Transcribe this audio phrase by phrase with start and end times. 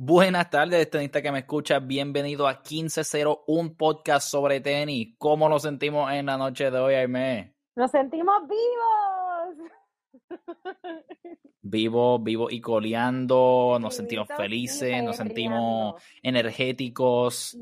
[0.00, 1.80] Buenas tardes, tenista que me escucha.
[1.80, 5.16] Bienvenido a 1501, un podcast sobre tenis.
[5.18, 7.56] ¿Cómo nos sentimos en la noche de hoy, Aime?
[7.74, 9.72] Nos sentimos vivos.
[11.62, 17.58] Vivo, vivo y coleando, nos sentimos felices, nos sentimos energéticos,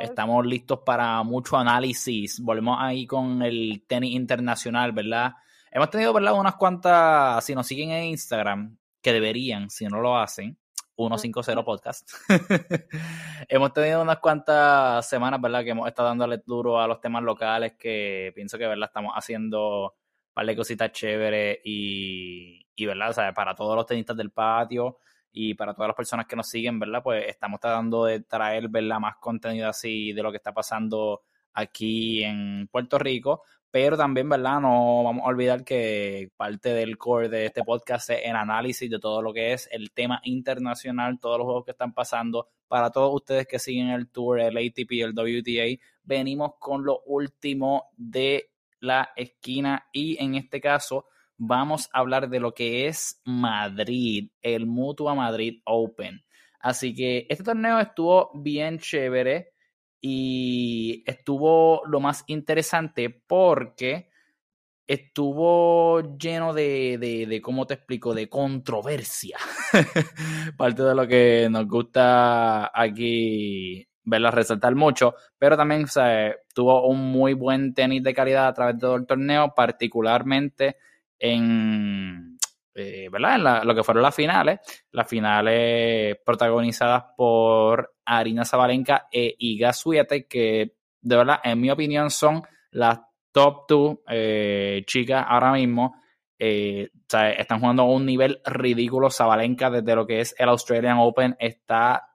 [0.00, 2.40] estamos listos para mucho análisis.
[2.40, 5.34] Volvemos ahí con el tenis internacional, ¿verdad?
[5.70, 6.38] Hemos tenido, ¿verdad?
[6.38, 10.58] Unas cuantas, si nos siguen en Instagram, que deberían, si no lo hacen,
[10.96, 12.10] 150 Podcast.
[13.48, 15.62] hemos tenido unas cuantas semanas, ¿verdad?
[15.62, 18.88] Que hemos estado dándole duro a los temas locales que pienso que, ¿verdad?
[18.88, 23.10] Estamos haciendo un par de cositas chéveres y, y ¿verdad?
[23.10, 24.98] O sea, para todos los tenistas del patio
[25.32, 27.02] y para todas las personas que nos siguen, ¿verdad?
[27.02, 28.98] Pues estamos tratando de traer, ¿verdad?
[28.98, 33.42] Más contenido así de lo que está pasando aquí en Puerto Rico,
[33.76, 34.58] pero también, ¿verdad?
[34.58, 38.98] No vamos a olvidar que parte del core de este podcast es el análisis de
[38.98, 42.48] todo lo que es el tema internacional, todos los juegos que están pasando.
[42.68, 47.90] Para todos ustedes que siguen el tour, el ATP, el WTA, venimos con lo último
[47.98, 48.48] de
[48.80, 51.04] la esquina y en este caso
[51.36, 56.24] vamos a hablar de lo que es Madrid, el Mutua Madrid Open.
[56.60, 59.52] Así que este torneo estuvo bien chévere
[60.00, 64.08] y estuvo lo más interesante porque
[64.86, 69.38] estuvo lleno de, de, ¿cómo te explico?, de controversia.
[70.56, 75.86] Parte de lo que nos gusta aquí verla resaltar mucho, pero también
[76.54, 80.76] tuvo un muy buen tenis de calidad a través de todo el torneo, particularmente
[81.18, 82.35] en
[82.78, 83.62] eh, ¿verdad?
[83.62, 84.60] En lo que fueron las finales,
[84.92, 92.10] las finales protagonizadas por Arina Zabalenka e Iga Swiatek, que de verdad, en mi opinión,
[92.10, 93.00] son las
[93.32, 96.02] top two eh, chicas ahora mismo.
[96.38, 96.90] Eh,
[97.38, 99.10] están jugando a un nivel ridículo.
[99.10, 102.10] Zabalenka, desde lo que es el Australian Open, está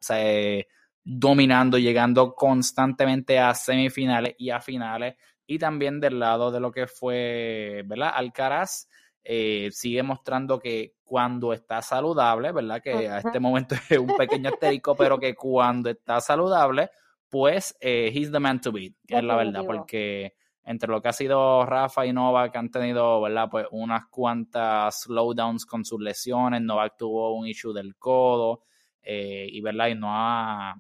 [1.04, 5.16] dominando, llegando constantemente a semifinales y a finales.
[5.48, 8.12] Y también del lado de lo que fue, ¿verdad?
[8.14, 8.88] Alcaraz
[9.24, 12.82] eh, sigue mostrando que cuando está saludable, ¿verdad?
[12.82, 16.90] Que a este momento es un pequeño asterisco, pero que cuando está saludable,
[17.30, 20.34] pues eh, he's the man to beat, que es la verdad, porque
[20.64, 23.48] entre lo que ha sido Rafa y Novak han tenido, ¿verdad?
[23.50, 28.64] Pues unas cuantas slowdowns con sus lesiones, Novak tuvo un issue del codo
[29.02, 29.88] eh, y, ¿verdad?
[29.88, 30.76] Y no ha,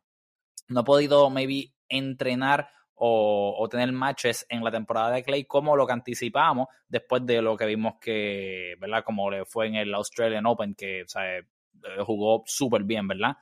[0.68, 2.69] no ha podido, maybe, entrenar
[3.03, 7.57] o, tener matches en la temporada de Clay como lo que anticipamos después de lo
[7.57, 9.03] que vimos que, ¿verdad?
[9.03, 11.44] Como le fue en el Australian Open, que, o eh,
[12.06, 13.38] jugó súper bien, ¿verdad?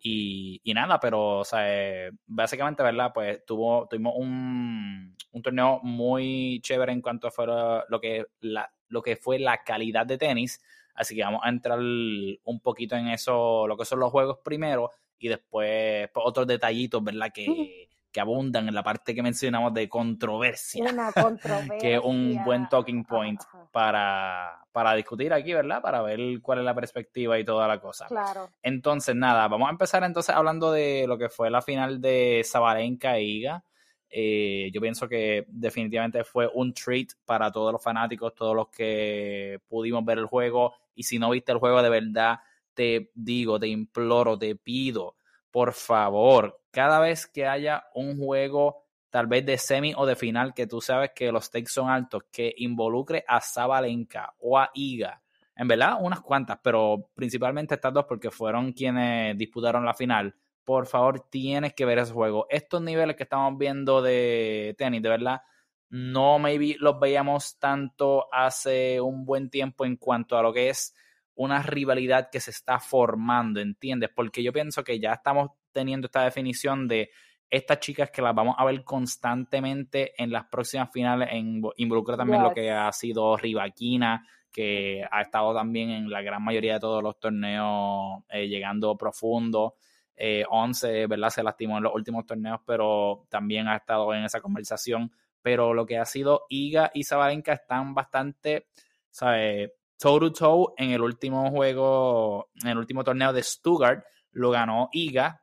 [0.00, 3.10] y, y, nada, pero, o sea, básicamente, ¿verdad?
[3.12, 9.02] Pues tuvo, tuvimos un, un torneo muy chévere en cuanto a lo que, la, lo
[9.02, 10.62] que fue la calidad de tenis.
[10.94, 14.92] Así que vamos a entrar un poquito en eso, lo que son los juegos primero
[15.18, 17.32] y después pues, otros detallitos, ¿verdad?
[17.34, 20.84] Que, que abundan en la parte que mencionamos de controversia.
[20.84, 21.78] Una controversia.
[21.80, 23.40] que es un buen talking point
[23.70, 25.80] para, para discutir aquí, ¿verdad?
[25.80, 28.06] Para ver cuál es la perspectiva y toda la cosa.
[28.06, 28.50] Claro.
[28.62, 33.16] Entonces, nada, vamos a empezar entonces hablando de lo que fue la final de Sabalenka
[33.16, 33.64] e Iga.
[34.12, 39.60] Eh, yo pienso que definitivamente fue un treat para todos los fanáticos, todos los que
[39.68, 40.74] pudimos ver el juego.
[40.94, 42.40] Y si no viste el juego, de verdad,
[42.74, 45.14] te digo, te imploro, te pido
[45.50, 50.54] por favor, cada vez que haya un juego tal vez de semi o de final
[50.54, 55.20] que tú sabes que los stakes son altos, que involucre a Zabalenka o a Iga,
[55.56, 60.86] en verdad unas cuantas, pero principalmente estas dos porque fueron quienes disputaron la final, por
[60.86, 62.46] favor tienes que ver ese juego.
[62.48, 65.42] Estos niveles que estamos viendo de tenis, de verdad,
[65.88, 70.94] no maybe los veíamos tanto hace un buen tiempo en cuanto a lo que es
[71.34, 74.10] una rivalidad que se está formando, ¿entiendes?
[74.14, 77.10] Porque yo pienso que ya estamos teniendo esta definición de
[77.48, 82.42] estas chicas que las vamos a ver constantemente en las próximas finales, en, involucra también
[82.42, 87.02] lo que ha sido Rivaquina, que ha estado también en la gran mayoría de todos
[87.02, 89.76] los torneos eh, llegando profundo.
[90.16, 91.30] Eh, 11, ¿verdad?
[91.30, 95.10] Se lastimó en los últimos torneos, pero también ha estado en esa conversación.
[95.40, 98.66] Pero lo que ha sido Iga y Zabalenka están bastante,
[99.10, 99.70] ¿sabes?
[99.98, 104.88] toe to toe en el último juego, en el último torneo de Stuttgart, lo ganó
[104.92, 105.42] Iga,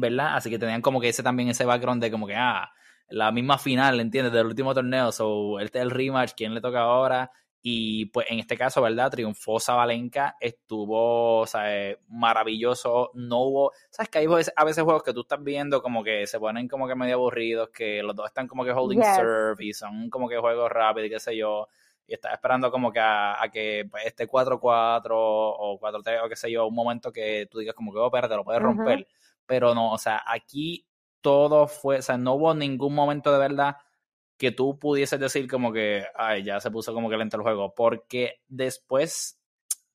[0.00, 0.36] ¿verdad?
[0.36, 2.70] Así que tenían como que ese también ese background de como que, ah,
[3.08, 4.32] la misma final, ¿entiendes?
[4.32, 7.30] Del último torneo, so, este es el rematch, ¿quién le toca ahora?
[7.64, 9.10] Y pues en este caso, ¿verdad?
[9.10, 14.10] Triunfó Zabalenka, estuvo, o sea, maravilloso, no hubo, ¿sabes?
[14.10, 16.96] Que hay a veces juegos que tú estás viendo como que se ponen como que
[16.96, 20.70] medio aburridos, que los dos están como que holding serve y son como que juegos
[20.70, 21.68] rápidos, qué sé yo
[22.06, 26.50] y estás esperando como que a, que pues, este 4-4 o 4-3 o qué sé
[26.50, 29.06] yo, un momento que tú digas como que, oh, espérate, lo puedes romper.
[29.52, 30.86] Pero no, o sea, aquí
[31.20, 33.76] todo fue, o sea, no hubo ningún momento de verdad
[34.38, 37.74] que tú pudieses decir como que, ay, ya se puso como que lento el juego,
[37.74, 39.38] porque después,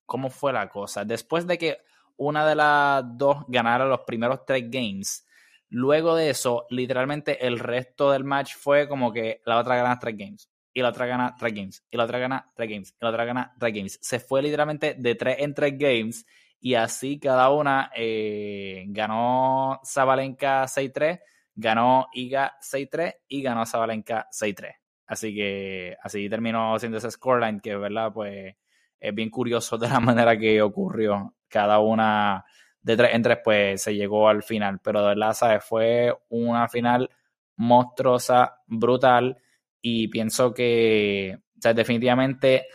[0.06, 1.04] ¿cómo fue la cosa?
[1.04, 1.78] Después de que
[2.16, 5.26] una de las dos ganara los primeros tres games,
[5.70, 10.16] luego de eso, literalmente el resto del match fue como que la otra gana tres
[10.16, 13.10] games, y la otra gana tres games, y la otra gana tres games, y la
[13.10, 13.98] otra gana tres games.
[14.02, 16.26] Se fue literalmente de tres en tres games,
[16.60, 21.20] y así cada una eh, ganó Zabalenka 6-3
[21.58, 24.74] ganó Iga 6-3 y ganó Zabalenka 6-3.
[25.06, 28.12] Así que así terminó siendo ese scoreline que, ¿verdad?
[28.12, 28.54] Pues
[29.00, 31.34] es bien curioso de la manera que ocurrió.
[31.48, 32.44] Cada una
[32.80, 34.80] de tres en tres, pues se llegó al final.
[34.82, 35.64] Pero de verdad, ¿sabes?
[35.64, 37.10] Fue una final
[37.56, 39.36] monstruosa, brutal.
[39.80, 42.66] Y pienso que, o sea, definitivamente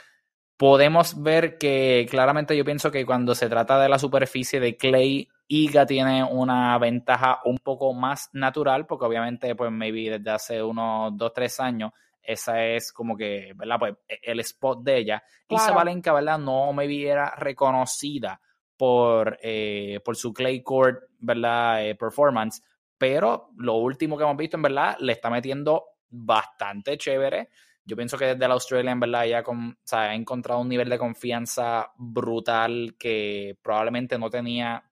[0.57, 5.27] podemos ver que claramente yo pienso que cuando se trata de la superficie de Clay
[5.47, 11.15] Iga tiene una ventaja un poco más natural, porque obviamente, pues, maybe desde hace unos
[11.17, 11.91] 2, 3 años,
[12.21, 13.77] esa es como que, ¿verdad?
[13.79, 15.23] Pues e, el spot de ella.
[15.49, 16.39] Y Sabalenka, ¿verdad?
[16.39, 18.39] No maybe era reconocida
[18.77, 21.85] por, eh, por su clay court, ¿verdad?
[21.85, 22.63] Eh, performance.
[22.97, 27.49] Pero lo último que hemos visto, en verdad, le está metiendo bastante chévere.
[27.85, 30.97] Yo pienso que desde la Australia, en verdad, ella con, ha encontrado un nivel de
[30.97, 34.89] confianza brutal que probablemente no tenía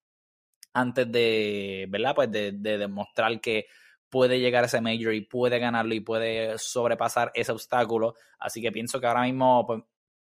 [0.73, 2.15] antes de, ¿verdad?
[2.15, 3.67] Pues de, demostrar que
[4.09, 8.15] puede llegar a ese major y puede ganarlo y puede sobrepasar ese obstáculo.
[8.39, 9.83] Así que pienso que ahora mismo pues,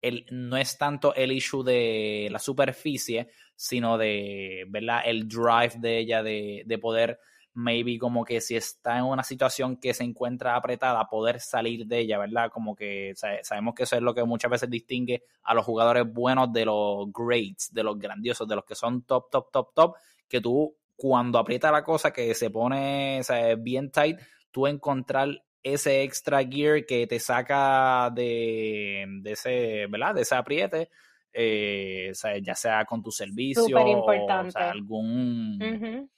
[0.02, 5.02] el, no es tanto el issue de la superficie, sino de, ¿verdad?
[5.05, 7.20] El drive de ella de, de poder
[7.58, 11.99] maybe como que si está en una situación que se encuentra apretada, poder salir de
[11.99, 12.52] ella, ¿verdad?
[12.52, 16.52] Como que sabemos que eso es lo que muchas veces distingue a los jugadores buenos
[16.52, 19.96] de los greats, de los grandiosos, de los que son top, top, top, top,
[20.28, 23.22] que tú cuando aprieta la cosa que se pone
[23.58, 24.20] bien tight,
[24.52, 25.28] tú encontrar
[25.60, 30.14] ese extra gear que te saca de, de ese, ¿verdad?
[30.14, 30.90] De ese apriete,
[31.32, 34.10] eh, ya sea con tu servicio o,
[34.55, 36.08] algún...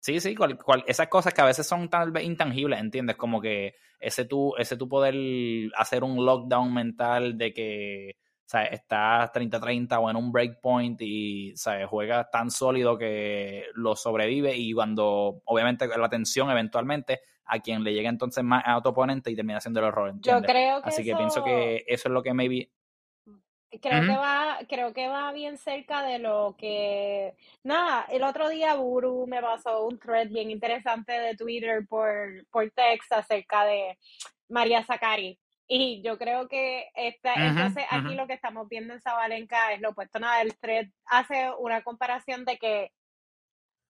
[0.00, 0.36] Sí, sí,
[0.86, 3.16] esas cosas que a veces son tal vez intangibles, ¿entiendes?
[3.16, 5.14] Como que ese tú, ese tú poder
[5.76, 8.16] hacer un lockdown mental de que
[8.48, 11.86] sea, estás 30-30 o en un breakpoint y ¿sabes?
[11.86, 17.92] juegas tan sólido que lo sobrevive y cuando obviamente la tensión eventualmente a quien le
[17.92, 20.14] llega entonces más a tu oponente y termina haciendo el error.
[20.20, 22.70] Yo creo que Así que pienso que eso es lo que maybe...
[23.70, 28.74] Creo que va, creo que va bien cerca de lo que nada, el otro día
[28.74, 33.98] Buru me pasó un thread bien interesante de Twitter por, por text acerca de
[34.48, 35.38] María Zacari.
[35.70, 39.90] Y yo creo que esta, entonces aquí lo que estamos viendo en Zabalenka es lo
[39.90, 40.18] opuesto.
[40.18, 42.92] Nada, el thread hace una comparación de que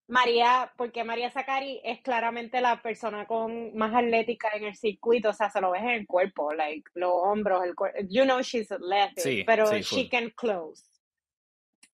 [0.09, 5.33] María, porque María Zacari es claramente la persona con más atlética en el circuito, o
[5.35, 7.99] sea, se lo ves en el cuerpo, like los hombros, el cuerpo.
[8.09, 10.85] You know she's athletic, pero she can close.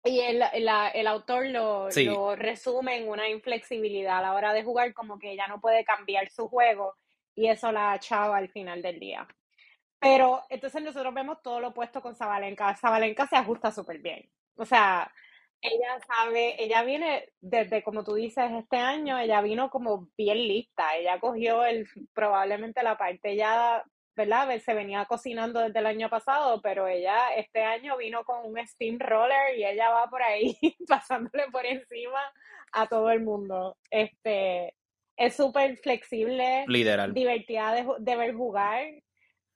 [0.05, 4.93] Y el, el autor lo, lo resume en una inflexibilidad a la hora de jugar,
[4.93, 6.97] como que ella no puede cambiar su juego
[7.35, 9.27] y eso la echaba al final del día.
[9.99, 12.75] Pero entonces nosotros vemos todo lo opuesto con Zabalenka.
[12.75, 14.29] Zabalenka se ajusta súper bien.
[14.57, 15.11] O sea,
[15.63, 20.97] ella sabe, ella viene desde, como tú dices, este año, ella vino como bien lista.
[20.97, 23.85] Ella cogió el, probablemente la parte ya,
[24.17, 24.49] ¿verdad?
[24.59, 28.99] Se venía cocinando desde el año pasado, pero ella este año vino con un steam
[28.99, 30.57] roller y ella va por ahí
[30.89, 32.21] pasándole por encima
[32.73, 33.77] a todo el mundo.
[33.89, 34.75] Este,
[35.17, 37.15] es súper flexible, Literal.
[37.15, 38.85] divertida de, de ver jugar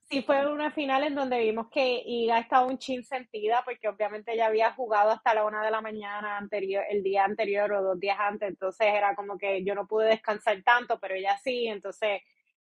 [0.09, 4.33] sí fue una final en donde vimos que Iga estaba un chin sentida porque obviamente
[4.33, 8.01] ella había jugado hasta la una de la mañana anterior, el día anterior o dos
[8.01, 12.23] días antes, entonces era como que yo no pude descansar tanto, pero ella sí, entonces,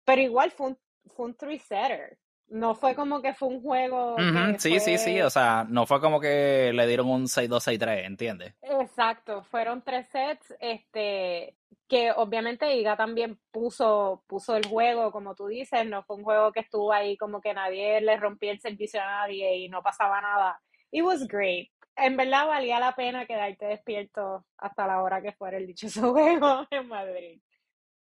[0.03, 0.77] pero igual fue un,
[1.15, 2.17] fue un three-setter.
[2.47, 4.17] No fue como que fue un juego.
[4.57, 5.21] sí, sí, sí.
[5.21, 8.55] O sea, no fue como que le dieron un 6-2, 6-3, ¿entiendes?
[8.61, 9.43] Exacto.
[9.43, 10.53] Fueron tres sets.
[10.59, 11.55] Este,
[11.87, 15.85] que obviamente Iga también puso, puso el juego, como tú dices.
[15.85, 19.05] No fue un juego que estuvo ahí como que nadie le rompía el servicio a
[19.05, 20.61] nadie y no pasaba nada.
[20.91, 21.69] It was great.
[21.95, 26.65] En verdad valía la pena quedarte despierto hasta la hora que fuera el dichoso juego
[26.71, 27.41] en Madrid.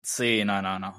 [0.01, 0.93] Sí, no, no, no.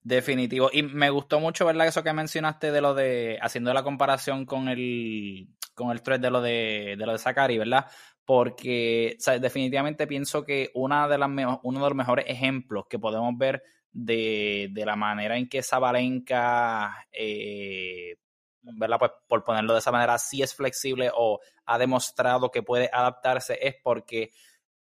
[0.00, 0.70] Definitivo.
[0.72, 1.88] Y me gustó mucho, ¿verdad?
[1.88, 6.30] Eso que mencionaste de lo de, haciendo la comparación con el, con el thread de
[6.30, 7.86] lo de, de lo de Sakari, ¿verdad?
[8.26, 13.62] Porque, definitivamente pienso que una de las uno de los mejores ejemplos que podemos ver
[13.92, 18.16] de, de la manera en que Zabalenka, eh,
[18.62, 18.98] ¿verdad?
[18.98, 23.58] Pues por ponerlo de esa manera, sí es flexible o ha demostrado que puede adaptarse,
[23.62, 24.32] es porque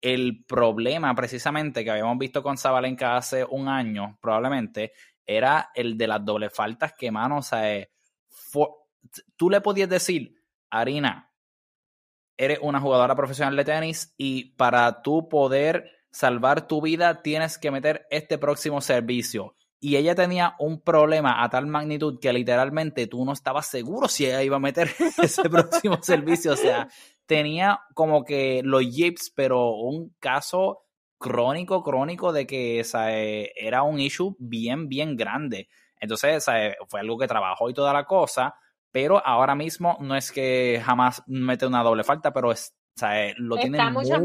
[0.00, 4.92] el problema precisamente que habíamos visto con Zabalenka hace un año, probablemente,
[5.24, 7.86] era el de las doble faltas que, mano, o sea,
[9.36, 10.34] tú le podías decir,
[10.70, 11.27] Harina,
[12.38, 17.70] eres una jugadora profesional de tenis y para tú poder salvar tu vida tienes que
[17.70, 19.54] meter este próximo servicio.
[19.80, 24.26] Y ella tenía un problema a tal magnitud que literalmente tú no estabas seguro si
[24.26, 24.90] ella iba a meter
[25.22, 26.52] ese próximo servicio.
[26.52, 26.88] O sea,
[27.26, 30.84] tenía como que los yips, pero un caso
[31.18, 32.82] crónico, crónico de que
[33.56, 35.68] era un issue bien, bien grande.
[36.00, 36.44] Entonces,
[36.88, 38.54] fue algo que trabajó y toda la cosa,
[39.00, 42.74] pero ahora mismo no es que jamás mete una doble falta, pero es,
[43.36, 44.20] lo tiene mucho,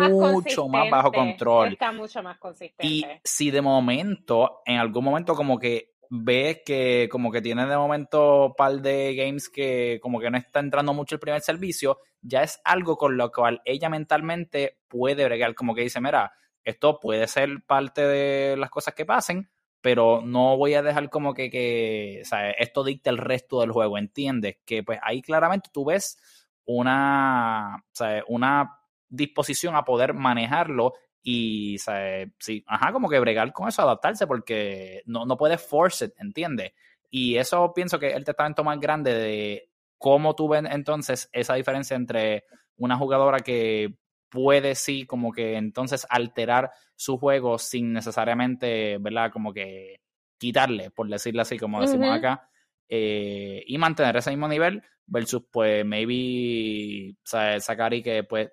[0.67, 1.73] más, bajo control.
[1.73, 2.87] Está mucho más consistente.
[2.87, 7.77] Y si de momento, en algún momento como que ves que como que tiene de
[7.77, 11.99] momento un par de games que como que no está entrando mucho el primer servicio,
[12.23, 16.99] ya es algo con lo cual ella mentalmente puede bregar, como que dice, mira, esto
[16.99, 19.51] puede ser parte de las cosas que pasen,
[19.83, 22.23] pero no voy a dejar como que, que
[22.57, 24.55] esto dicte el resto del juego, ¿entiendes?
[24.63, 26.17] Que pues ahí claramente tú ves
[26.63, 27.83] una,
[28.29, 34.25] una disposición a poder manejarlo y, o sí, ajá, como que bregar con eso, adaptarse,
[34.25, 36.71] porque no, no puedes force it, ¿entiendes?
[37.09, 41.55] Y eso pienso que es el testamento más grande de cómo tú ves entonces esa
[41.55, 42.45] diferencia entre
[42.77, 43.97] una jugadora que
[44.33, 49.31] puede sí como que entonces alterar su juego sin necesariamente, ¿verdad?
[49.31, 50.01] Como que
[50.39, 52.49] quitarle, por decirlo así, como decimos acá,
[52.89, 58.49] eh, y mantener ese mismo nivel versus pues maybe o Sakari que pues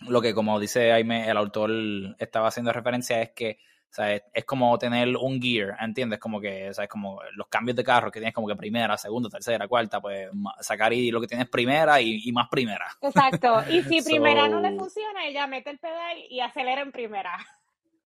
[0.00, 1.70] lo que como dice Jaime, el autor
[2.18, 3.58] estaba haciendo referencia es que
[3.92, 6.18] o sea, es, como tener un gear, ¿entiendes?
[6.18, 8.96] Como que, o sea, es como los cambios de carro que tienes como que primera,
[8.96, 10.30] segunda, tercera, cuarta, pues
[10.60, 12.86] sacar y lo que tienes primera y, más primera.
[13.02, 13.62] Exacto.
[13.68, 17.36] Y si primera no le funciona, ella mete el pedal y acelera en primera.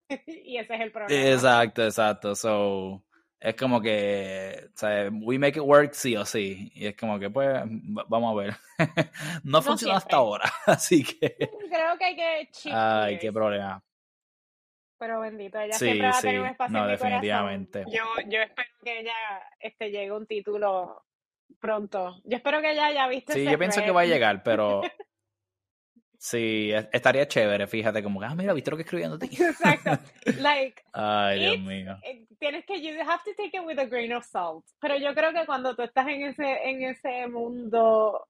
[0.25, 1.29] y ese es el problema.
[1.29, 2.33] Exacto, exacto.
[2.33, 3.03] So,
[3.41, 6.71] es como que, o sea, we make it work sí o sí.
[6.75, 7.61] Y es como que, pues,
[8.07, 8.55] vamos a ver.
[9.43, 11.35] no, funciona hasta ahora, así que.
[11.35, 12.49] Creo que hay que.
[12.71, 13.83] Ay, qué problema
[15.03, 17.83] pero bendito, ella siempre va a tener un espacio no, en mi definitivamente.
[17.91, 19.13] Yo, yo espero que ella
[19.60, 21.03] este, llegue a un título
[21.60, 22.22] pronto.
[22.24, 24.81] Yo espero que ella haya visto Sí, yo pienso que va a llegar, pero
[26.17, 29.25] sí, estaría chévere, fíjate, como que, ah, mira, viste lo que escribiendo ti.
[29.25, 29.91] Exacto.
[30.39, 31.98] Like, Ay, Dios mío.
[32.03, 34.63] Eh, tienes que, you have to take it with a grain of salt.
[34.79, 38.25] Pero yo creo que cuando tú estás en ese, en ese mundo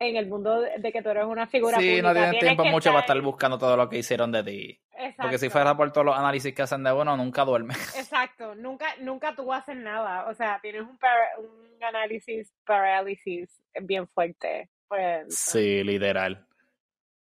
[0.00, 3.00] en el mundo de que tú eres una figura sí, no tienes tiempo mucho para
[3.00, 4.80] estar buscando todo lo que hicieron de ti.
[4.92, 5.22] Exacto.
[5.22, 7.74] Porque si fuera por todos los análisis que hacen de uno, nunca duerme.
[7.96, 10.28] Exacto, nunca, nunca tú haces nada.
[10.28, 10.98] O sea, tienes un,
[11.38, 14.70] un análisis parálisis bien fuerte.
[14.86, 16.46] Pues, sí, literal.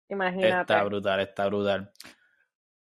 [0.09, 0.73] Imagínate.
[0.73, 1.93] Está brutal, está brutal.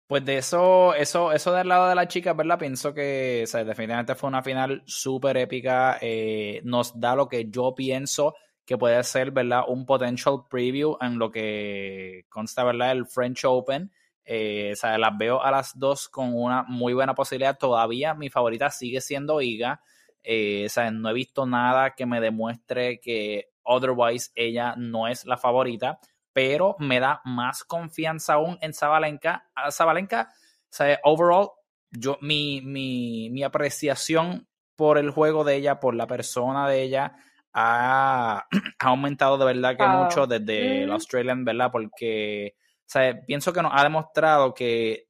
[0.07, 2.59] Pues de eso, eso, eso del lado de la chica, ¿verdad?
[2.59, 5.97] Pienso que o sea, definitivamente fue una final súper épica.
[6.01, 9.63] Eh, nos da lo que yo pienso que puede ser, ¿verdad?
[9.67, 12.91] Un potential preview en lo que consta, ¿verdad?
[12.91, 13.91] El French Open.
[14.25, 17.57] Eh, o sea, las veo a las dos con una muy buena posibilidad.
[17.57, 19.81] Todavía mi favorita sigue siendo Iga.
[20.23, 25.25] Eh, o sea, no he visto nada que me demuestre que otherwise ella no es
[25.25, 25.99] la favorita,
[26.33, 29.47] pero me da más confianza aún en Zabalenka.
[29.71, 31.49] Zabalenka, o sea, overall,
[31.91, 37.15] yo, mi, mi, mi apreciación por el juego de ella, por la persona de ella,
[37.57, 38.45] ha,
[38.79, 41.71] aumentado de verdad que mucho desde el Australian, ¿verdad?
[41.71, 45.07] Porque, o sea, pienso que nos ha demostrado que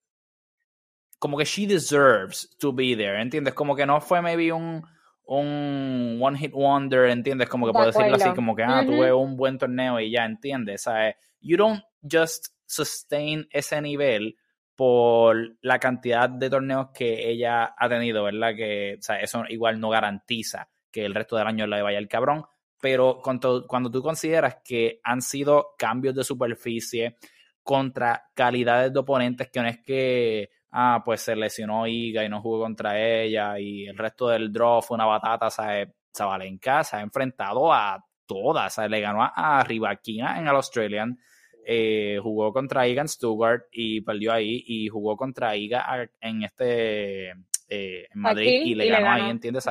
[1.17, 3.55] como que she deserves to be there, ¿entiendes?
[3.55, 4.85] Como que no fue maybe un,
[5.25, 7.49] un one hit wonder, ¿entiendes?
[7.49, 10.85] Como que puedo decirlo así, como que, ah, tuve un buen torneo y ya, ¿entiendes?
[10.85, 14.37] O sea, you don't just sustain ese nivel
[14.75, 18.55] por la cantidad de torneos que ella ha tenido, ¿verdad?
[18.55, 22.07] Que, o sea, eso igual no garantiza que el resto del año le vaya el
[22.07, 22.45] cabrón,
[22.79, 27.17] pero cuando, cuando tú consideras que han sido cambios de superficie
[27.61, 32.41] contra calidades de oponentes que no es que, ah, pues se lesionó Iga y no
[32.41, 35.89] jugó contra ella y el resto del draw fue una batata, ¿sabes?
[36.15, 41.19] Zabalenka se ha enfrentado a todas, le ganó a Rivaquina en el Australian,
[41.65, 47.33] eh, jugó contra Iga en Stuttgart y perdió ahí y jugó contra Iga en este
[47.67, 49.65] eh, en Madrid y le ganó, ahí, ¿entiendes?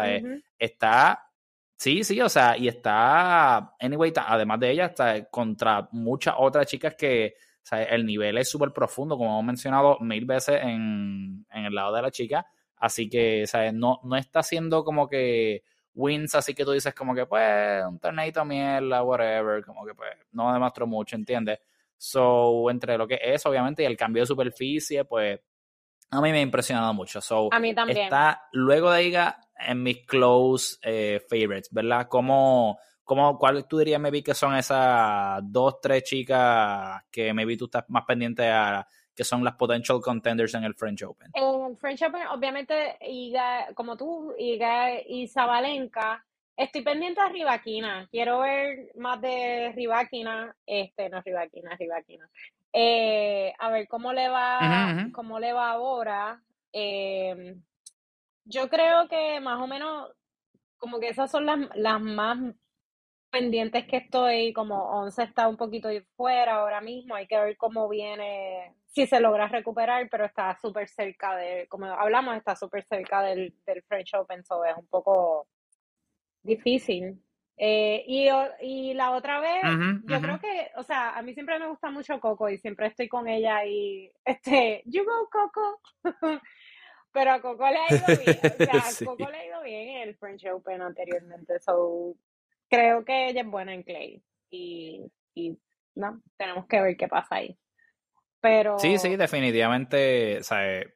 [0.58, 1.30] Está,
[1.76, 6.94] sí, sí, o sea, y está, anyway, además de ella, está contra muchas otras chicas
[6.96, 11.64] que, o sea, el nivel es súper profundo, como hemos mencionado mil veces en, en,
[11.64, 12.46] el lado de la chica,
[12.76, 15.62] así que, o sea, no, no está siendo como que
[15.94, 20.10] wins así que tú dices como que pues un torneito mierda, whatever, como que pues
[20.32, 21.60] no demostró mucho, ¿entiendes?
[21.96, 25.40] So, entre lo que es obviamente y el cambio de superficie, pues
[26.10, 27.20] a mí me ha impresionado mucho.
[27.20, 27.98] So, a mí también.
[27.98, 32.06] Está luego de Iga en mis close eh, favorites, ¿verdad?
[32.08, 37.66] ¿Cómo, cómo, ¿Cuál tú dirías, maybe, que son esas dos, tres chicas que maybe tú
[37.66, 41.30] estás más pendiente a que son las potential contenders en el French Open?
[41.34, 46.24] En el French Open, obviamente, Iga, como tú, Iga y Zabalenka.
[46.56, 48.08] Estoy pendiente a Rivaquina.
[48.10, 50.54] Quiero ver más de Rivaquina.
[50.64, 52.30] Este, no Rivaquina, Rivaquina.
[52.76, 56.42] Eh, a ver cómo le va, cómo le va ahora.
[56.72, 57.62] Em,
[58.44, 60.10] yo creo que más o menos,
[60.76, 62.36] como que esas son las, las más
[63.30, 67.88] pendientes que estoy, como 11 está un poquito fuera ahora mismo, hay que ver cómo
[67.88, 73.22] viene, si se logra recuperar, pero está súper cerca de, como hablamos, está súper cerca
[73.22, 75.46] del, del French Open, so es un poco
[76.42, 77.23] difícil.
[77.56, 78.28] Eh, y,
[78.62, 79.62] y la otra vez,
[80.04, 83.08] yo creo que, o sea, a mí siempre me gusta mucho Coco y siempre estoy
[83.08, 85.80] con ella y, este, you go Coco.
[87.12, 89.88] pero a Coco le ha ido bien, o sea, a Coco le ha ido bien
[89.88, 92.16] en el French Open anteriormente, so
[92.68, 94.20] creo que ella es buena en clay
[94.50, 95.56] y, y
[95.94, 97.56] no, tenemos que ver qué pasa ahí.
[98.40, 98.78] Pero...
[98.80, 100.94] Sí, sí, definitivamente, o sea, eh,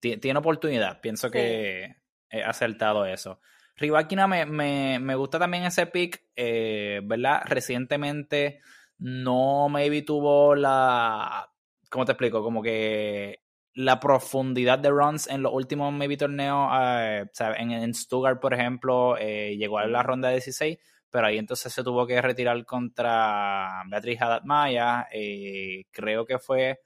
[0.00, 1.94] tiene oportunidad, pienso que
[2.30, 3.40] he acertado eso.
[3.80, 7.42] Rivaquina me, me, me, gusta también ese pick, eh, ¿verdad?
[7.46, 8.60] Recientemente
[8.98, 11.50] no maybe tuvo la,
[11.88, 12.42] ¿cómo te explico?
[12.42, 13.40] Como que
[13.74, 17.24] la profundidad de runs en los últimos maybe torneos, eh,
[17.56, 20.78] en, Stuttgart, por ejemplo, llegó a la ronda 16,
[21.10, 25.08] pero ahí entonces se tuvo que retirar contra Beatriz Haddad Maya.
[25.12, 26.80] Eh, creo que fue,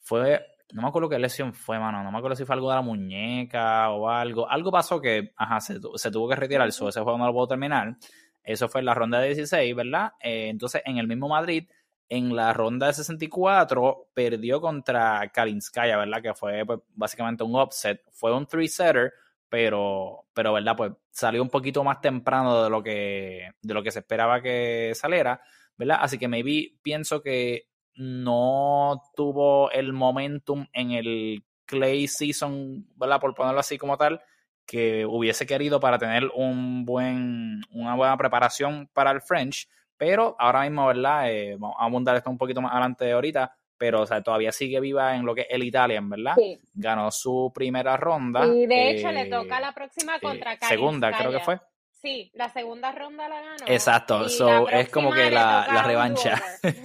[0.00, 0.40] fue,
[0.74, 2.82] no me acuerdo qué lesión fue, mano, no me acuerdo si fue algo de la
[2.82, 4.50] muñeca o algo.
[4.50, 7.96] Algo pasó que, ajá, se, tuvo que retirar, ese juego no lo puedo terminar.
[8.42, 10.14] Eso fue en la ronda de 16, ¿verdad?
[10.20, 11.68] Eh, entonces, en el mismo Madrid,
[12.08, 16.20] en la ronda de 64, perdió contra Kalinskaya, ¿verdad?
[16.20, 18.02] Que fue pues, básicamente un upset.
[18.10, 19.12] Fue un three-setter,
[19.48, 20.76] pero, pero ¿verdad?
[20.76, 24.90] Pues salió un poquito más temprano de lo que, de lo que se esperaba que
[24.96, 25.40] saliera,
[25.76, 25.98] ¿verdad?
[26.00, 33.20] Así que maybe pienso que no tuvo el momentum en el Clay Season, ¿verdad?
[33.20, 34.20] Por ponerlo así como tal,
[34.66, 40.62] que hubiese querido para tener un buen, una buena preparación para el French, pero ahora
[40.62, 41.30] mismo, ¿verdad?
[41.30, 44.52] Eh, vamos a abundar esto un poquito más adelante de ahorita, pero o sea, todavía
[44.52, 46.34] sigue viva en lo que es el Italian, ¿verdad?
[46.36, 46.58] Sí.
[46.72, 48.46] Ganó su primera ronda.
[48.46, 50.74] Y de hecho le toca la próxima eh, contra Cali.
[50.74, 51.60] Segunda, creo que fue.
[51.90, 53.64] Sí, la segunda ronda la ganó.
[53.66, 56.42] Exacto, so, es como que la, la revancha.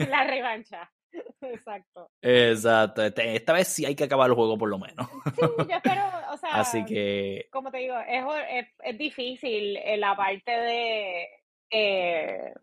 [0.10, 0.90] La revancha.
[1.42, 2.10] Exacto.
[2.22, 3.04] Exacto.
[3.04, 5.08] Este, esta vez sí hay que acabar el juego por lo menos.
[5.36, 7.48] Sí, yo espero, o sea, Así que...
[7.52, 11.28] como te digo, es, es, es difícil en la parte de...
[11.72, 12.54] Eh,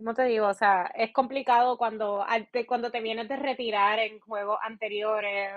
[0.00, 0.48] ¿cómo te digo?
[0.48, 2.24] O sea, es complicado cuando,
[2.66, 5.52] cuando te vienes de retirar en juegos anteriores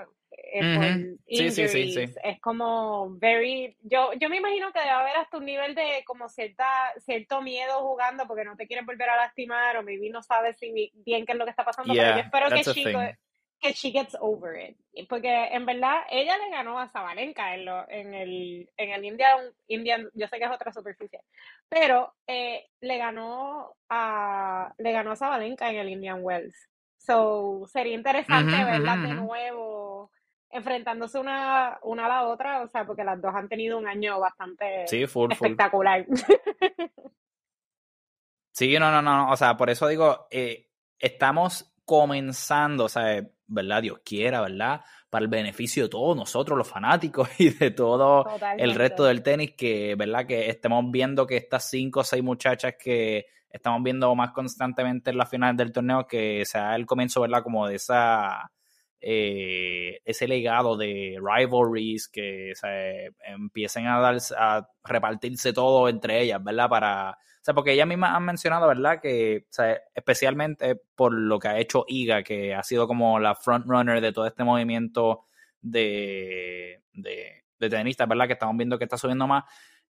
[0.55, 5.15] eh, sí, sí, sí, sí, Es como very, yo, yo me imagino que debe haber
[5.15, 9.17] hasta un nivel de como cierta, cierto miedo jugando porque no te quieres volver a
[9.17, 12.21] lastimar o maybe no sabes si bien qué es lo que está pasando, pero yo
[12.21, 12.99] espero que Chico,
[13.59, 14.77] que she gets over it.
[15.07, 19.39] Porque en verdad ella le ganó a Zabalenka en, lo, en el, en el Indian,
[19.67, 21.21] Indian, yo sé que es otra superficie,
[21.67, 26.69] pero eh, le ganó a le ganó a Zabalenka en el Indian Wells.
[26.99, 30.11] So sería interesante verla de nuevo
[30.53, 34.19] enfrentándose una, una a la otra, o sea, porque las dos han tenido un año
[34.19, 36.05] bastante espectacular.
[38.55, 43.81] Sí, no, no, no, o sea, por eso digo, eh, estamos comenzando, o sea, ¿verdad?
[43.81, 44.81] Dios quiera, ¿verdad?
[45.09, 48.25] Para el beneficio de todos nosotros, los fanáticos, y de todo
[48.57, 50.27] el resto del tenis, que, ¿verdad?
[50.27, 55.17] Que estemos viendo que estas cinco o seis muchachas que estamos viendo más constantemente en
[55.17, 57.43] las finales del torneo, que sea el comienzo, ¿verdad?
[57.43, 58.51] Como de esa...
[59.05, 62.53] Eh, ese legado de rivalries que
[63.25, 66.69] empiecen a, dar, a repartirse todo entre ellas, ¿verdad?
[66.69, 69.01] Para, o sea, porque ella misma han mencionado, ¿verdad?
[69.01, 73.35] Que, o sea, especialmente por lo que ha hecho Iga, que ha sido como la
[73.35, 75.25] frontrunner de todo este movimiento
[75.59, 78.27] de, de, tenistas, ¿verdad?
[78.27, 79.43] Que estamos viendo que está subiendo más.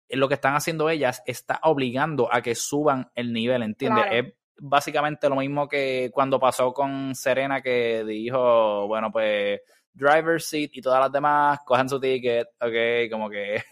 [0.10, 4.06] Lo que están haciendo ellas está obligando a que suban el nivel, ¿entiendes?
[4.10, 9.60] Es básicamente lo mismo que cuando pasó con Serena, que dijo, bueno, pues
[9.94, 13.56] driver seat y todas las demás cojan su ticket, ok, como que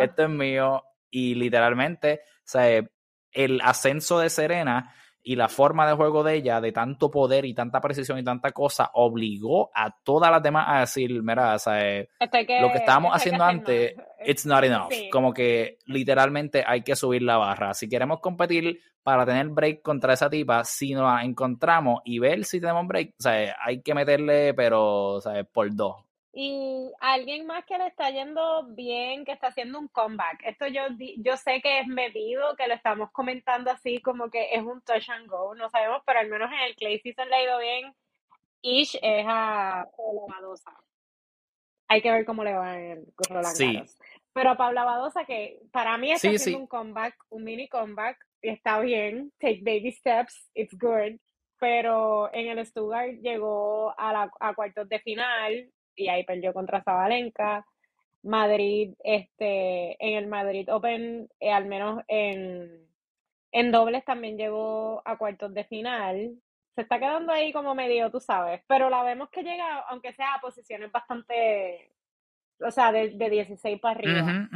[0.00, 0.82] esto es mío.
[1.10, 2.84] Y literalmente, o sea,
[3.32, 7.54] el ascenso de Serena y la forma de juego de ella, de tanto poder y
[7.54, 12.00] tanta precisión y tanta cosa, obligó a todas las demás a decir, mira, o sea,
[12.00, 14.90] lo que estábamos haciendo antes, it's not enough.
[15.12, 17.74] Como que literalmente hay que subir la barra.
[17.74, 22.60] Si queremos competir para tener break contra esa tipa, si nos encontramos y ver si
[22.60, 25.96] tenemos break, o sea, hay que meterle, pero, o sea, por dos.
[26.32, 30.44] Y alguien más que le está yendo bien, que está haciendo un comeback.
[30.44, 30.82] Esto yo,
[31.18, 35.10] yo sé que es medido, que lo estamos comentando así como que es un touch
[35.10, 37.94] and go, no sabemos, pero al menos en el Clay Season le ha ido bien.
[38.62, 39.86] Ish es a
[40.28, 40.72] Badosa.
[41.88, 43.82] Hay que ver cómo le va en el Roland sí.
[44.32, 48.50] Pero a Paula Badosa, que para mí está haciendo un comeback, un mini comeback, y
[48.50, 49.32] está bien.
[49.40, 51.18] Take baby steps, it's good.
[51.58, 55.68] Pero en el Stuttgart llegó a, la, a cuartos de final
[56.00, 57.66] y ahí perdió contra Zabalenka.
[58.22, 62.86] Madrid, este, en el Madrid Open, eh, al menos en,
[63.52, 66.36] en dobles también llegó a cuartos de final.
[66.74, 70.34] Se está quedando ahí como medio, tú sabes, pero la vemos que llega, aunque sea
[70.34, 71.92] a posiciones bastante,
[72.60, 74.48] o sea, de, de 16 para arriba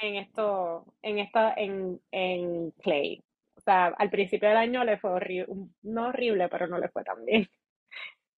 [0.00, 3.22] en esto, en esta, en, en play.
[3.56, 5.46] O sea, al principio del año le fue horrible,
[5.82, 7.46] no horrible, pero no le fue tan bien.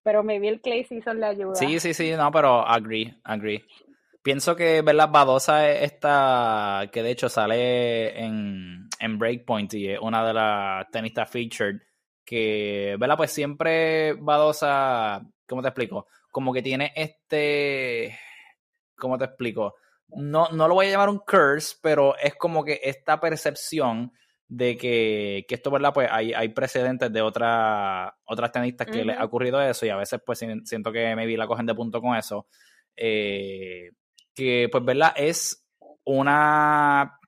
[0.03, 1.55] Pero maybe el Clay Season le ayuda.
[1.55, 3.65] Sí, sí, sí, no, pero agree, agree.
[4.23, 5.11] Pienso que ¿verdad?
[5.11, 10.91] Badosa es esta que de hecho sale en, en Breakpoint y es una de las
[10.91, 11.81] tenistas featured
[12.25, 13.17] que, ¿verdad?
[13.17, 16.07] Pues siempre Badosa, ¿cómo te explico?
[16.31, 18.17] Como que tiene este,
[18.97, 19.75] ¿cómo te explico?
[20.15, 24.13] No, no lo voy a llamar un curse, pero es como que esta percepción
[24.55, 25.95] de que, esto, ¿verdad?
[25.95, 29.97] Pues hay, hay precedentes de otra, otras tenistas que les ha ocurrido eso y a
[29.97, 32.47] veces pues siento que vi la cogen de punto con eso.
[32.95, 33.93] Eh,
[34.35, 35.15] que pues, ¿verdad?
[35.17, 35.67] Es
[36.05, 37.19] una,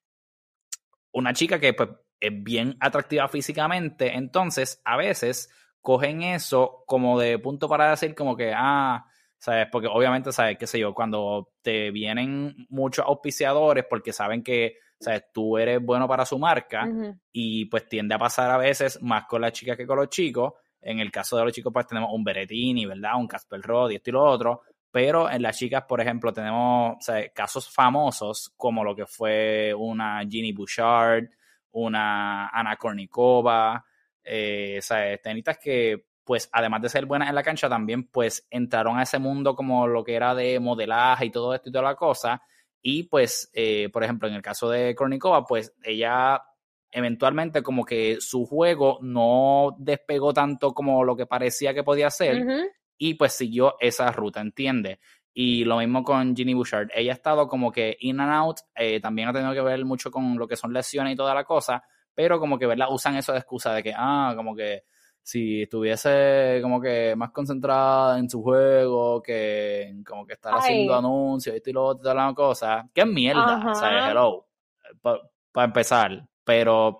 [1.12, 1.88] una chica que pues
[2.20, 8.36] es bien atractiva físicamente, entonces a veces cogen eso como de punto para decir como
[8.36, 9.06] que, ah,
[9.38, 9.68] ¿sabes?
[9.72, 10.58] Porque obviamente, ¿sabes?
[10.58, 10.92] ¿Qué sé yo?
[10.92, 16.88] Cuando te vienen muchos auspiciadores porque saben que sea, tú eres bueno para su marca
[17.32, 20.54] y pues tiende a pasar a veces más con las chicas que con los chicos.
[20.80, 23.16] En el caso de los chicos, pues tenemos un Berettini, ¿verdad?
[23.16, 24.62] Un Casper Rod y esto y lo otro.
[24.90, 26.98] Pero en las chicas, por ejemplo, tenemos
[27.34, 31.24] casos famosos como lo que fue una Ginny Bouchard,
[31.72, 33.84] una Ana Kornikova,
[34.22, 38.98] eh, sea, Tenistas que, pues, además de ser buenas en la cancha, también, pues, entraron
[38.98, 41.96] a ese mundo como lo que era de modelaje y todo esto y toda la
[41.96, 42.40] cosa
[42.86, 46.42] y pues, eh, por ejemplo, en el caso de Kornikova, pues ella
[46.90, 52.44] eventualmente como que su juego no despegó tanto como lo que parecía que podía ser
[52.98, 54.98] y pues siguió esa ruta, ¿entiendes?
[55.32, 56.90] Y lo mismo con Ginny Bouchard.
[56.94, 60.10] Ella ha estado como que in and out, eh, también ha tenido que ver mucho
[60.10, 61.82] con lo que son lesiones y toda la cosa,
[62.14, 62.88] pero como que, ¿verdad?
[62.90, 64.84] Usan eso de excusa de que, ah, como que
[65.24, 71.56] si estuviese como que más concentrada en su juego, que como que estar haciendo anuncios
[71.64, 74.46] y lo otro, la cosa, que es mierda, o sea, hello,
[75.00, 76.98] para empezar, pero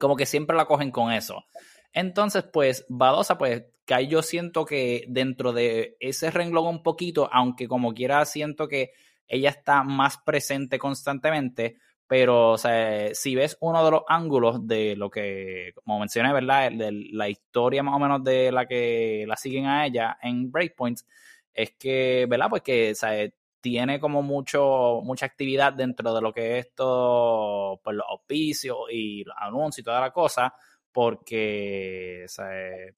[0.00, 1.44] como que siempre la cogen con eso.
[1.92, 7.28] Entonces, pues, Badosa, pues, que ahí yo siento que dentro de ese renglón un poquito,
[7.30, 8.92] aunque como quiera siento que
[9.28, 11.76] ella está más presente constantemente,
[12.12, 16.70] pero, o sea, si ves uno de los ángulos de lo que, como mencioné, ¿verdad?
[16.70, 21.06] De la historia más o menos de la que la siguen a ella en Breakpoints,
[21.54, 22.50] es que, ¿verdad?
[22.50, 23.26] Pues que, o sea,
[23.62, 29.24] tiene como mucho, mucha actividad dentro de lo que es esto, pues los auspicios y
[29.24, 30.54] los anuncios y toda la cosa,
[30.92, 32.50] porque, o sea,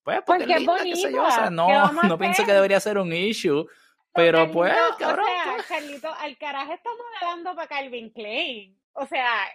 [0.02, 2.98] pues, porque, es linda, qué sé yo, o sea, no, no pienso que debería ser
[2.98, 3.64] un issue,
[4.12, 5.24] pero pues, cabrón.
[5.24, 8.83] O sea, Carlito, al carajo estamos dando para Calvin Klein.
[8.94, 9.46] O sea,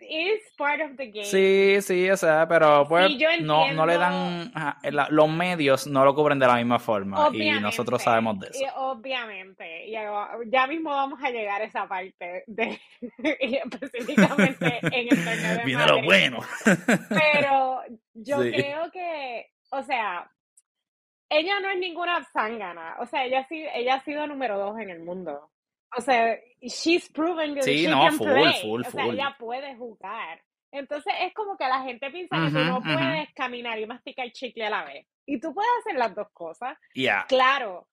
[0.00, 1.24] es part of the game.
[1.24, 3.10] Sí, sí, o sea, pero pues
[3.40, 4.52] no, no le dan,
[5.10, 8.64] los medios no lo cubren de la misma forma y nosotros sabemos de eso.
[8.76, 12.80] obviamente, ya, ya, mismo vamos a llegar a esa parte de
[13.18, 16.38] específicamente en el torneo de Viene lo bueno.
[17.08, 17.82] pero
[18.14, 20.30] yo creo que, o sea,
[21.28, 25.00] ella no es ninguna zángana, o sea, ella, ella ha sido número dos en el
[25.00, 25.50] mundo.
[25.96, 28.62] O sea, she's proven that she can play.
[28.64, 30.42] o sea, ella puede jugar.
[30.70, 34.66] Entonces es como que la gente piensa que tú no puedes caminar y masticar chicle
[34.66, 35.06] a la vez.
[35.24, 36.76] Y tú puedes hacer las dos cosas.
[37.26, 37.88] Claro,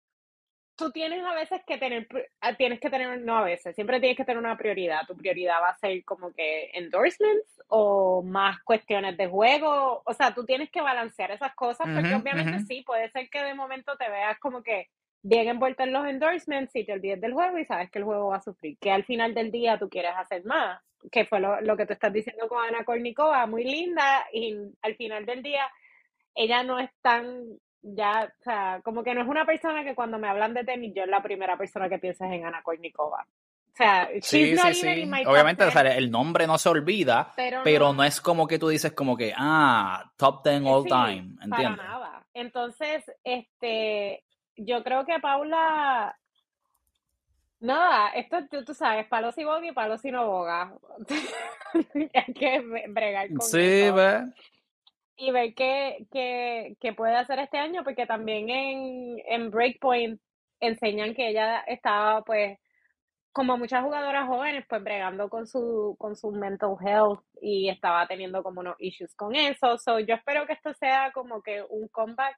[0.76, 2.08] tú tienes a veces que tener,
[2.42, 5.06] ah, tienes que tener, no a veces, siempre tienes que tener una prioridad.
[5.08, 10.02] Tu prioridad va a ser como que endorsements o más cuestiones de juego.
[10.06, 13.54] O sea, tú tienes que balancear esas cosas porque obviamente sí, puede ser que de
[13.54, 14.90] momento te veas como que
[15.26, 18.28] bien envuelto en los endorsements y te olvides del juego y sabes que el juego
[18.28, 20.80] va a sufrir, que al final del día tú quieres hacer más,
[21.12, 24.96] que fue lo, lo que tú estás diciendo con Ana Kornikova, muy linda y al
[24.96, 25.68] final del día
[26.36, 27.44] ella no es tan
[27.82, 30.94] ya, o sea, como que no es una persona que cuando me hablan de tenis,
[30.96, 33.26] yo es la primera persona que piensa en Ana Kournikova.
[33.28, 35.12] O sea, sí, sí, sí.
[35.26, 38.94] Obviamente, o sea, el nombre no se olvida, pero, no, es como que tú dices
[38.94, 41.50] como que, ah, top 10 all time, ¿entiendes?
[41.50, 42.26] Para nada.
[42.34, 44.25] Entonces, este,
[44.58, 46.18] yo creo que Paula,
[47.60, 50.74] nada, esto tú, tú sabes, palos y boga y palos y no boga.
[52.14, 53.92] Hay que bregar con Sí,
[55.18, 60.20] y ver qué, qué, qué, puede hacer este año, porque también en, en Breakpoint
[60.60, 62.58] enseñan que ella estaba, pues,
[63.32, 68.42] como muchas jugadoras jóvenes, pues bregando con su, con su mental health y estaba teniendo
[68.44, 69.78] como unos issues con eso.
[69.78, 72.38] So, yo espero que esto sea como que un comeback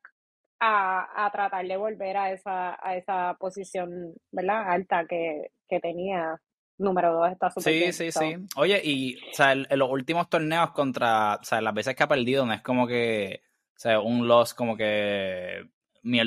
[0.60, 4.72] a, a tratar de volver a esa, a esa posición, ¿verdad?
[4.72, 6.40] Alta que, que tenía
[6.78, 8.36] número dos está súper Sí, sí, sí.
[8.56, 12.08] Oye, y o sea, en, los últimos torneos contra, o sea, las veces que ha
[12.08, 13.42] perdido no es como que,
[13.76, 15.68] o sea, un loss como que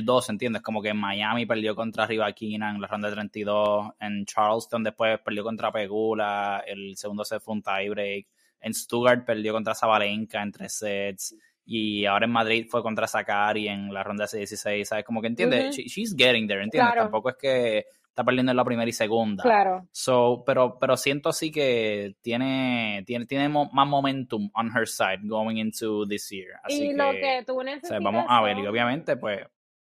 [0.02, 0.62] dos ¿entiendes?
[0.62, 5.18] Como que en Miami perdió contra Rivakina en la ronda de 32, en Charleston después
[5.20, 8.26] perdió contra Pegula, el segundo set fue un tiebreak,
[8.60, 11.34] en Stuttgart perdió contra Zabalenka en tres sets,
[11.64, 15.04] y ahora en Madrid fue contra Sakari en la ronda de 16, ¿sabes?
[15.04, 16.94] Como que entiende, she's getting there, ¿entiendes?
[16.94, 19.42] Tampoco es que está perdiendo en la primera y segunda.
[19.42, 19.86] Claro.
[19.92, 25.56] So, pero, pero siento sí que tiene, tiene, tiene más momentum on her side going
[25.56, 26.58] into this year.
[26.64, 28.02] Así y lo que tú necesitas.
[28.02, 29.46] vamos a ver, y obviamente, pues.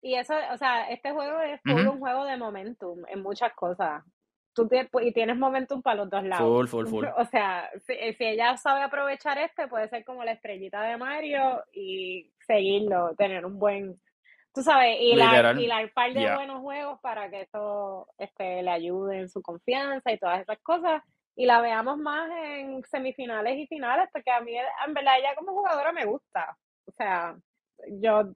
[0.00, 4.04] Y eso, o sea, este juego es un juego de momentum en muchas cosas.
[4.54, 4.68] Tú
[5.02, 6.46] y tienes momentum para los dos lados.
[6.46, 7.04] Full, full, full.
[7.18, 11.62] O sea, si, si, ella sabe aprovechar este, puede ser como la estrellita de Mario
[11.72, 14.00] y seguirlo, tener un buen
[14.54, 18.70] Tú sabes, y la, y la par de buenos juegos para que eso este, le
[18.70, 21.02] ayude en su confianza y todas esas cosas.
[21.34, 25.50] Y la veamos más en semifinales y finales, porque a mí, en verdad, ella como
[25.54, 26.56] jugadora me gusta.
[26.86, 27.36] O sea,
[28.00, 28.26] yo.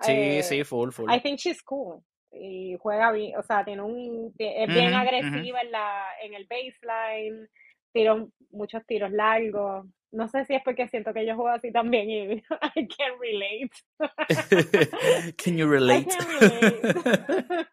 [0.00, 1.12] Sí, eh, sí, full, full.
[1.12, 2.02] I think she's cool.
[2.38, 4.32] Y juega bien, o sea, tiene un.
[4.38, 7.48] Es bien agresiva en, la, en el baseline,
[7.92, 9.86] tiro muchos tiros largos.
[10.12, 12.32] No sé si es porque siento que yo juego así también y
[12.76, 13.70] I can relate.
[15.36, 16.08] can you relate?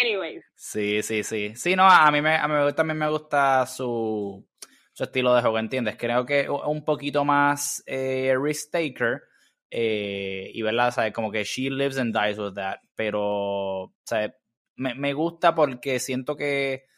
[0.00, 0.44] Anyways.
[0.54, 1.54] Sí, sí, sí.
[1.56, 4.46] Sí, no, a mí, me, a mí también me gusta su,
[4.92, 5.96] su estilo de juego, ¿entiendes?
[5.96, 9.22] Creo que un poquito más eh, risk taker.
[9.70, 11.12] Eh, y verdad, ¿sabes?
[11.12, 12.78] Como que she lives and dies with that.
[12.94, 14.32] Pero, ¿sabes?
[14.76, 16.88] Me, me gusta porque siento que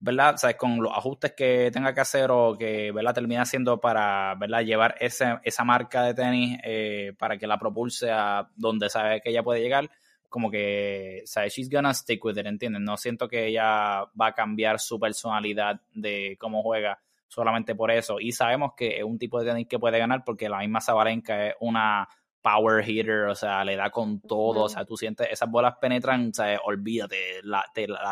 [0.00, 0.36] ¿verdad?
[0.38, 0.56] ¿Sabes?
[0.56, 3.14] Con los ajustes que tenga que hacer o que, ¿verdad?
[3.14, 4.62] Termina haciendo para, ¿verdad?
[4.62, 9.30] Llevar ese, esa marca de tenis eh, para que la propulse a donde sabe que
[9.30, 9.90] ella puede llegar.
[10.28, 11.54] Como que, ¿sabes?
[11.54, 12.80] She's gonna stick with it, ¿entiendes?
[12.80, 18.18] No siento que ella va a cambiar su personalidad de cómo juega solamente por eso.
[18.20, 21.48] Y sabemos que es un tipo de tenis que puede ganar porque la misma Sabalenka
[21.48, 22.08] es una
[22.42, 26.30] power hitter, o sea, le da con todo, o sea, tú sientes, esas bolas penetran,
[26.30, 27.64] o sea, olvídate, la,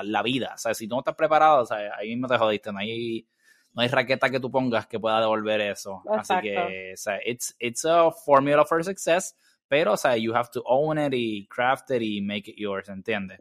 [0.03, 2.73] la, vida, o sea, si tú no estás preparado, o sea, ahí mismo te jodiste,
[2.73, 3.27] no hay,
[3.73, 7.57] no hay raqueta que tú pongas que pueda devolver eso, así que, o sea, it's,
[7.59, 9.35] it's a formula for success,
[9.67, 12.89] pero, o sea, you have to own it y craft it y make it yours,
[12.89, 13.39] ¿entiendes?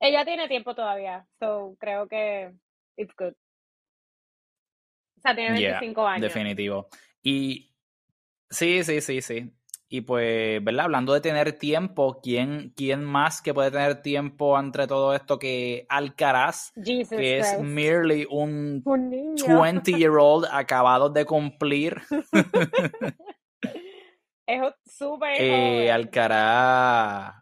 [0.00, 2.52] Ella tiene tiempo todavía, so creo que
[2.96, 3.34] it's good.
[5.16, 6.22] O sea, tiene 25 años.
[6.22, 6.88] Definitivo.
[7.22, 7.72] Y
[8.50, 9.52] sí, sí, sí, sí.
[9.94, 10.86] Y pues, ¿verdad?
[10.86, 15.84] Hablando de tener tiempo, ¿quién, quién más que puede tener tiempo entre todo esto que
[15.90, 22.00] Alcaraz, que es merely un, 20-year-old acabado de cumplir?
[24.46, 27.34] es súper eh, Alcaraz,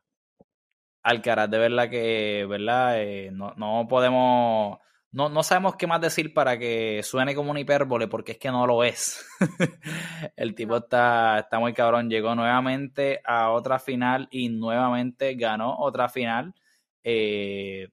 [1.04, 3.00] Alcaraz, de verdad que, ¿verdad?
[3.00, 4.78] Eh, no, no podemos
[5.12, 8.50] no, no sabemos qué más decir para que suene como un hipérbole, porque es que
[8.50, 9.26] no lo es.
[10.36, 12.08] el tipo está, está muy cabrón.
[12.08, 16.54] Llegó nuevamente a otra final y nuevamente ganó otra final.
[17.02, 17.88] Eh,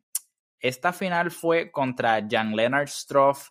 [0.59, 3.49] esta final fue contra Jan Leonard Stroff,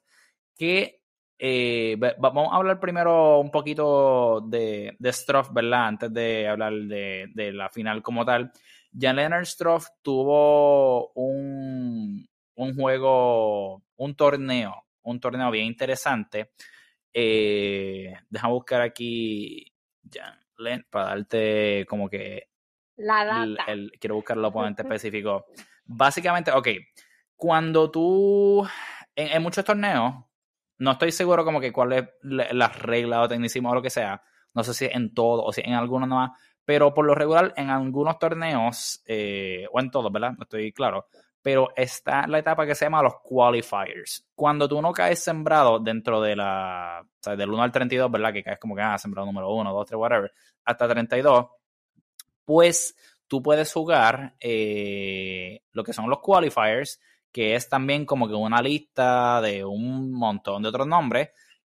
[0.57, 1.03] que
[1.39, 5.89] eh, vamos a hablar primero un poquito de, de Stroff, ¿verdad?
[5.89, 8.53] Antes de hablar de, de la final como tal.
[8.99, 16.53] Jan Leonard Stroff tuvo un, un juego, un torneo, un torneo bien interesante.
[17.13, 20.39] Eh, deja buscar aquí ya,
[20.91, 22.49] para darte como que
[22.97, 23.65] la data.
[24.01, 25.47] quiero buscar el oponente específico.
[25.85, 26.69] Básicamente, ok,
[27.37, 28.67] cuando tú,
[29.15, 30.15] en, muchos torneos,
[30.79, 34.23] no estoy seguro como que cuál es la, regla o tecnicismo o lo que sea,
[34.55, 36.33] no sé si en todo o si en alguno nomás,
[36.65, 40.33] pero por lo regular en algunos torneos, eh, o en todos, ¿verdad?
[40.33, 41.07] No estoy claro,
[41.47, 44.27] pero está la etapa que se llama los qualifiers.
[44.35, 48.33] Cuando tú no caes sembrado dentro de la, o sea, del 1 al 32, ¿verdad?
[48.33, 50.33] Que caes como que, ah, sembrado número 1, 2, 3, whatever,
[50.65, 51.47] hasta 32,
[52.45, 52.97] pues
[53.29, 58.61] tú puedes jugar eh, lo que son los qualifiers, que es también como que una
[58.61, 61.29] lista de un montón de otros nombres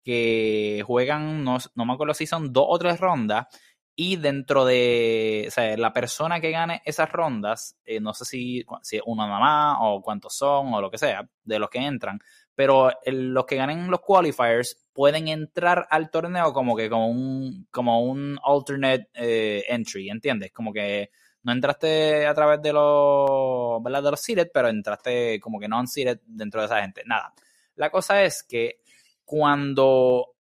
[0.04, 3.48] que juegan, no, no me acuerdo si son dos o tres rondas,
[3.96, 9.04] y dentro de la persona que gane esas rondas, eh, no sé si, si es
[9.06, 12.20] una mamá o cuántos son o lo que sea, de los que entran,
[12.56, 18.04] pero los que ganen los qualifiers pueden entrar al torneo como que como un, como
[18.04, 20.52] un alternate eh, entry, ¿entiendes?
[20.52, 21.10] Como que
[21.44, 24.04] no entraste a través de los, ¿verdad?
[24.04, 27.04] De los seeded, pero entraste como que non-seeded dentro de esa gente.
[27.06, 27.34] Nada.
[27.76, 28.82] La cosa es que
[29.26, 30.36] cuando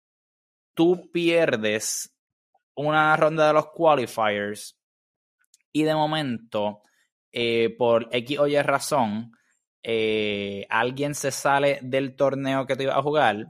[0.74, 2.14] tú pierdes
[2.80, 4.78] una ronda de los qualifiers
[5.72, 6.82] y de momento,
[7.32, 9.32] eh, por X o Y razón,
[9.84, 13.48] eh, alguien se sale del torneo que te iba a jugar,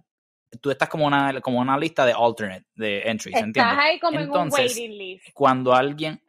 [0.62, 3.72] tú estás como una, como una lista de alternate, de entries, ¿entiendes?
[3.72, 5.26] Estás ahí como Entonces, en un waiting list.
[5.34, 6.22] Cuando alguien,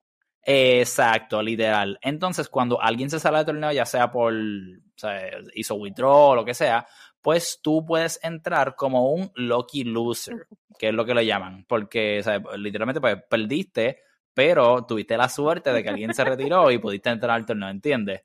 [0.43, 1.99] exacto, literal.
[2.03, 5.21] Entonces, cuando alguien se sale del torneo, ya sea por, o sea,
[5.55, 6.87] hizo withdraw o lo que sea,
[7.23, 10.47] pues tú puedes entrar como un lucky loser,
[10.79, 12.23] que es lo que le llaman, porque
[12.57, 13.99] literalmente pues perdiste,
[14.33, 18.23] pero tuviste la suerte de que alguien se retiró y pudiste entrar al torneo, ¿entiendes?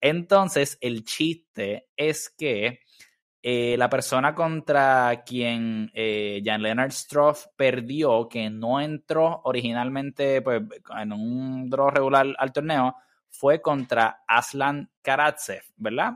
[0.00, 2.80] Entonces, el chiste es que
[3.42, 10.62] eh, la persona contra quien eh, Jan Leonard Stroff perdió, que no entró originalmente pues,
[11.00, 12.96] en un draw regular al torneo,
[13.30, 16.14] fue contra Aslan Karatsev, ¿verdad?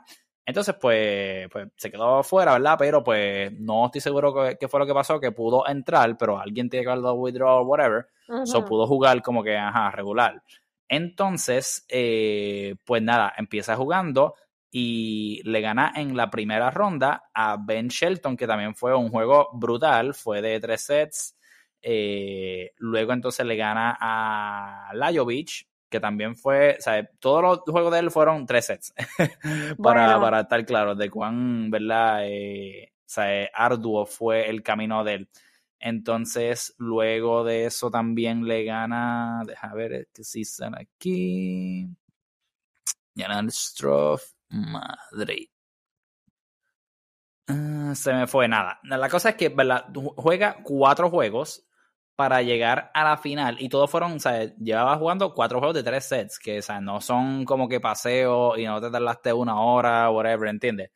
[0.50, 2.74] Entonces, pues, pues se quedó fuera, ¿verdad?
[2.76, 6.68] Pero pues no estoy seguro qué fue lo que pasó, que pudo entrar, pero alguien
[6.68, 8.08] tiene que haber dado withdraw o whatever.
[8.44, 10.42] So pudo jugar como que, ajá, regular.
[10.88, 14.34] Entonces, eh, pues nada, empieza jugando
[14.72, 19.50] y le gana en la primera ronda a Ben Shelton, que también fue un juego
[19.52, 21.36] brutal, fue de tres sets.
[21.80, 27.92] Eh, luego entonces le gana a Lajovic, que también fue, o sea, todos los juegos
[27.92, 28.94] de él fueron tres sets,
[29.82, 32.20] para, para, estar claro de cuán, ¿verdad?
[32.24, 35.28] Eh, o sea, arduo fue el camino de él.
[35.80, 41.88] Entonces, luego de eso también le gana, deja ver que si están aquí.
[43.16, 45.48] Jan Stroff, Madrid.
[47.48, 48.78] Ah, se me fue nada.
[48.84, 49.86] La cosa es que, ¿verdad?
[50.16, 51.66] Juega cuatro juegos
[52.20, 53.56] para llegar a la final.
[53.60, 56.78] Y todos fueron, o sea, llevaba jugando cuatro juegos de tres sets, que, o sea,
[56.78, 60.90] no son como que paseo y no te tardaste una hora, whatever, ¿entiendes?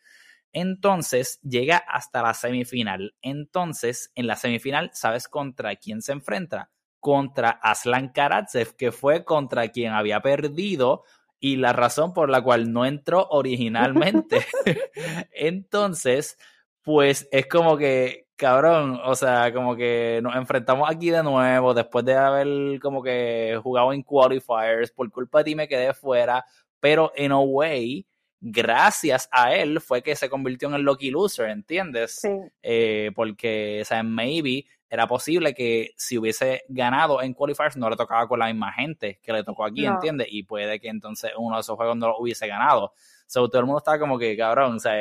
[0.53, 3.15] Entonces llega hasta la semifinal.
[3.23, 6.71] Entonces, en la semifinal, ¿sabes contra quién se enfrenta?
[7.01, 11.05] Contra Aslan Karatsev, que fue contra quien había perdido
[11.41, 14.45] y la razón por la cual no entró originalmente.
[15.33, 16.37] Entonces,
[16.83, 22.05] pues es como que cabrón, o sea, como que nos enfrentamos aquí de nuevo después
[22.05, 26.44] de haber como que jugado en qualifiers, por culpa de ti me quedé fuera,
[26.81, 28.07] pero en a way,
[28.40, 32.16] gracias a él fue que se convirtió en el lucky loser, ¿entiendes?
[32.20, 32.29] Sí.
[32.62, 37.97] Eh, porque, o sea, maybe era posible que si hubiese ganado en qualifiers no le
[37.97, 40.29] tocaba con la misma gente que le tocó aquí, ¿entiendes?
[40.31, 42.92] Y puede que entonces uno de esos juegos no lo hubiese ganado.
[43.27, 44.94] So, todo el mundo estaba como que, cabrón, o sea,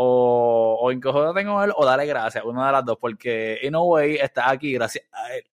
[0.00, 3.80] o, o no tengo él o dale gracias, una de las dos, porque in a
[3.80, 5.44] way está aquí gracias a él.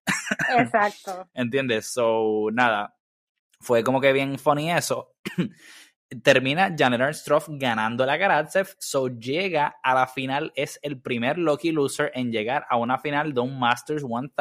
[0.59, 1.27] Exacto.
[1.33, 1.87] ¿Entiendes?
[1.87, 2.95] So, nada,
[3.59, 5.15] fue como que bien funny eso.
[6.23, 11.71] Termina Janet Stroff ganando la Karatsev, so llega a la final, es el primer lucky
[11.71, 14.31] loser en llegar a una final de un Masters 1000.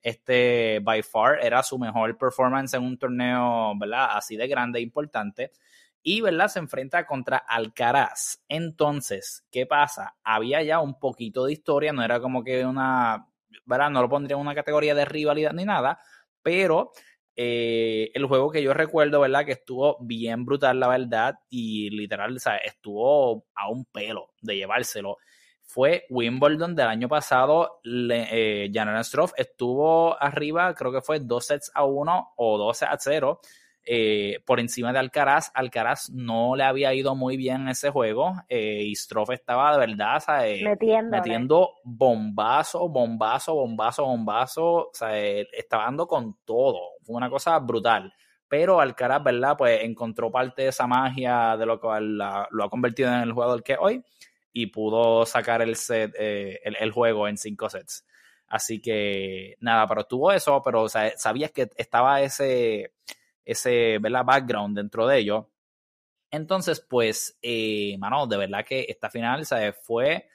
[0.00, 4.08] Este, by far, era su mejor performance en un torneo, ¿verdad?
[4.12, 5.52] Así de grande e importante
[6.08, 6.48] y ¿verdad?
[6.48, 8.42] se enfrenta contra Alcaraz.
[8.48, 10.16] Entonces, ¿qué pasa?
[10.24, 13.28] Había ya un poquito de historia, no era como que una,
[13.66, 13.90] ¿verdad?
[13.90, 16.00] No lo pondría en una categoría de rivalidad ni nada,
[16.42, 16.92] pero
[17.36, 19.44] eh, el juego que yo recuerdo, ¿verdad?
[19.44, 25.18] Que estuvo bien brutal, la verdad, y literal, o estuvo a un pelo de llevárselo.
[25.60, 27.80] Fue Wimbledon del año pasado.
[27.84, 28.70] eh,
[29.04, 33.40] Stroff estuvo arriba, creo que fue dos sets a uno o 12 a 0
[33.90, 35.50] eh, por encima de Alcaraz.
[35.54, 39.78] Alcaraz no le había ido muy bien en ese juego eh, y Stroff estaba de
[39.78, 40.22] verdad
[41.10, 44.64] metiendo bombazo, bombazo, bombazo, bombazo.
[44.64, 46.80] O sea, estaba dando con todo.
[47.02, 48.12] Fue una cosa brutal.
[48.46, 49.56] Pero Alcaraz, ¿verdad?
[49.56, 53.62] Pues encontró parte de esa magia de lo cual lo ha convertido en el jugador
[53.62, 54.04] que hoy
[54.52, 58.04] y pudo sacar el set, eh, el, juego en cinco sets.
[58.48, 62.92] Así que nada, pero tuvo eso, pero o sea, sabías que estaba ese,
[63.48, 64.24] ese ¿verdad?
[64.24, 65.50] background dentro de ello.
[66.30, 69.76] Entonces, pues, eh, mano, de verdad que esta final ¿sabes?
[69.82, 70.28] fue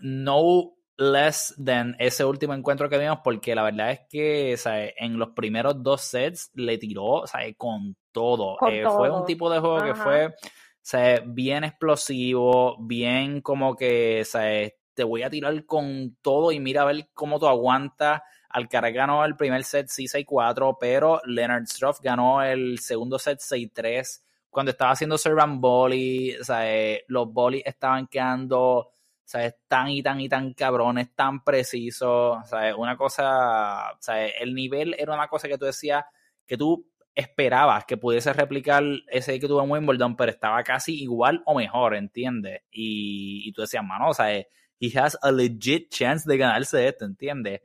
[0.00, 4.92] no less than ese último encuentro que vimos, porque la verdad es que ¿sabes?
[4.98, 7.54] en los primeros dos sets le tiró ¿sabes?
[7.56, 8.56] con todo.
[8.70, 10.34] Eh, fue un tipo de juego que fue
[10.82, 11.22] ¿sabes?
[11.26, 14.74] bien explosivo, bien como que ¿sabes?
[14.94, 18.20] te voy a tirar con todo y mira a ver cómo tú aguantas.
[18.50, 24.22] Alcaraz ganó el primer set sí 6-4, pero Leonard Struff ganó el segundo set 6-3.
[24.50, 27.00] Cuando estaba haciendo servan volley, ¿sabes?
[27.08, 28.90] los volley estaban quedando
[29.24, 29.54] ¿sabes?
[29.68, 32.48] tan y tan y tan cabrones, tan precisos.
[32.48, 32.74] ¿sabes?
[32.76, 33.96] Una cosa,
[34.40, 36.04] el nivel era una cosa que tú decías
[36.46, 36.84] que tú
[37.14, 41.94] esperabas que pudiese replicar ese que tuvo en Wimbledon, pero estaba casi igual o mejor,
[41.94, 42.62] ¿entiendes?
[42.70, 44.46] Y, y tú decías, mano, ¿sabes?
[44.80, 47.60] he has a legit chance de ganarse esto, ¿entiendes?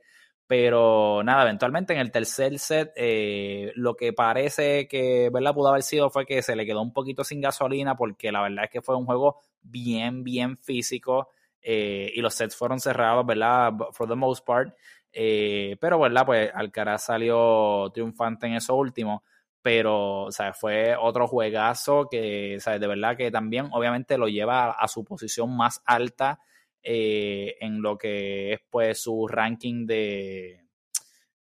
[0.48, 5.56] Pero nada, eventualmente en el tercer set, eh, lo que parece que ¿verdad?
[5.56, 8.66] pudo haber sido fue que se le quedó un poquito sin gasolina, porque la verdad
[8.66, 11.30] es que fue un juego bien, bien físico.
[11.62, 13.74] Eh, y los sets fueron cerrados, ¿verdad?
[13.92, 14.76] For the most part.
[15.12, 16.26] Eh, pero, ¿verdad?
[16.26, 19.24] Pues Alcaraz salió triunfante en eso último.
[19.64, 22.80] Pero, o sea, fue otro juegazo que, ¿sabes?
[22.80, 26.40] De verdad que también, obviamente, lo lleva a su posición más alta
[26.88, 30.66] eh, en lo que es pues su ranking de,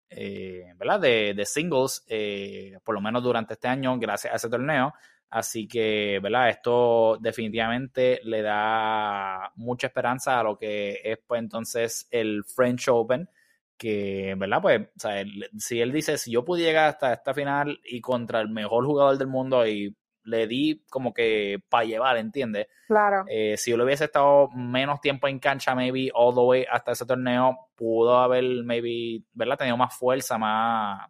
[0.08, 1.00] eh, ¿verdad?
[1.00, 4.94] De, singles, eh, por lo menos durante este año, gracias a ese torneo.
[5.28, 6.48] Así que, ¿verdad?
[6.48, 13.28] Esto definitivamente le da mucha esperanza a lo que es pues entonces el French Open,
[13.76, 14.62] que, ¿verdad?
[14.62, 15.24] Pues, o sea,
[15.58, 19.18] si él dice, si yo pudiera llegar hasta esta final y contra el mejor jugador
[19.18, 19.94] del mundo y
[20.24, 22.66] le di como que para llevar, ¿entiendes?
[22.86, 23.24] Claro.
[23.28, 26.92] Eh, si yo le hubiese estado menos tiempo en cancha, maybe all the way hasta
[26.92, 29.58] ese torneo, pudo haber, maybe, ¿verdad?
[29.58, 31.08] Tenido más fuerza, más,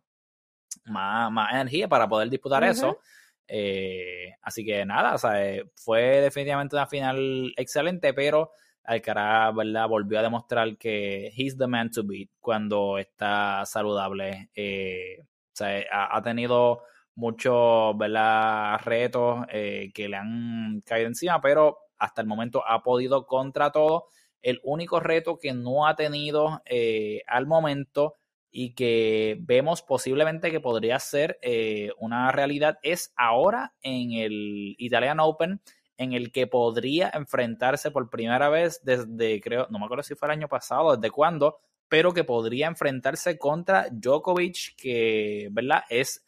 [0.87, 2.99] más, más energía para poder disputar eso.
[3.47, 8.51] Eh, así que nada, o sea, eh, fue definitivamente una final excelente, pero
[8.83, 9.89] Alcaraz, ¿verdad?
[9.89, 14.51] Volvió a demostrar que he's the man to beat cuando está saludable.
[14.57, 16.83] o sea, ha tenido
[17.15, 17.97] muchos
[18.85, 24.07] retos eh, que le han caído encima, pero hasta el momento ha podido contra todo.
[24.43, 28.15] El único reto que no ha tenido eh, al momento
[28.51, 35.19] y que vemos posiblemente que podría ser eh, una realidad es ahora en el Italian
[35.19, 35.61] Open,
[35.97, 40.29] en el que podría enfrentarse por primera vez desde, creo, no me acuerdo si fue
[40.29, 41.59] el año pasado, desde cuándo,
[41.89, 45.83] pero que podría enfrentarse contra Djokovic, que, ¿verdad?
[45.89, 46.25] Es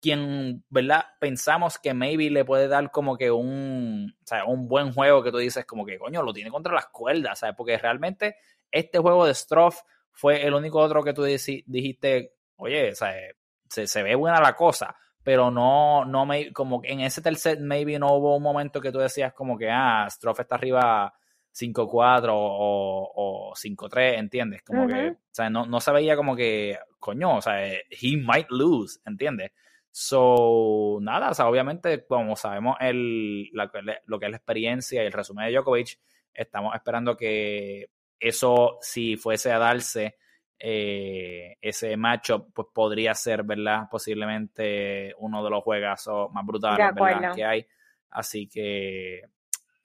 [0.00, 1.06] quien, ¿verdad?
[1.20, 5.30] Pensamos que maybe le puede dar como que un, o sea, un buen juego que
[5.30, 7.56] tú dices como que, coño, lo tiene contra las cuerdas, ¿sabes?
[7.56, 8.36] Porque realmente
[8.70, 9.80] este juego de Stroff
[10.12, 13.36] fue el único otro que tú dijiste, oye, ¿sabes?
[13.68, 17.60] Se, se ve buena la cosa, pero no, no me, como que en ese tercer
[17.60, 21.12] maybe no hubo un momento que tú decías como que, ah, Stroff está arriba
[21.54, 24.62] 5-4 o, o 5-3, ¿entiendes?
[24.62, 28.48] Como que, o sea, no, no se veía como que, coño, o sea, he might
[28.50, 29.52] lose, ¿entiendes?
[30.00, 35.12] So, nada, o sea, obviamente, como sabemos el, lo que es la experiencia y el
[35.12, 35.98] resumen de Djokovic,
[36.32, 37.90] estamos esperando que
[38.20, 40.14] eso, si fuese a darse
[40.56, 43.88] eh, ese matchup, pues podría ser, ¿verdad?
[43.90, 47.34] Posiblemente uno de los juegazos más brutales, ¿verdad?
[47.34, 47.66] Que hay.
[48.10, 49.22] Así que,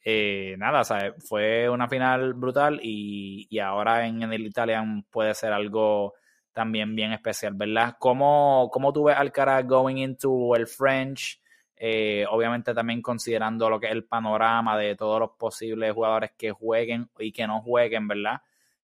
[0.06, 5.08] eh, nada, o sea, fue una final brutal y, y ahora en, en, el Italian
[5.10, 6.14] puede ser algo
[6.54, 7.96] también bien especial, ¿verdad?
[8.00, 11.42] ¿Cómo, cómo tú ves Alcaraz going into el French?
[11.76, 16.52] Eh, obviamente también considerando lo que es el panorama de todos los posibles jugadores que
[16.52, 18.42] jueguen y que no jueguen, ¿verdad?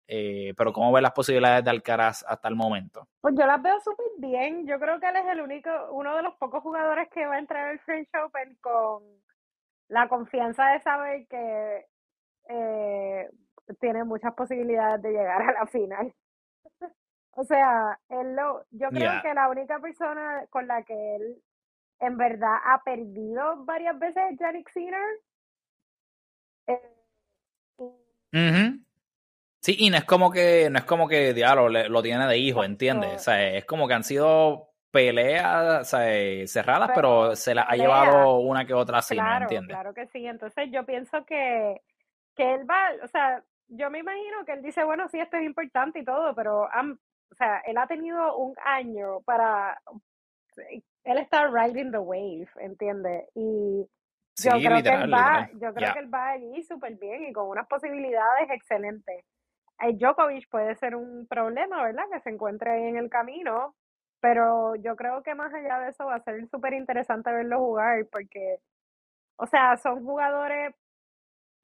[0.08, 3.08] Eh, pero ¿cómo ves las posibilidades de Alcaraz hasta el momento?
[3.20, 4.66] Pues yo las veo súper bien.
[4.66, 7.40] Yo creo que él es el único, uno de los pocos jugadores que va a
[7.40, 9.04] entrar al French Open con
[9.90, 11.86] la confianza de saber que
[12.50, 13.30] eh,
[13.82, 16.14] tiene muchas posibilidades de llegar a la final.
[17.40, 21.38] O sea, él lo, yo creo que la única persona con la que él
[22.00, 25.08] en verdad ha perdido varias veces es Yannick Sinner.
[26.66, 26.82] Eh,
[29.60, 32.64] sí, y no es como que, no es como que diablo lo tiene de hijo,
[32.64, 33.14] ¿entiendes?
[33.14, 35.88] O sea, es como que han sido peleas
[36.48, 39.76] cerradas, pero, se las ha llevado una que otra así, claro, entiendes?
[39.76, 40.26] Claro que sí.
[40.26, 41.84] Entonces yo pienso que,
[42.36, 45.44] que él va, o sea, yo me imagino que él dice, bueno, sí, esto es
[45.44, 46.68] importante y todo, pero
[47.32, 49.80] o sea, él ha tenido un año para,
[50.56, 53.30] él está riding the wave, ¿entiendes?
[53.36, 53.88] Y
[54.44, 57.48] yo creo que él va, yo creo que él va allí súper bien y con
[57.48, 59.26] unas posibilidades excelentes.
[59.80, 62.04] Djokovic puede ser un problema, ¿verdad?
[62.12, 63.76] Que se encuentre ahí en el camino,
[64.20, 68.06] pero yo creo que más allá de eso va a ser súper interesante verlo jugar
[68.12, 68.60] porque,
[69.38, 70.74] o sea, son jugadores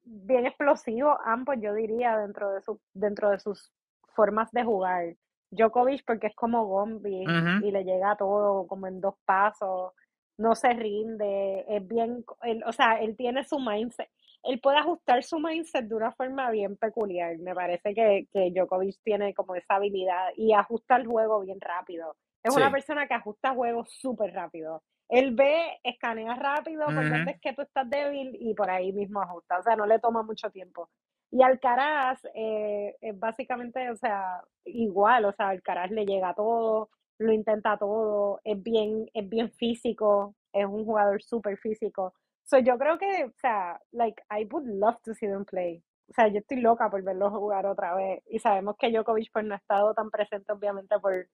[0.04, 3.72] bien explosivos ambos, yo diría, dentro de, su, dentro de sus
[4.14, 5.16] formas de jugar.
[5.54, 7.24] Djokovic porque es como Gombi
[7.62, 9.92] y le llega todo como en dos pasos,
[10.38, 12.24] no se rinde, es bien,
[12.66, 14.10] o sea, él tiene su mindset,
[14.42, 17.38] él puede ajustar su mindset de una forma bien peculiar.
[17.38, 22.16] Me parece que, que Djokovic tiene como esa habilidad y ajusta el juego bien rápido.
[22.42, 24.82] Es una persona que ajusta juegos súper rápido.
[25.08, 29.58] Él ve, escanea rápido, porque es que tú estás débil y por ahí mismo ajusta.
[29.58, 30.90] O sea, no le toma mucho tiempo.
[31.34, 36.90] Y Alcaraz eh, es básicamente, o sea, igual, o sea, Alcaraz le llega a todo,
[37.18, 42.14] lo intenta todo, es bien, es bien físico, es un jugador súper físico.
[42.44, 45.82] So, yo creo que, o sea, like, I would love to see them play.
[46.08, 48.22] O sea, yo estoy loca por verlos jugar otra vez.
[48.28, 51.26] Y sabemos que Djokovic pues no ha estado tan presente, obviamente, por,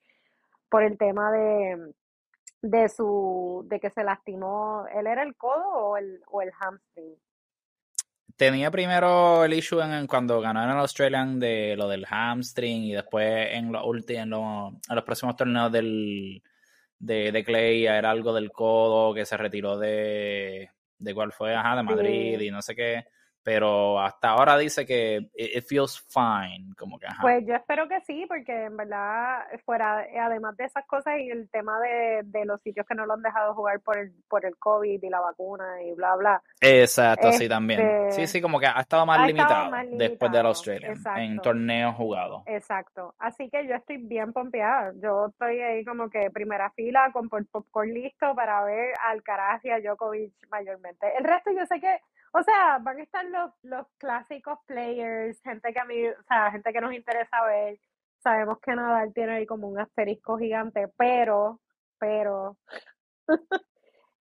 [0.70, 1.94] por el tema de,
[2.62, 4.86] de su, de que se lastimó.
[4.94, 7.16] ¿Él era el codo o el, o el hamstring?
[8.41, 12.93] Tenía primero el issue en, cuando ganó en el Australian de lo del hamstring y
[12.93, 16.43] después en, los en, en los próximos torneos del,
[16.99, 21.76] de, de Clay era algo del codo que se retiró de, de cuál fue, ajá,
[21.76, 23.05] de Madrid y no sé qué,
[23.43, 27.22] pero hasta ahora dice que it, feels fine, como que ajá.
[27.22, 31.49] Pues yo espero que sí, porque en verdad, fuera, además de esas cosas y el
[31.51, 34.57] tema de, de los sitios que no lo han dejado jugar por el, por el
[34.57, 36.43] COVID y la vacuna y bla, bla.
[36.61, 37.80] Exacto, sí, también.
[38.11, 42.43] Sí, este, sí, como que ha estado más, limitado, después del Australia, en torneos jugados.
[42.47, 47.28] Exacto, así que yo estoy bien pompeada, yo estoy ahí como que primera fila con
[47.28, 51.07] popcorn listo para ver al Alcaraz y a Djokovic mayormente.
[51.16, 52.01] El resto yo sé que
[52.33, 56.51] o sea, van a estar los, los clásicos players, gente que a mí, o sea,
[56.51, 57.78] gente que nos interesa ver.
[58.22, 61.61] Sabemos que Nadal tiene ahí como un asterisco gigante, pero,
[61.99, 62.57] pero,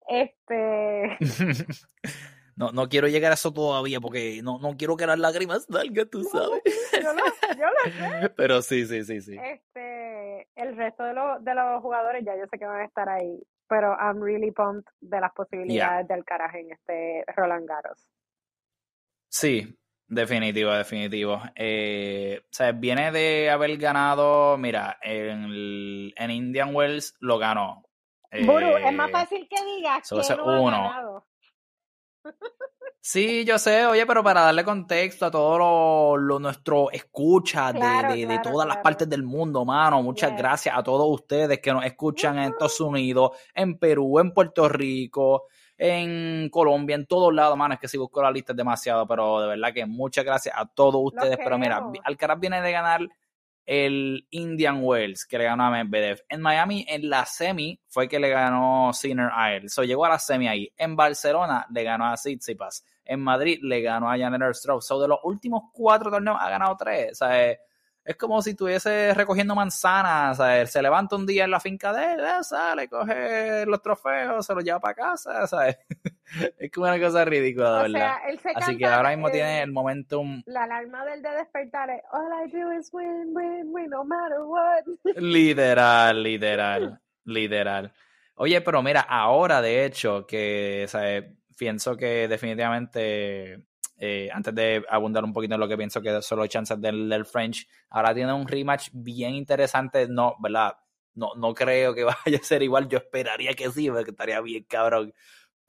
[0.08, 1.18] este...
[2.60, 6.10] No, no quiero llegar a eso todavía porque no, no quiero que las lágrimas salgan,
[6.10, 6.62] tú sabes.
[6.92, 7.24] yo, lo,
[7.58, 8.30] yo lo sé.
[8.36, 9.38] Pero sí, sí, sí, sí.
[9.42, 13.08] Este, el resto de, los de los jugadores ya yo sé que van a estar
[13.08, 18.10] ahí pero I'm really pumped de las posibilidades del caraje en este Roland Garros.
[19.30, 21.42] Sí, definitivo, definitivo.
[21.56, 27.84] Eh, o sea, viene de haber ganado, mira, en, en Indian Wells lo ganó.
[28.32, 30.78] Buru, es más eh, fácil que digas que no uno.
[30.78, 31.28] Ha ganado.
[33.02, 38.68] Sí, yo sé, oye, pero para darle contexto a todo lo, nuestro escucha de, todas
[38.68, 42.80] las partes del mundo, mano, muchas gracias a todos ustedes que nos escuchan en Estados
[42.82, 45.46] Unidos, en Perú, en Puerto Rico,
[45.78, 49.40] en Colombia, en todos lados, mano, es que si busco la lista es demasiado, pero
[49.42, 53.00] de verdad que muchas gracias a todos ustedes, pero mira, Alcaraz viene de ganar
[53.72, 56.24] el Indian Wells que le ganó a Medvedev.
[56.28, 59.70] En Miami, en la semi, fue que le ganó Sinner a él.
[59.70, 60.74] So, llegó a la semi ahí.
[60.76, 62.84] En Barcelona, le ganó a Tsitsipas.
[63.06, 64.82] En Madrid, le ganó a Janet Stroh.
[64.82, 67.12] So, de los últimos cuatro torneos, ha ganado tres.
[67.12, 67.52] O sea,
[68.04, 70.42] es como si estuviese recogiendo manzanas,
[70.72, 74.56] se levanta un día en la finca de él, eh, sale, coge los trofeos, se
[74.56, 75.78] los lleva para casa, ¿sabes?
[76.58, 78.16] es como una cosa ridícula, de verdad.
[78.56, 80.42] Así que ahora mismo tiene el momentum.
[80.46, 84.40] La alarma del de despertar es All I do is win, win, win, no matter
[84.42, 84.84] what.
[85.18, 87.94] literal, literal, literal.
[88.36, 91.26] Oye, pero mira, ahora de hecho que, ¿sabes?
[91.60, 93.66] pienso que definitivamente
[93.98, 97.10] eh, antes de abundar un poquito en lo que pienso que son los chances del,
[97.10, 100.78] del, French, ahora tiene un rematch bien interesante, no, ¿verdad?
[101.16, 104.64] No, no creo que vaya a ser igual, yo esperaría que sí, porque estaría bien
[104.70, 105.14] cabrón,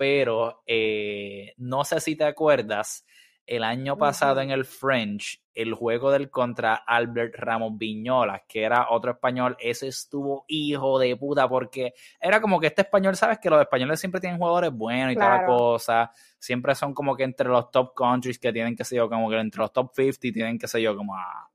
[0.01, 3.05] pero eh, no sé si te acuerdas,
[3.45, 8.87] el año pasado en el French, el juego del contra Albert Ramos Viñolas, que era
[8.89, 13.51] otro español, ese estuvo hijo de puta, porque era como que este español, sabes que
[13.51, 17.51] los españoles siempre tienen jugadores buenos y toda la cosa, siempre son como que entre
[17.51, 20.59] los top countries que tienen, que sé yo, como que entre los top 50 tienen,
[20.59, 21.50] que sé yo, como a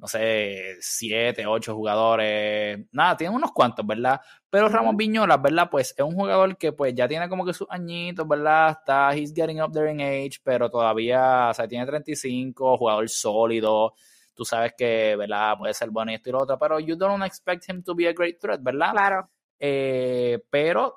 [0.00, 4.18] no sé, siete, ocho jugadores, nada, tiene unos cuantos, ¿verdad?
[4.48, 5.68] Pero Ramos Viñolas, ¿verdad?
[5.70, 8.78] Pues es un jugador que pues ya tiene como que sus añitos, ¿verdad?
[8.80, 13.94] Está, he's getting up there in age, pero todavía, o sea, tiene 35, jugador sólido,
[14.34, 15.58] tú sabes que, ¿verdad?
[15.58, 18.08] Puede ser bueno y esto y lo otro, pero you don't expect him to be
[18.08, 18.92] a great threat, ¿verdad?
[18.92, 19.30] Claro.
[19.58, 20.96] Eh, pero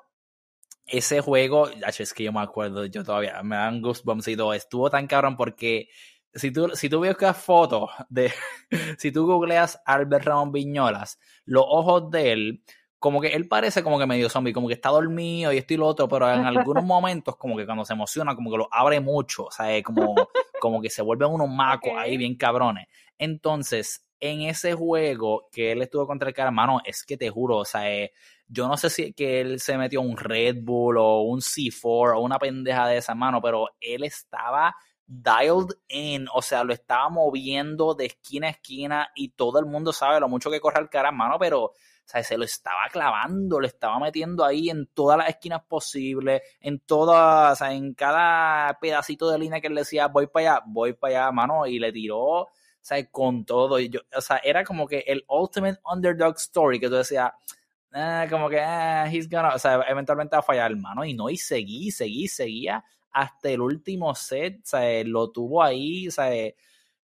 [0.86, 4.88] ese juego, es que yo me acuerdo, yo todavía me dan goosebumps y todo, estuvo
[4.88, 5.88] tan cabrón porque
[6.34, 8.32] si tú, si tú buscas fotos de,
[8.98, 12.62] si tú googleas Albert Ramón Viñolas, los ojos de él,
[12.98, 15.76] como que él parece como que medio zombie, como que está dormido y esto y
[15.76, 19.00] lo otro, pero en algunos momentos como que cuando se emociona, como que lo abre
[19.00, 20.14] mucho, o sea, como,
[20.58, 22.86] Como que se vuelven unos macos ahí bien cabrones.
[23.18, 27.58] Entonces, en ese juego que él estuvo contra el cara, mano, es que te juro,
[27.58, 28.12] o sea, eh,
[28.48, 32.20] yo no sé si que él se metió un Red Bull o un C4 o
[32.20, 34.74] una pendeja de esa mano, pero él estaba
[35.06, 39.92] dialed in, o sea, lo estaba moviendo de esquina a esquina y todo el mundo
[39.92, 41.72] sabe lo mucho que corre el cara, mano, pero
[42.04, 46.42] o sea, se lo estaba clavando, lo estaba metiendo ahí en todas las esquinas posibles,
[46.60, 50.62] en todas, o sea, en cada pedacito de línea que él decía, voy para allá,
[50.66, 52.50] voy para allá, mano, y le tiró, o
[52.82, 53.78] sea, con todo.
[53.80, 57.32] Y yo, o sea, era como que el ultimate underdog story que tú decías,
[57.94, 61.30] eh, como que, eh, he's gonna, o sea, eventualmente va a fallar, mano, y no,
[61.30, 62.84] y seguí, seguí, seguía
[63.14, 66.30] hasta el último set, sea, lo tuvo ahí, sea,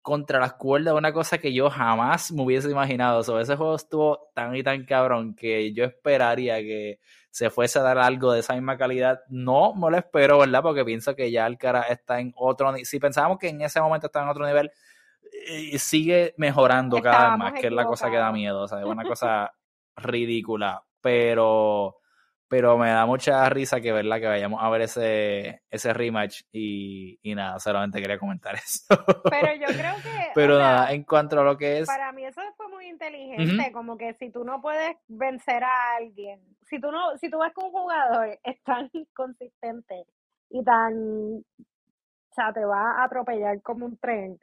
[0.01, 3.23] contra las cuerdas, una cosa que yo jamás me hubiese imaginado.
[3.23, 6.99] So, ese juego estuvo tan y tan cabrón que yo esperaría que
[7.31, 9.21] se fuese a dar algo de esa misma calidad.
[9.29, 10.63] No, no lo espero, ¿verdad?
[10.63, 12.87] Porque pienso que ya el cara está en otro nivel.
[12.87, 14.71] Si pensábamos que en ese momento estaba en otro nivel,
[15.47, 18.63] eh, sigue mejorando cada vez más, que es la cosa que da miedo.
[18.63, 19.53] O sea, es una cosa
[19.95, 20.83] ridícula.
[21.03, 21.98] Pero
[22.49, 27.19] pero me da mucha risa que verla que vayamos a ver ese, ese rematch y,
[27.23, 28.87] y nada, solamente quería comentar eso.
[29.31, 30.31] Pero yo creo que...
[30.35, 31.87] Pero nada, en cuanto a lo que es...
[31.87, 36.41] Para mí eso fue muy inteligente, como que si tú no puedes vencer a alguien,
[36.63, 40.07] si tú no, si tú ves que un jugador es tan inconsistente
[40.51, 40.95] y tan,
[41.37, 44.39] o sea, te va a atropellar como un tren,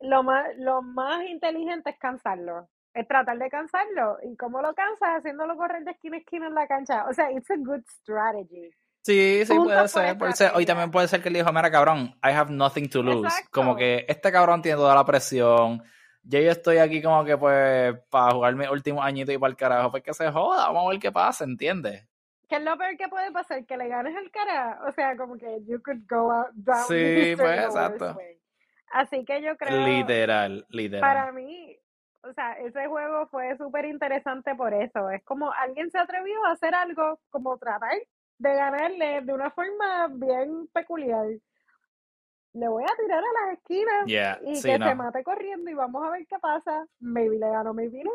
[0.00, 4.18] lo más, lo más inteligente es cansarlo es tratar de cansarlo.
[4.22, 5.18] ¿Y cómo lo cansas?
[5.18, 7.06] Haciéndolo correr de esquina a esquina en la cancha.
[7.08, 8.70] O sea, it's a good strategy.
[9.02, 10.52] Sí, sí, puede ser, puede ser.
[10.54, 13.28] Hoy también puede ser que él dijo, mira, cabrón, I have nothing to lose.
[13.50, 15.82] Como que este cabrón tiene toda la presión.
[16.22, 19.56] Yo, yo estoy aquí como que, pues, para jugar mi último añito y para el
[19.56, 19.90] carajo.
[19.90, 22.06] Pues que se joda, vamos a ver qué pasa, ¿entiendes?
[22.48, 23.66] ¿Qué es lo peor que puede pasar?
[23.66, 24.80] Que le ganes el cara.
[24.88, 26.86] O sea, como que you could go out down.
[26.88, 28.16] Sí, pues, exacto.
[28.90, 29.86] Así que yo creo.
[29.86, 31.00] Literal, literal.
[31.00, 31.76] Para mí,
[32.28, 35.10] o sea, ese juego fue súper interesante por eso.
[35.10, 37.98] Es como alguien se atrevió a hacer algo, como tratar
[38.38, 41.26] de ganarle de una forma bien peculiar.
[42.54, 46.10] Le voy a tirar a las esquinas y que se mate corriendo y vamos a
[46.10, 46.86] ver qué pasa.
[47.00, 48.12] Maybe le gano, maybe no.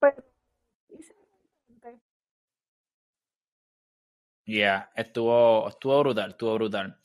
[0.00, 0.22] Pero
[4.46, 6.98] Ya, estuvo, estuvo brutal, estuvo brutal.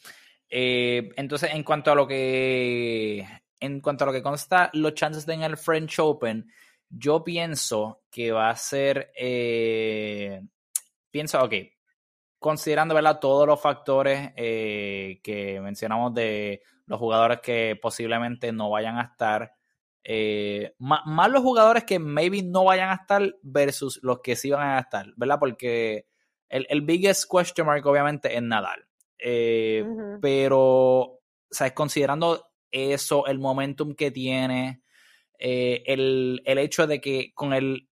[0.50, 3.26] Eh, entonces, en cuanto a lo que
[3.60, 6.50] en cuanto a lo que consta los chances de en el French Open,
[6.90, 10.42] yo pienso que va a ser, eh,
[11.12, 11.54] pienso, ok,
[12.40, 13.20] considerando ¿verdad?
[13.20, 19.54] todos los factores eh, que mencionamos de los jugadores que posiblemente no vayan a estar,
[20.04, 24.70] eh, más, los jugadores que maybe no vayan a estar versus los que sí van
[24.70, 25.38] a estar, ¿verdad?
[25.40, 26.08] Porque
[26.48, 28.86] el, el biggest question mark obviamente es Nadal.
[30.22, 31.20] Pero,
[31.52, 34.82] sea, considerando eso, el momentum que tiene,
[35.38, 37.90] eh, el, hecho de que con el,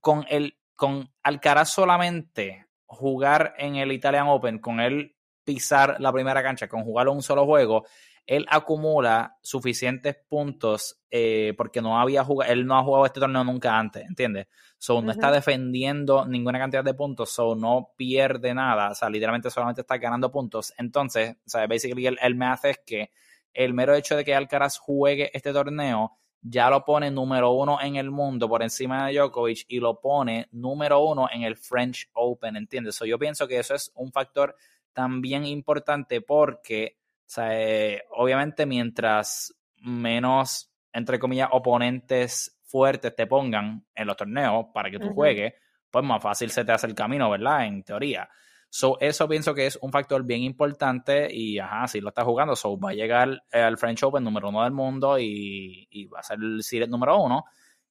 [0.00, 6.42] con el, con Alcaraz solamente jugar en el Italian Open, con él pisar la primera
[6.42, 7.84] cancha, con jugarlo un solo juego,
[8.26, 13.42] él acumula suficientes puntos eh, porque no había jugado, él no ha jugado este torneo
[13.42, 14.46] nunca antes, ¿entiendes?
[14.78, 19.50] So, no está defendiendo ninguna cantidad de puntos, so no pierde nada, o sea, literalmente
[19.50, 20.72] solamente está ganando puntos.
[20.78, 23.10] Entonces, o sea, basically el, el math es que
[23.52, 27.96] el mero hecho de que Alcaraz juegue este torneo ya lo pone número uno en
[27.96, 32.56] el mundo por encima de Djokovic y lo pone número uno en el French Open,
[32.56, 32.98] ¿entiendes?
[33.06, 34.56] yo pienso que eso es un factor
[34.92, 36.98] también importante porque,
[37.36, 44.98] eh, obviamente mientras menos, entre comillas, oponentes fuertes te pongan en los torneos para que
[44.98, 45.54] tú juegues,
[45.90, 47.66] pues más fácil se te hace el camino, ¿verdad?
[47.66, 48.28] En teoría.
[48.72, 52.54] So, eso pienso que es un factor bien importante y, ajá, si lo está jugando,
[52.54, 56.38] so, va a llegar al French Open número uno del mundo y, va a ser
[56.40, 57.44] el Series número uno.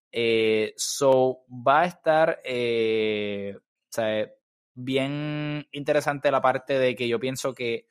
[0.09, 3.57] Eh, so, va a estar eh,
[4.73, 7.87] bien interesante la parte de que yo pienso que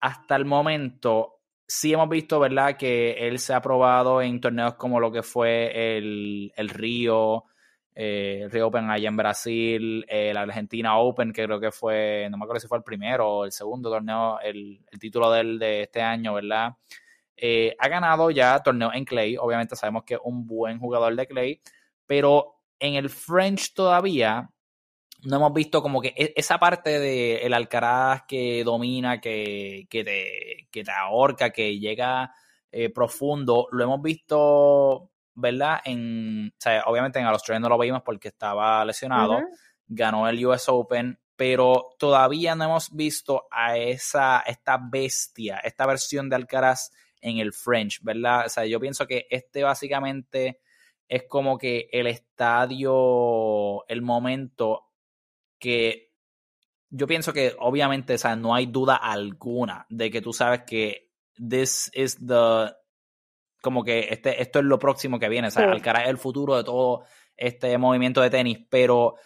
[0.00, 4.98] hasta el momento sí hemos visto, ¿verdad?, que él se ha probado en torneos como
[4.98, 7.44] lo que fue el, el Río,
[7.98, 12.36] eh, el Rio Open allá en Brasil, el Argentina Open, que creo que fue, no
[12.36, 16.02] me acuerdo si fue el primero o el segundo torneo, el, título del, de este
[16.02, 16.74] año, ¿verdad?
[17.38, 21.26] Eh, ha ganado ya torneo en Clay, obviamente sabemos que es un buen jugador de
[21.26, 21.62] Clay,
[22.06, 24.50] pero en el French todavía
[25.22, 30.04] no hemos visto como que e, esa parte de el Alcaraz que domina, que, que,
[30.04, 32.30] te, que te ahorca, que llega
[32.70, 35.80] eh, profundo, lo hemos visto ¿verdad?
[35.84, 39.38] En, o sea, obviamente en Australia no lo vimos porque estaba lesionado,
[39.86, 46.28] ganó el US Open, pero todavía no hemos visto a esa, esta bestia, esta versión
[46.28, 48.46] de Alcaraz en el French, ¿verdad?
[48.46, 50.60] O sea, yo pienso que este básicamente
[51.08, 54.86] es como que el estadio, el momento
[55.58, 56.14] que
[56.88, 61.10] yo pienso que obviamente, o sea, no hay duda alguna de que tú sabes que
[61.36, 62.72] this is the
[63.66, 66.56] como que este, esto es lo próximo que viene, o sea, Alcaraz es el futuro
[66.56, 67.02] de todo
[67.36, 69.16] este movimiento de tenis, pero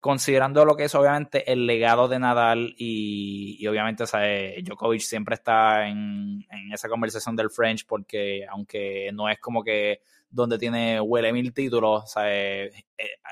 [0.00, 5.86] considerando lo que es obviamente el legado de Nadal y, obviamente o Djokovic siempre está
[5.86, 11.32] en, en, esa conversación del French porque aunque no es como que donde tiene huele
[11.32, 12.72] mil títulos, o he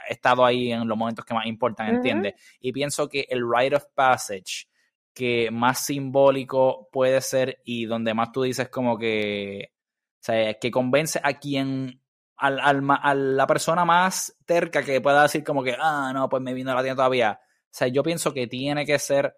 [0.09, 2.35] estado ahí en los momentos que más importan, ¿entiendes?
[2.61, 4.69] Y pienso que el rite of passage
[5.13, 9.72] que más simbólico puede ser y donde más tú dices como que,
[10.23, 12.01] o sea, que convence a quien
[12.37, 16.55] al, a la persona más terca que pueda decir como que, ah, no, pues me
[16.55, 17.41] vino la tienda todavía.
[17.43, 19.35] O sea, yo pienso que tiene que ser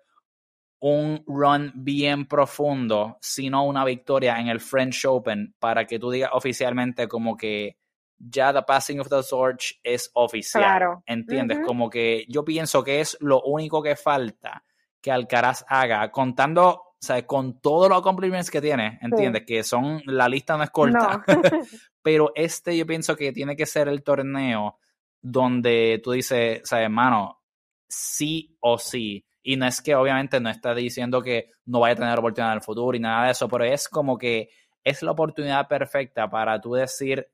[0.80, 6.30] un run bien profundo, sino una victoria en el French Open para que tú digas
[6.34, 7.78] oficialmente como que
[8.18, 10.62] ya The Passing of the Torch es oficial.
[10.62, 11.02] Claro.
[11.06, 11.60] ¿Entiendes?
[11.64, 14.62] Como que yo pienso que es lo único que falta
[15.00, 19.44] que Alcaraz haga, contando, sea, con todos los accomplishments que tiene, ¿entiendes?
[19.46, 21.24] Que son, la lista no es corta.
[22.02, 24.78] pero este yo pienso que tiene que ser el torneo
[25.22, 27.40] donde tú dices, o sea, hermano,
[27.88, 29.24] sí o sí.
[29.42, 32.58] Y no es que obviamente no está diciendo que no vaya a tener oportunidad en
[32.58, 34.50] el futuro y nada de eso, pero es como que
[34.82, 37.26] es la oportunidad perfecta para tú decir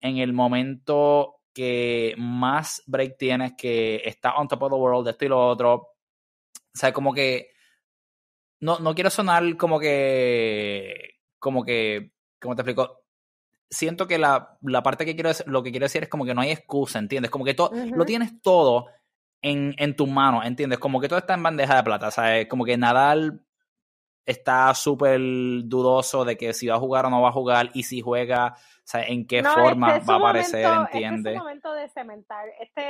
[0.00, 5.24] en el momento que más break tienes, que está on top of the world, esto
[5.24, 5.74] y lo otro.
[5.74, 5.88] O
[6.72, 7.50] sea, como que
[8.60, 13.00] no, no quiero sonar como que, como que, ¿cómo te explico?
[13.70, 16.34] siento que la, la, parte que quiero decir, lo que quiero decir es como que
[16.34, 17.30] no hay excusa, ¿entiendes?
[17.30, 18.86] Como que todo, lo tienes todo
[19.40, 20.78] en, en tus manos, ¿entiendes?
[20.78, 22.48] Como que todo está en bandeja de plata, ¿sabes?
[22.48, 23.44] Como que Nadal
[24.30, 25.20] está súper
[25.64, 28.54] dudoso de que si va a jugar o no va a jugar y si juega,
[28.84, 29.08] ¿sabes?
[29.10, 31.32] en qué forma va a aparecer, ¿entiendes?
[31.32, 32.48] Este es momento de cementar.
[32.60, 32.82] Este,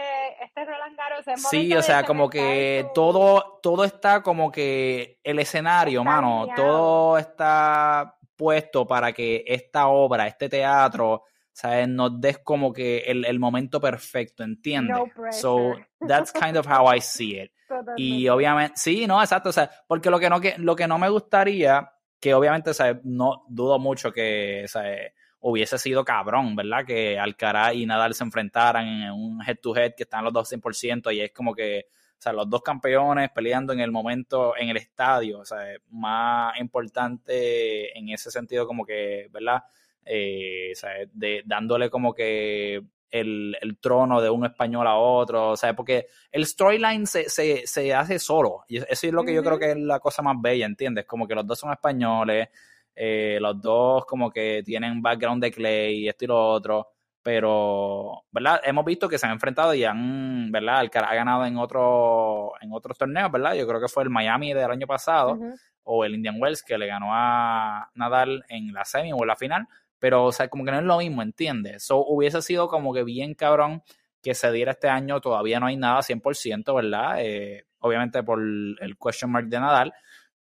[0.44, 5.38] este Roland Garros es Sí, o sea, como que todo, todo está como que el
[5.38, 11.88] escenario, mano, todo está puesto para que esta obra, este teatro, ¿sabes?
[11.88, 14.98] nos des como que el, el momento perfecto, ¿entiendes?
[15.32, 15.74] so
[16.06, 17.52] that's kind of how I see it.
[17.96, 20.98] Y obviamente, sí, no, exacto, o sea, porque lo que no, que, lo que no
[20.98, 22.98] me gustaría, que obviamente, ¿sabes?
[23.04, 25.12] no dudo mucho que, ¿sabes?
[25.40, 26.84] hubiese sido cabrón, ¿verdad?
[26.84, 30.52] Que Alcaraz y Nadal se enfrentaran en un head to head que están los dos
[30.52, 31.86] 100% y es como que
[32.20, 36.60] o sea, los dos campeones peleando en el momento, en el estadio, o sea, más
[36.60, 39.62] importante en ese sentido como que, ¿verdad?
[40.04, 45.56] Eh, o sea, de, dándole como que el, trono de un español a otro, o
[45.56, 49.42] sea, porque el storyline se, se, se, hace solo, y eso es lo que yo
[49.42, 51.06] creo que es la cosa más bella, ¿entiendes?
[51.06, 52.48] Como que los dos son españoles,
[52.94, 56.88] eh, los dos como que tienen background de Clay y esto y lo otro,
[57.22, 58.60] pero, ¿verdad?
[58.64, 60.78] Hemos visto que se han enfrentado y han, ¿verdad?
[60.78, 63.54] Alcaraz ha ganado en, otro, en otros torneos, ¿verdad?
[63.54, 65.38] Yo creo que fue el Miami del año pasado
[65.82, 69.36] o el Indian Wells que le ganó a Nadal en la semi o en la
[69.36, 69.66] final,
[70.00, 71.84] pero, o sea, como que no es lo mismo, ¿entiendes?
[71.84, 73.82] So, hubiese sido como que bien cabrón
[74.20, 77.16] que se diera este año, todavía no hay nada 100%, ¿verdad?
[77.20, 79.94] Eh, obviamente por el question mark de Nadal,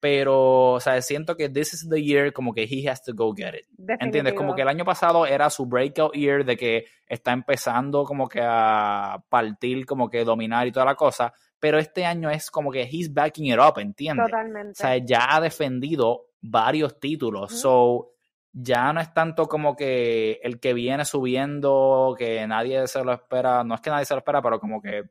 [0.02, 3.32] pero, o sea, siento que this is the year como que he has to go
[3.32, 3.66] get it.
[4.00, 4.34] ¿Entiendes?
[4.34, 8.40] Como que el año pasado era su breakout year de que está empezando como que
[8.42, 12.82] a partir, como que dominar y toda la cosa, pero este año es como que
[12.82, 14.26] he's backing it up, ¿entiendes?
[14.26, 14.70] Totalmente.
[14.72, 18.11] O sea, ya ha defendido varios títulos, so
[18.52, 23.64] ya no es tanto como que el que viene subiendo, que nadie se lo espera,
[23.64, 25.04] no es que nadie se lo espera, pero como que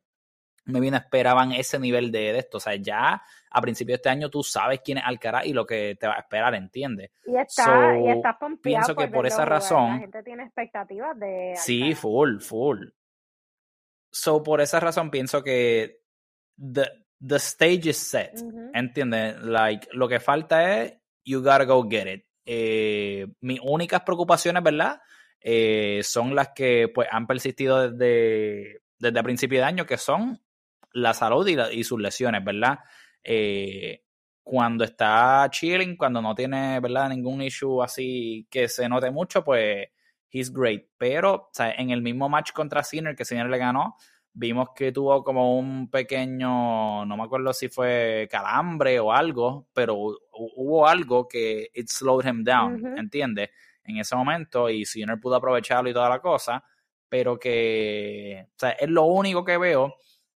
[0.65, 2.57] me bien esperaban ese nivel de, esto.
[2.57, 5.65] O sea, ya a principio de este año tú sabes quién es Alcaraz y lo
[5.65, 7.11] que te va a esperar, ¿entiendes?
[7.25, 9.93] Y está, y está Pienso que por esa razón.
[9.93, 11.53] La gente tiene expectativas de.
[11.55, 12.89] Sí, full, full.
[14.11, 16.01] So, por esa razón pienso que
[16.57, 16.83] the,
[17.25, 18.39] the stage is set.
[18.73, 19.41] ¿Entiendes?
[19.41, 22.30] Like, lo que falta es you gotta go get it.
[22.53, 24.99] Eh, mis únicas preocupaciones, ¿verdad?
[25.39, 30.37] Eh, son las que pues han persistido desde, desde principio de año, que son
[30.91, 32.79] la salud y, sus lesiones, ¿verdad?
[33.23, 34.03] Eh,
[34.43, 37.07] cuando está chilling, cuando no tiene, ¿verdad?
[37.07, 39.87] Ningún issue así que se note mucho, pues
[40.29, 40.87] he's great.
[40.97, 43.95] Pero, en el mismo match contra Sinner, que Sinner le ganó,
[44.33, 49.95] vimos que tuvo como un pequeño, no me acuerdo si fue calambre o algo, pero
[49.95, 53.49] hubo algo que it slowed him down, ¿entiendes?
[53.83, 56.63] En ese momento, y Sinner pudo aprovecharlo y toda la cosa,
[57.09, 59.95] pero que, o sea, es lo único que veo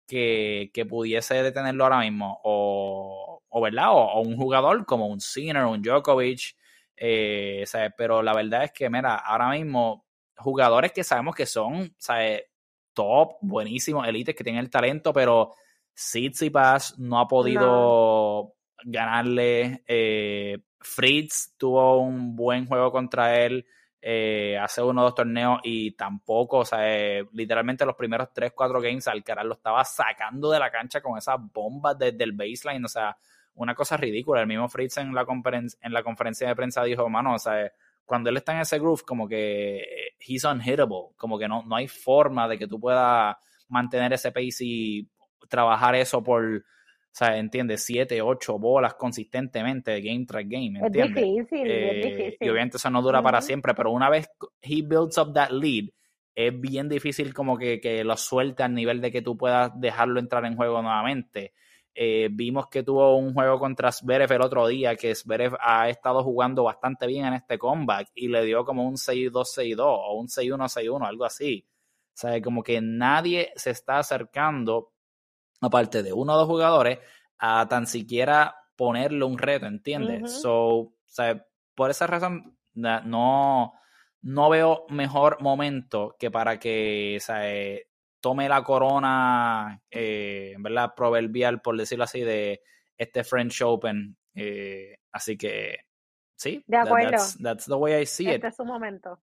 [0.07, 3.89] que, pudiese detenerlo ahora mismo, o, o ¿verdad?
[3.91, 6.57] O, un jugador como un Sinner, un Djokovic,
[6.97, 7.65] Eh,
[7.97, 12.43] pero la verdad es que, mira, ahora mismo, jugadores que sabemos que son ¿sabes?
[12.93, 15.55] Top, buenísimos, élites que tienen el talento, pero
[16.53, 19.83] Pass no ha podido ganarle.
[19.87, 23.67] Eh, Fritz tuvo un buen juego contra él
[24.05, 28.53] eh, hace uno o dos torneos y tampoco, o sea, eh, literalmente los primeros tres,
[28.53, 32.85] cuatro games Alcaraz lo estaba sacando de la cancha con esas bombas desde el baseline,
[32.85, 33.17] o sea,
[33.55, 34.41] una cosa ridícula.
[34.41, 37.71] El mismo Fritz en la, en la conferencia de prensa dijo, mano, o sea,
[38.13, 41.89] cuando él está en ese groove, como que he's unhittable, como que no, no hay
[41.89, 43.35] forma de que tú puedas
[43.69, 45.09] mantener ese pace y
[45.49, 46.61] trabajar eso por, o
[47.11, 51.25] sea, entiendes, siete, ocho bolas consistentemente, game tras game, ¿entiendes?
[51.25, 52.37] Es difícil, es eh, difícil.
[52.39, 54.29] Y obviamente eso no dura para siempre, pero una vez
[54.61, 55.89] he builds up that lead,
[56.35, 60.21] es bien difícil como que, que lo suelte al nivel de que tú puedas dejarlo
[60.21, 61.55] entrar en juego nuevamente.
[61.95, 66.23] Eh, vimos que tuvo un juego contra Zverev el otro día, que Zverev ha estado
[66.25, 71.07] jugando bastante bien en este comeback y le dio como un 6-2-6-2 o un 6-1-6-1,
[71.07, 71.67] algo así.
[72.09, 74.93] O sea, como que nadie se está acercando,
[75.61, 76.99] aparte de uno o dos jugadores,
[77.39, 80.41] a tan siquiera ponerle un reto, ¿entiendes?
[80.41, 83.73] So, o sea, por esa razón, no,
[84.23, 87.43] no veo mejor momento que para que o sea,
[88.23, 90.95] tome la corona, eh, ¿verdad?
[90.97, 92.63] Proverbial, por decirlo así, de
[92.97, 94.17] este French Open.
[94.35, 95.81] Eh, así que,
[96.37, 96.65] sí.
[96.67, 97.19] De acuerdo.
[97.43, 98.37] that's, the way I see este it.
[98.37, 99.21] Este es su momento.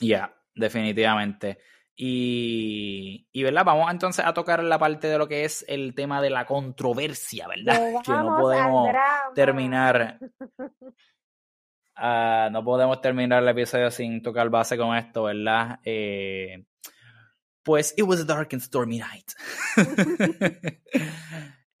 [0.00, 1.58] Ya, definitivamente.
[1.94, 3.64] Y, y, ¿verdad?
[3.64, 7.46] Vamos entonces a tocar la parte de lo que es el tema de la controversia,
[7.46, 7.74] ¿verdad?
[8.04, 8.90] que no podemos
[9.34, 10.18] terminar
[11.94, 15.80] Ah, no podemos terminar el episodio sin tocar base con esto, ¿verdad?
[15.84, 16.64] Eh,
[17.62, 19.32] pues, it was a dark and stormy night.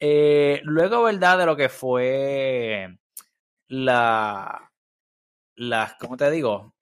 [0.04, 1.38] Eh, luego, ¿verdad?
[1.38, 2.98] De lo que fue
[3.68, 4.72] la,
[5.54, 6.74] la, ¿cómo te digo?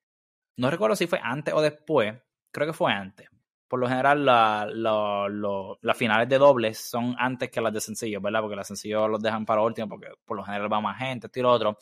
[0.57, 2.15] No recuerdo si fue antes o después.
[2.51, 3.29] Creo que fue antes.
[3.69, 8.41] Por lo general, las finales de dobles son antes que las de sencillo, ¿verdad?
[8.41, 11.39] Porque las sencillos los dejan para último porque por lo general va más gente, esto
[11.39, 11.79] y lo otro.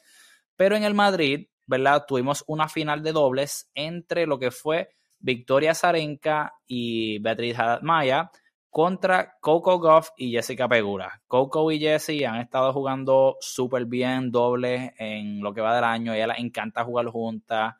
[0.59, 2.05] Pero en el Madrid, ¿verdad?
[2.05, 4.89] Tuvimos una final de dobles entre lo que fue
[5.21, 8.29] Victoria Zarenka y Beatriz Maya
[8.69, 11.23] contra Coco Goff y Jessica Pegura.
[11.29, 16.13] Coco y Jessie han estado jugando súper bien dobles en lo que va del año.
[16.13, 17.77] Ella les encanta jugar juntas.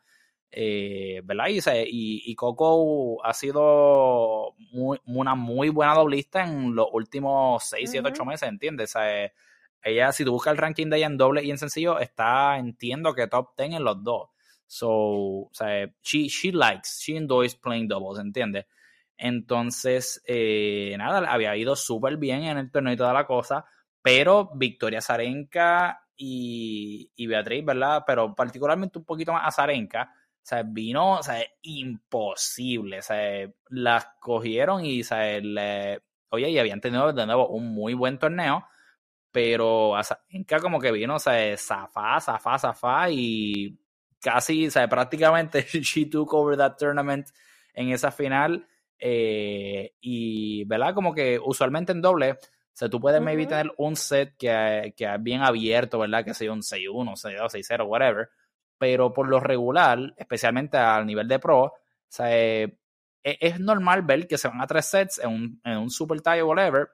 [0.49, 1.47] Eh, ¿verdad?
[1.49, 4.55] Y, Coco ha sido
[5.05, 8.95] una muy buena doblista en los últimos 6, 7, 8 meses, ¿entiendes?
[8.95, 9.01] O
[9.83, 13.15] ella, si tú buscas el ranking de ella en doble y en sencillo, está, entiendo
[13.15, 14.31] que top 10 en los dos.
[14.67, 18.67] So, o sea, she, she likes, she enjoys playing doubles, ¿entiendes?
[19.17, 23.65] Entonces, eh, nada, había ido súper bien en el torneo y toda la cosa,
[24.03, 28.05] pero Victoria Zarenka y, y, Beatriz, ¿verdad?
[28.07, 33.51] Pero particularmente un poquito más a Zarenka, o sea, vino, o sea, imposible, o sea,
[33.71, 38.19] las cogieron y, o sea, le, oye, y habían tenido de nuevo un muy buen
[38.19, 38.67] torneo,
[39.31, 39.95] pero
[40.31, 43.79] Inca como que vino, o sea, zafá, zafá, zafá y
[44.21, 47.29] casi, o sea, prácticamente she took over that tournament
[47.75, 48.67] en esa final
[48.99, 50.95] eh, y, ¿verdad?
[50.95, 52.39] Como que usualmente en doble, o
[52.73, 56.25] sea, tú puedes maybe tener un set que, que es bien abierto, ¿verdad?
[56.25, 58.29] Que sea un 6-1, 6-2, 6-0, whatever,
[58.79, 61.75] pero por lo regular, especialmente al nivel de pro, o
[62.09, 62.79] sea, eh,
[63.23, 66.21] e, es, normal ver que se van a tres sets en un, en un super
[66.21, 66.89] tie o whatever,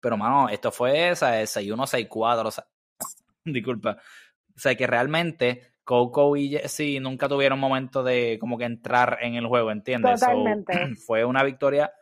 [0.00, 2.46] pero, mano, esto fue 6-1, 6-4.
[2.46, 2.66] O sea,
[3.44, 3.98] disculpa.
[4.54, 9.36] O sea, que realmente Coco y Jesse nunca tuvieron momento de como que entrar en
[9.36, 10.20] el juego, ¿entiendes?
[10.20, 10.72] Totalmente.
[11.06, 11.92] fue una victoria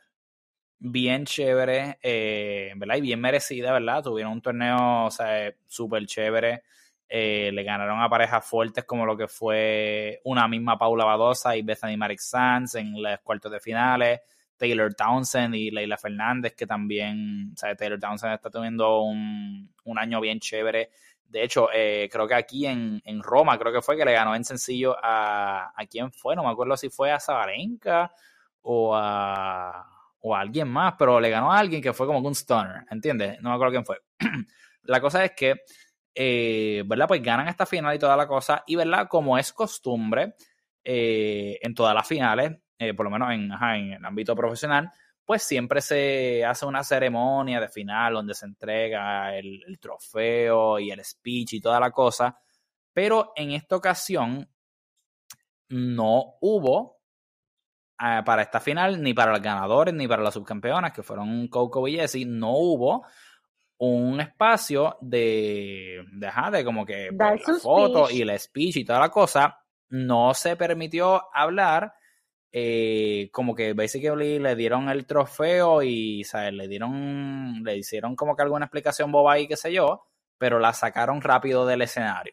[0.78, 2.96] bien chévere, eh, ¿verdad?
[2.96, 4.02] Y bien merecida, ¿verdad?
[4.02, 6.62] Tuvieron un torneo, o sea, súper chévere.
[7.08, 11.62] Eh, le ganaron a parejas fuertes como lo que fue una misma Paula Badosa y
[11.62, 14.20] Bethany Marek Sanz en los cuartos de finales.
[14.56, 20.20] Taylor Townsend y Leila Fernández, que también, o sea, Taylor Townsend está teniendo un, año
[20.20, 20.90] bien chévere.
[21.28, 24.44] De hecho, eh, creo que aquí en, Roma, creo que fue que le ganó en
[24.44, 28.12] sencillo a, a quién fue, no me acuerdo si fue a Zabarenka
[28.62, 32.84] o a, o alguien más, pero le ganó a alguien que fue como un stunner,
[32.90, 33.40] ¿entiendes?
[33.40, 33.98] No me acuerdo quién fue.
[34.82, 35.54] la cosa es que,
[36.12, 37.06] eh, ¿verdad?
[37.06, 39.06] Pues ganan esta final y toda la cosa, y ¿verdad?
[39.08, 40.34] Como es costumbre
[40.82, 44.90] eh, en todas las finales, eh, por lo menos en, en el ámbito profesional,
[45.26, 51.04] pues siempre se hace una ceremonia de final donde se entrega el, trofeo y el
[51.04, 52.38] speech y toda la cosa,
[52.92, 54.48] pero en esta ocasión
[55.68, 57.00] no hubo
[58.00, 61.88] eh, para esta final, ni para los ganadores, ni para las subcampeonas, que fueron Coco
[61.88, 63.04] y Jessie, no hubo
[63.78, 69.00] un espacio de, de, de como que pues, la foto y el speech y toda
[69.00, 69.58] la cosa,
[69.88, 71.92] no se permitió hablar.
[72.58, 76.54] Eh, como que basically le dieron el trofeo y ¿sabes?
[76.54, 80.06] le dieron, le hicieron como que alguna explicación boba ahí, qué sé yo,
[80.38, 82.32] pero la sacaron rápido del escenario.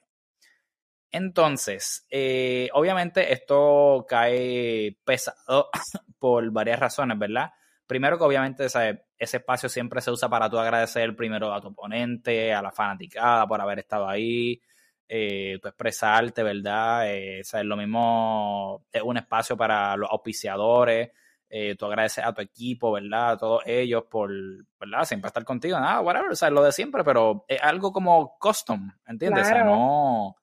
[1.12, 5.70] Entonces, eh, obviamente esto cae pesado
[6.20, 7.52] por varias razones, ¿verdad?
[7.86, 12.54] Primero que obviamente ese espacio siempre se usa para tú agradecer primero a tu oponente,
[12.54, 14.62] a la fanaticada por haber estado ahí,
[15.08, 17.10] eh, tú expresarte, ¿verdad?
[17.10, 21.12] Eh, es lo mismo, es un espacio para los auspiciadores,
[21.50, 23.32] eh, tú agradeces a tu equipo, ¿verdad?
[23.32, 24.32] A todos ellos por,
[24.80, 25.04] ¿verdad?
[25.04, 28.92] Siempre estar contigo, nada, whatever, o sea, lo de siempre, pero es algo como custom,
[29.06, 29.48] ¿entiendes?
[29.48, 30.36] O sea, no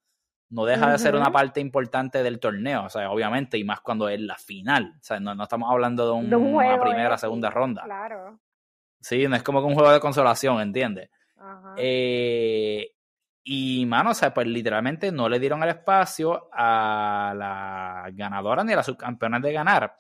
[0.51, 4.09] no deja de ser una parte importante del torneo, o sea, obviamente, y más cuando
[4.09, 4.97] es la final.
[4.97, 7.83] O sea, no, estamos hablando de, una primera, segunda ronda.
[7.85, 8.41] Claro.
[9.01, 11.09] Sí, no es como que un juego de consolación, ¿entiendes?
[11.77, 12.93] Eh,
[13.43, 18.73] y, mano, o sea, pues literalmente no le dieron el espacio a la ganadora ni
[18.73, 19.97] a las subcampeonas de ganar.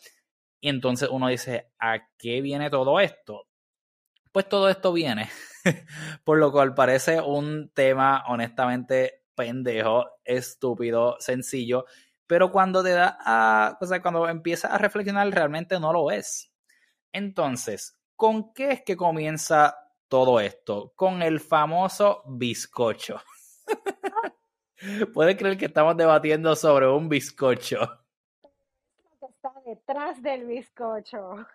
[0.60, 3.48] Y entonces uno dice, ¿a qué viene todo esto?
[4.32, 5.28] Pues todo esto viene,
[6.24, 11.86] por lo cual parece un tema honestamente pendejo, estúpido, sencillo,
[12.26, 16.52] pero cuando te da a, cuando empiezas a reflexionar realmente no lo es.
[17.12, 19.76] Entonces, ¿con qué es que comienza
[20.08, 20.92] todo esto?
[20.94, 23.20] Con el famoso bizcocho.
[25.12, 27.80] Puedes creer que estamos debatiendo sobre un bizcocho.
[29.20, 31.46] Está detrás del bizcocho.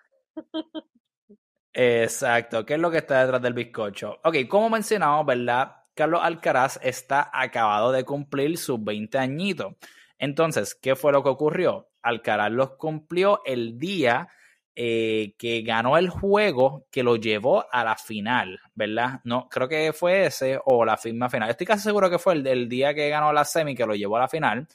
[1.73, 4.19] Exacto, ¿qué es lo que está detrás del bizcocho?
[4.23, 5.75] Ok, como mencionamos, ¿verdad?
[5.93, 9.73] Carlos Alcaraz está acabado de cumplir sus 20 añitos.
[10.17, 11.89] Entonces, ¿qué fue lo que ocurrió?
[12.01, 14.29] Alcaraz los cumplió el día
[14.77, 19.21] eh, que ganó el juego que lo llevó a la final, ¿verdad?
[19.23, 21.49] No, creo que fue ese o la firma final.
[21.49, 24.21] Estoy casi seguro que fue el, día que ganó la semi que lo llevó a
[24.21, 24.67] la final.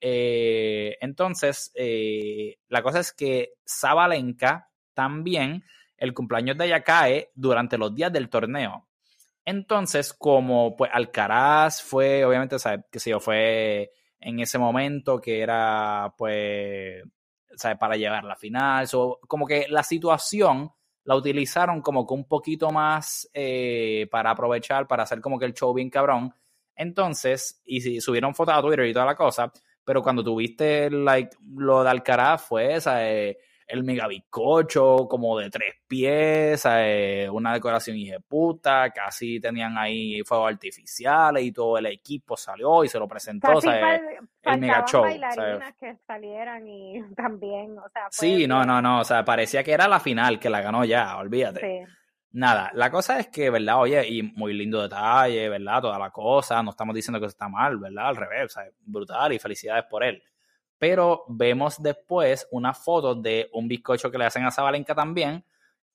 [0.00, 5.62] Eh, entonces, eh, la cosa es que Zabalenka también,
[5.98, 8.88] el cumpleaños de ella cae durante los días del torneo.
[9.44, 13.90] Entonces, como pues Alcaraz fue, obviamente, sé yo, fue
[14.20, 17.02] en ese momento que era, pues,
[17.56, 17.78] ¿sabes?
[17.78, 18.88] Para llegar a la final.
[19.26, 20.70] como que la situación
[21.04, 25.54] la utilizaron como que un poquito más eh, para aprovechar, para hacer como que el
[25.54, 26.34] show bien cabrón.
[26.76, 29.52] Entonces, y si subieron fotos a Twitter y toda la cosa,
[29.84, 33.36] pero cuando tuviste like, lo de Alcaraz fue, ¿sabes?
[33.66, 37.96] El mega bizcocho como de tres pies, eh, una decoración
[38.26, 43.58] puta, casi tenían ahí fuegos artificiales y todo el equipo salió y se lo presentó,
[44.42, 45.04] el mega show.
[45.80, 49.88] que salieran y también, o sea, Sí, no, no, no, o sea, parecía que era
[49.88, 51.86] la final, que la ganó ya, olvídate.
[52.32, 53.78] Nada, la cosa es que, ¿verdad?
[53.78, 55.80] Oye, y muy lindo detalle, ¿verdad?
[55.80, 58.08] Toda la cosa, no estamos diciendo que está mal, ¿verdad?
[58.08, 60.20] Al revés, o sea, brutal y felicidades por él
[60.86, 65.42] pero vemos después una foto de un bizcocho que le hacen a Zabalenka también,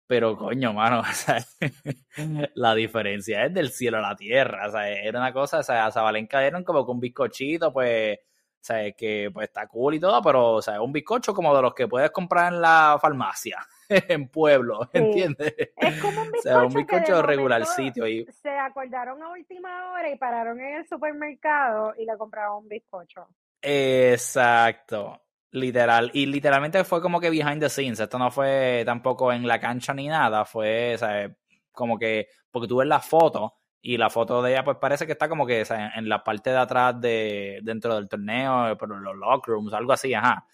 [0.08, 1.04] pero coño, mano,
[2.56, 5.92] la diferencia es del cielo a la tierra, o sea, era una cosa, o sea,
[5.92, 10.20] Zabalenka era como con un bizcochito, pues, o sea, que pues está cool y todo,
[10.24, 13.60] pero, o sea, un bizcocho como de los que puedes comprar en la farmacia,
[13.90, 15.54] en pueblo, ¿entiendes?
[15.78, 18.08] Es como un bizcocho, o sea, un bizcocho regular sitio.
[18.08, 18.26] Y...
[18.42, 23.28] Se acordaron a última hora y pararon en el supermercado y le compraron un bizcocho.
[23.62, 25.22] Exacto.
[25.52, 26.12] Literal.
[26.14, 28.00] Y literalmente fue como que behind the scenes.
[28.00, 30.46] Esto no fue tampoco en la cancha ni nada.
[30.46, 31.32] Fue, ¿sabes?
[31.72, 35.14] Como que, porque tú ves la foto y la foto de ella pues parece que
[35.14, 39.54] está como que en la parte de atrás de dentro del torneo, pero los locker
[39.54, 40.46] rooms, algo así, ajá.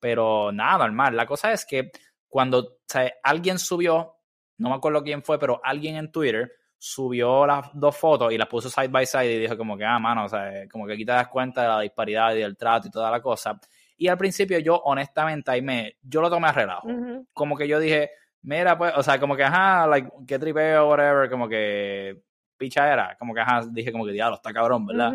[0.00, 1.16] Pero nada, normal.
[1.16, 1.90] La cosa es que
[2.28, 2.78] cuando
[3.22, 4.16] alguien subió,
[4.58, 6.52] no me acuerdo quién fue, pero alguien en Twitter
[6.84, 10.00] subió las dos fotos y las puso side by side y dijo como que, ah,
[10.00, 12.88] mano, o sea, como que aquí te das cuenta de la disparidad y del trato
[12.88, 13.56] y toda la cosa.
[13.96, 16.88] Y al principio yo, honestamente, ahí me, yo lo tomé a relajo.
[17.32, 18.10] Como que yo dije,
[18.42, 22.20] mira, pues, o sea, como que, ajá, like, qué tripeo, whatever, como que
[22.56, 23.16] picha era.
[23.16, 25.12] Como que, ajá, dije como que, diablo, está cabrón, ¿verdad?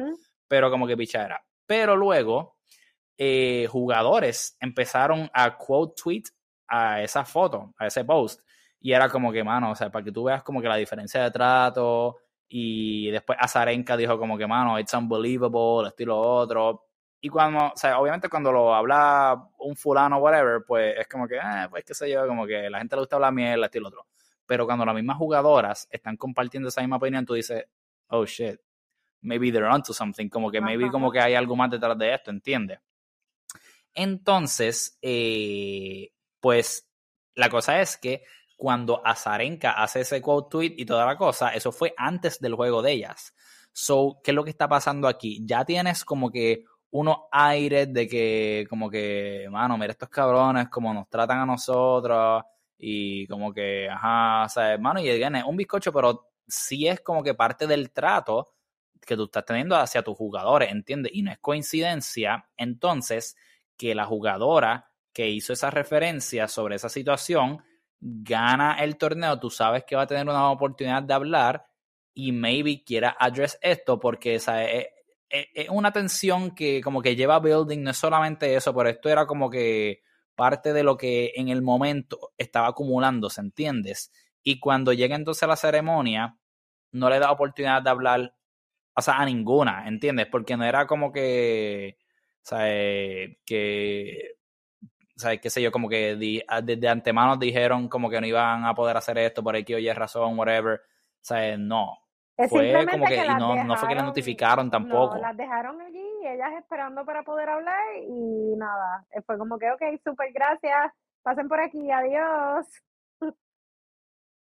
[0.47, 1.43] Pero como que picha era.
[1.65, 2.59] Pero luego,
[3.17, 6.23] eh, jugadores empezaron a quote tweet
[6.69, 8.39] a esa foto, a ese post.
[8.87, 11.21] Y era como que, mano, o sea, para que tú veas como que la diferencia
[11.21, 12.19] de trato.
[12.47, 16.85] Y después Azarenka dijo como que, mano, it's unbelievable, estilo otro.
[17.19, 21.35] Y cuando, o sea, obviamente cuando lo habla un fulano whatever, pues es como que,
[21.35, 24.07] eh, pues qué sé yo, como que la gente le gusta hablar mierda, estilo otro.
[24.45, 27.65] Pero cuando las mismas jugadoras están compartiendo esa misma opinión, tú dices,
[28.07, 28.57] oh shit,
[29.19, 32.31] maybe they're onto something, como que maybe como que hay algo más detrás de esto,
[32.31, 32.79] ¿entiendes?
[33.93, 36.87] Entonces, eh, pues
[37.35, 38.23] la cosa es que
[38.57, 42.81] cuando Azarenka hace ese quote tweet y toda la cosa, eso fue antes del juego
[42.81, 43.33] de ellas.
[43.71, 45.39] So, ¿qué es lo que está pasando aquí?
[45.45, 50.93] Ya tienes como que unos aires de que, como que, mano, mira estos cabrones, como
[50.93, 52.43] nos tratan a nosotros,
[52.77, 57.21] y como que, ajá, o sea, mano, y es un bizcocho, pero sí es como
[57.21, 58.53] que parte del trato
[59.05, 61.11] que tú estás teniendo hacia tus jugadores, ¿entiendes?
[61.13, 63.35] Y no es coincidencia, entonces,
[63.77, 67.63] que la jugadora que hizo esa referencia sobre esa situación
[67.99, 71.65] gana el torneo, tú sabes que va a tener una oportunidad de hablar
[72.13, 74.87] y maybe quiera address esto porque esa es,
[75.29, 79.25] es, una tensión que como que lleva building, no es solamente eso, pero esto era
[79.25, 80.01] como que
[80.35, 84.11] parte de lo que en el momento estaba acumulando, ¿se entiendes?
[84.43, 86.37] Y cuando llega entonces a la ceremonia,
[86.91, 88.35] no le da oportunidad de hablar,
[88.95, 90.27] o a ninguna, ¿entiendes?
[90.31, 91.97] Porque no era como que,
[92.37, 92.65] o sea,
[93.45, 94.36] que
[95.17, 98.75] o sea, qué sé yo, como que desde antemano dijeron como que no iban a
[98.75, 100.79] poder hacer esto por aquí oye razón, whatever.
[100.79, 101.97] O sea, no.
[102.47, 105.15] fue como que, y no, no fue que las notificaron tampoco.
[105.15, 109.07] No, las dejaron allí, ellas esperando para poder hablar y nada.
[109.25, 110.93] Fue como que, ok, súper gracias,
[111.23, 112.67] pasen por aquí, adiós.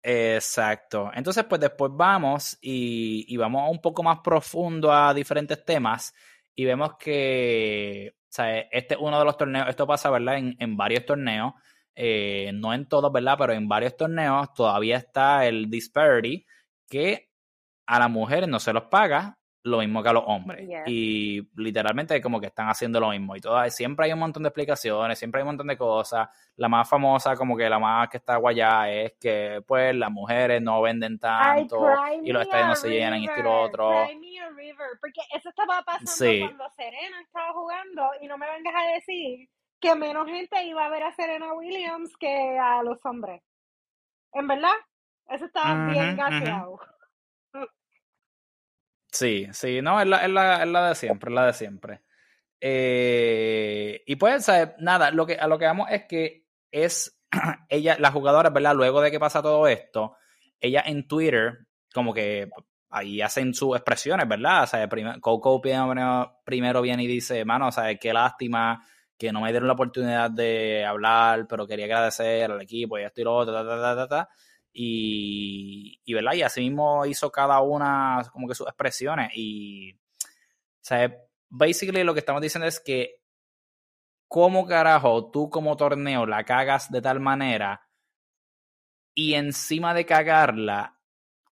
[0.04, 1.12] Exacto.
[1.14, 6.14] Entonces, pues después vamos y, y vamos un poco más profundo a diferentes temas
[6.58, 8.16] y vemos que
[8.72, 10.38] este es uno de los torneos, esto pasa, ¿verdad?
[10.38, 11.54] En, en varios torneos,
[11.96, 13.36] eh, no en todos, ¿verdad?
[13.38, 16.46] Pero en varios torneos todavía está el disparity
[16.90, 17.30] que
[17.86, 19.37] a las mujeres no se los paga
[19.68, 20.68] lo mismo que a los hombres.
[20.86, 23.36] Y literalmente como que están haciendo lo mismo.
[23.36, 26.30] Y todo, siempre hay un montón de explicaciones, siempre hay un montón de cosas.
[26.56, 30.62] La más famosa, como que la más que está guayá, es que pues las mujeres
[30.62, 31.88] no venden tanto
[32.24, 33.92] y los estadios no se llenan y esto y lo otro.
[35.00, 39.50] porque eso estaba pasando cuando Serena estaba jugando y no me vengas a decir
[39.80, 43.44] que menos gente iba a ver a Serena Williams que a los hombres.
[44.34, 44.74] ¿En verdad?
[45.30, 46.80] Eso estaba bien gaseado.
[49.18, 52.02] Sí, sí, no, es la, es la, es la de siempre, es la de siempre.
[52.62, 54.48] Eh, y pues,
[54.78, 57.20] nada, lo que, a lo que vamos es que es
[57.70, 58.76] ella, la jugadora, ¿verdad?
[58.76, 60.16] Luego de que pasa todo esto,
[60.60, 62.48] ella en Twitter, como que
[62.92, 64.64] ahí hacen sus expresiones, ¿verdad?
[64.64, 64.88] O sea,
[65.20, 68.86] Coco primero, primero viene y dice, mano, o sea, qué lástima
[69.18, 73.22] que no me dieron la oportunidad de hablar, pero quería agradecer al equipo y esto
[73.22, 74.30] y lo otro, ta, ta, ta, ta, ta.
[74.80, 76.34] Y, ¿verdad?
[76.34, 79.32] Y así mismo hizo cada una como que sus expresiones.
[79.34, 81.18] Y, o sea,
[81.50, 83.24] basically lo que estamos diciendo es que,
[84.28, 87.90] ¿cómo carajo tú como torneo la cagas de tal manera?
[89.16, 91.00] Y encima de cagarla,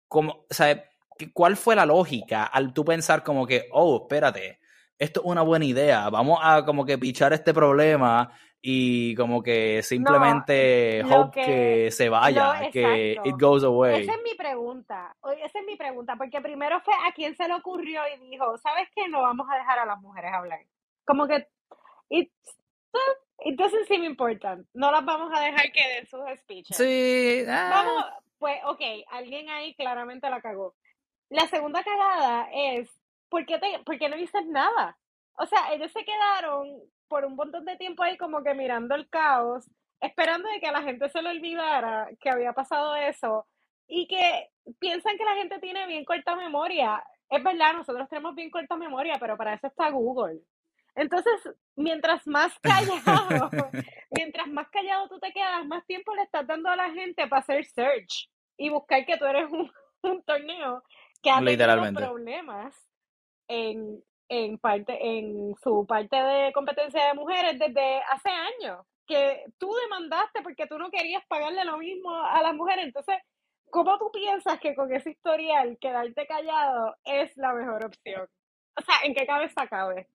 [0.07, 0.87] como, o sea,
[1.33, 4.59] ¿cuál fue la lógica al tú pensar como que, oh, espérate,
[4.99, 8.31] esto es una buena idea, vamos a como que pichar este problema
[8.67, 14.01] y como que simplemente hope que, se vaya, que it goes away.
[14.01, 17.53] Esa es mi pregunta, esa es mi pregunta, porque primero fue a quién se le
[17.53, 19.07] ocurrió y dijo, ¿sabes qué?
[19.07, 20.61] No vamos a dejar a las mujeres hablar.
[21.05, 21.47] Como que
[22.09, 22.31] it,
[23.45, 26.75] it doesn't seem important, no las vamos a dejar que den sus speeches.
[26.75, 27.45] Sí.
[27.47, 27.69] Ah.
[27.71, 28.03] Vamos,
[28.39, 30.73] pues ok, alguien ahí claramente la cagó.
[31.29, 32.89] La segunda cagada es,
[33.29, 34.97] ¿por qué, te, ¿por qué no dices nada?
[35.37, 39.09] O sea, ellos se quedaron por un montón de tiempo ahí como que mirando el
[39.09, 39.69] caos,
[40.01, 43.47] esperando de que a la gente se le olvidara que había pasado eso
[43.87, 44.49] y que
[44.79, 47.03] piensan que la gente tiene bien corta memoria.
[47.29, 50.41] Es verdad, nosotros tenemos bien corta memoria, pero para eso está Google.
[50.95, 51.33] Entonces,
[51.75, 53.59] mientras más callado,
[54.11, 57.41] mientras más callado tú te quedas, más tiempo le estás dando a la gente para
[57.41, 59.71] hacer search y buscar que tú eres un,
[60.25, 60.83] torneo
[61.21, 62.75] que ha tenido problemas
[63.47, 69.71] en, en parte en su parte de competencia de mujeres desde hace años que tú
[69.83, 73.17] demandaste porque tú no querías pagarle lo mismo a las mujeres entonces
[73.69, 78.27] ¿cómo tú piensas que con ese historial quedarte callado es la mejor opción?
[78.77, 80.07] O sea, ¿en qué cabeza cabe?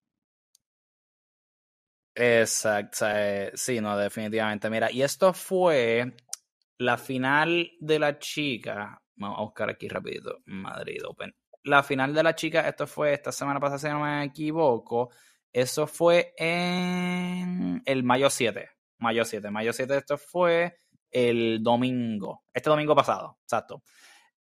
[2.15, 3.07] Exacto,
[3.55, 4.69] sí, no, definitivamente.
[4.69, 6.13] Mira, y esto fue
[6.79, 9.01] la final de la chica.
[9.17, 10.39] Vamos a buscar aquí rapidito.
[10.47, 11.35] Madrid Open
[11.65, 15.11] la final de la chica, esto fue esta semana pasada, si no me equivoco,
[15.53, 18.69] eso fue en el mayo 7.
[18.99, 19.51] Mayo 7.
[19.51, 20.79] Mayo 7 esto fue
[21.11, 22.45] el domingo.
[22.53, 23.83] Este domingo pasado, exacto.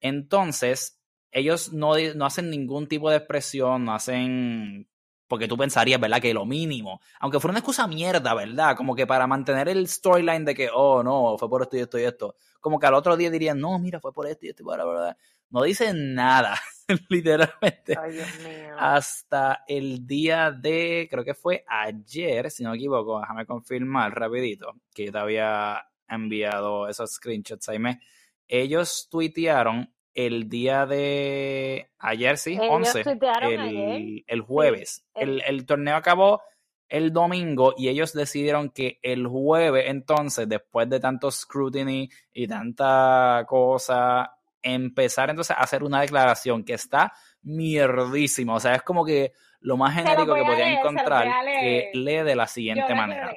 [0.00, 1.00] Entonces,
[1.32, 4.88] ellos no, no hacen ningún tipo de expresión, no hacen
[5.30, 6.20] porque tú pensarías, ¿verdad?
[6.20, 8.76] Que lo mínimo, aunque fuera una excusa mierda, ¿verdad?
[8.76, 12.00] Como que para mantener el storyline de que, oh, no, fue por esto y esto
[12.00, 12.34] y esto.
[12.60, 14.84] Como que al otro día dirían, no, mira, fue por esto y esto y bla,
[14.84, 15.16] bla,
[15.48, 16.58] No dicen nada,
[17.08, 17.96] literalmente.
[17.96, 18.74] Ay, Dios mío.
[18.76, 24.74] Hasta el día de, creo que fue ayer, si no me equivoco, déjame confirmar rapidito,
[24.92, 28.00] que yo te había enviado esos screenshots, Jaime.
[28.48, 33.02] Ellos tuitearon el día de ayer, sí, 11,
[33.42, 35.04] el, el, jueves.
[35.14, 36.42] el, el torneo acabó
[36.90, 43.44] el domingo y ellos decidieron que el jueves, entonces, después de tanto scrutiny y tanta
[43.46, 47.12] cosa, empezar entonces a hacer una declaración que está
[47.42, 48.56] mierdísima.
[48.56, 52.46] O sea, es como que lo más genérico que podía encontrar que lee de la
[52.46, 53.32] siguiente manera.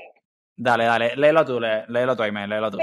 [0.56, 2.78] Dale, dale, léelo tú, léelo tú, Aime, léelo tú.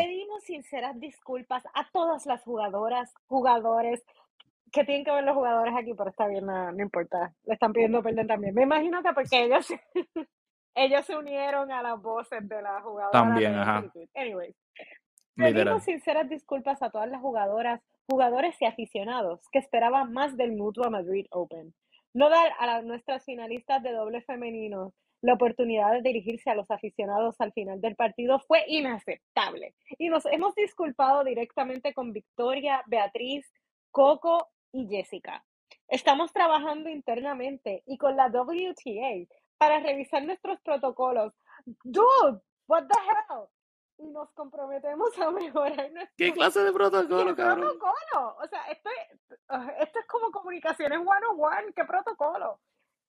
[0.51, 4.05] Sinceras disculpas a todas las jugadoras, jugadores,
[4.73, 7.33] que tienen que ver los jugadores aquí, pero está bien, no, importa.
[7.45, 8.55] Le están pidiendo perdón también.
[8.55, 9.67] Me imagino que porque ellos,
[10.75, 13.11] ellos se unieron a las voces de la jugadora.
[13.13, 13.85] También, ajá.
[14.15, 14.57] Anyways.
[15.37, 20.91] Pedimos sinceras disculpas a todas las jugadoras, jugadores y aficionados que esperaban más del Mutua
[20.91, 21.73] Madrid Open.
[22.13, 27.41] No dar a nuestras finalistas de doble femenino la oportunidad de dirigirse a los aficionados
[27.41, 29.75] al final del partido fue inaceptable.
[29.99, 33.51] Y nos hemos disculpado directamente con Victoria, Beatriz,
[33.91, 35.45] Coco y Jessica.
[35.89, 39.27] Estamos trabajando internamente y con la WTA
[39.59, 41.35] para revisar nuestros protocolos.
[41.85, 43.49] Dude, what the hell?
[44.01, 46.15] y nos comprometemos a mejorar nuestro...
[46.17, 48.37] ¿Qué clase de protocolo, ¿Qué protocolo?
[48.43, 49.39] O sea, esto es,
[49.81, 52.61] esto es como comunicaciones one-on-one, ¿qué protocolo?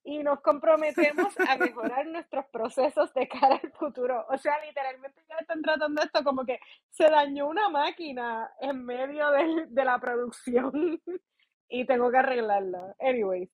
[0.04, 4.26] Y nos comprometemos a mejorar nuestros procesos de cara al futuro.
[4.30, 6.60] O sea, literalmente ya están tratando esto como que
[6.90, 10.72] se dañó una máquina en medio de, de la producción
[11.70, 12.96] y tengo que arreglarla.
[13.00, 13.50] Anyways.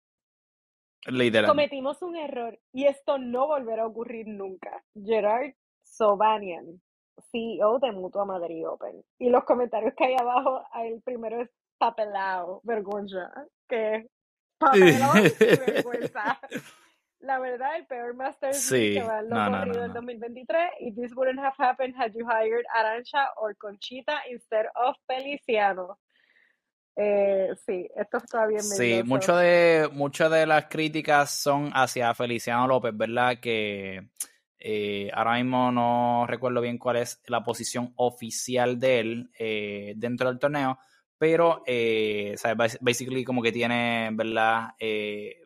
[1.07, 1.49] Literal.
[1.49, 4.83] Cometimos un error y esto no volverá a ocurrir nunca.
[4.95, 5.53] Gerard
[5.83, 6.81] Sobanian.
[7.31, 9.03] CEO de Mutua Madrid Open.
[9.17, 13.31] Y los comentarios que hay abajo, el primero es papelado, vergüenza,
[13.67, 14.07] que
[14.59, 16.39] vergüenza.
[17.19, 18.93] La verdad, el peor Masters sí.
[18.93, 23.25] que va no, no, no, 2023 y this wouldn't have happened had you hired Arancha
[23.37, 25.97] or Conchita instead of Feliciano.
[26.95, 28.63] Eh, sí, esto está bien.
[28.63, 33.39] Sí, mucho de, muchas de las críticas son hacia Feliciano López, ¿verdad?
[33.39, 34.09] Que
[34.57, 40.29] eh, ahora mismo no recuerdo bien cuál es la posición oficial de él eh, dentro
[40.29, 40.79] del torneo,
[41.17, 42.35] pero eh,
[42.81, 44.69] basically como que tiene, ¿verdad?
[44.79, 45.41] Eh,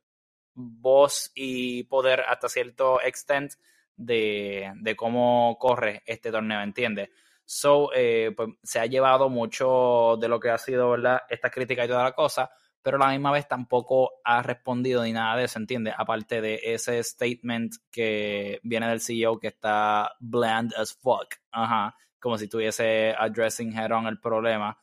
[0.53, 3.53] voz y poder hasta cierto extent
[3.95, 7.09] de, de cómo corre este torneo, ¿entiendes?
[7.45, 11.21] So, pues, se ha llevado mucho de lo que ha sido, ¿verdad?
[11.29, 12.49] Esta crítica y toda la cosa,
[12.81, 15.93] pero a la misma vez tampoco ha respondido ni nada de eso, ¿entiendes?
[15.97, 22.37] Aparte de ese statement que viene del CEO que está bland as fuck, ajá, como
[22.37, 24.77] si estuviese addressing head el problema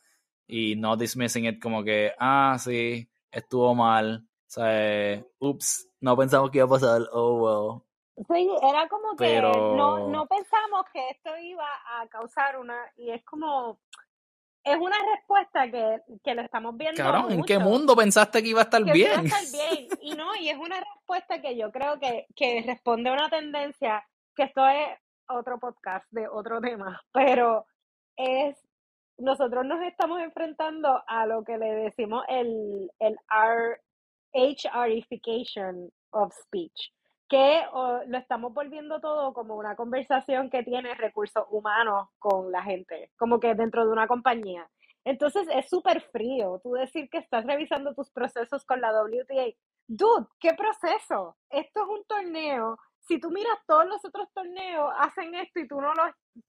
[0.49, 6.49] y no dismissing it como que, ah, sí, estuvo mal, o sea, ups, no pensamos
[6.49, 7.83] que iba a pasar, oh well.
[8.27, 11.67] Sí, era como que no, no pensamos que esto iba
[11.97, 13.79] a causar una, y es como,
[14.63, 17.01] es una respuesta que, que lo estamos viendo.
[17.01, 19.25] Cabrón, ¿en qué mundo pensaste que iba a estar bien?
[19.25, 19.43] Iba a estar
[19.77, 19.87] bien.
[20.01, 24.05] Y no, y es una respuesta que yo creo que, que responde a una tendencia,
[24.35, 24.97] que esto es
[25.27, 27.65] otro podcast de otro tema, pero
[28.17, 28.57] es,
[29.19, 33.81] nosotros nos estamos enfrentando a lo que le decimos el, el R,
[34.33, 36.91] HRification of speech
[37.29, 43.11] que lo estamos volviendo todo como una conversación que tiene recursos humanos con la gente,
[43.17, 44.67] como que dentro de una compañía.
[45.05, 49.53] Entonces es súper frío tú decir que estás revisando tus procesos con la WTA.
[49.87, 51.37] Dude, ¿qué proceso?
[51.49, 52.77] Esto es un torneo.
[53.09, 56.03] Si tú miras todos los otros torneos, hacen esto y tú no lo,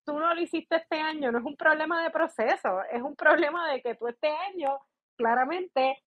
[0.04, 3.72] tú no lo hiciste este año, no es un problema de proceso, es un problema
[3.72, 4.78] de que tú este año
[5.16, 6.04] claramente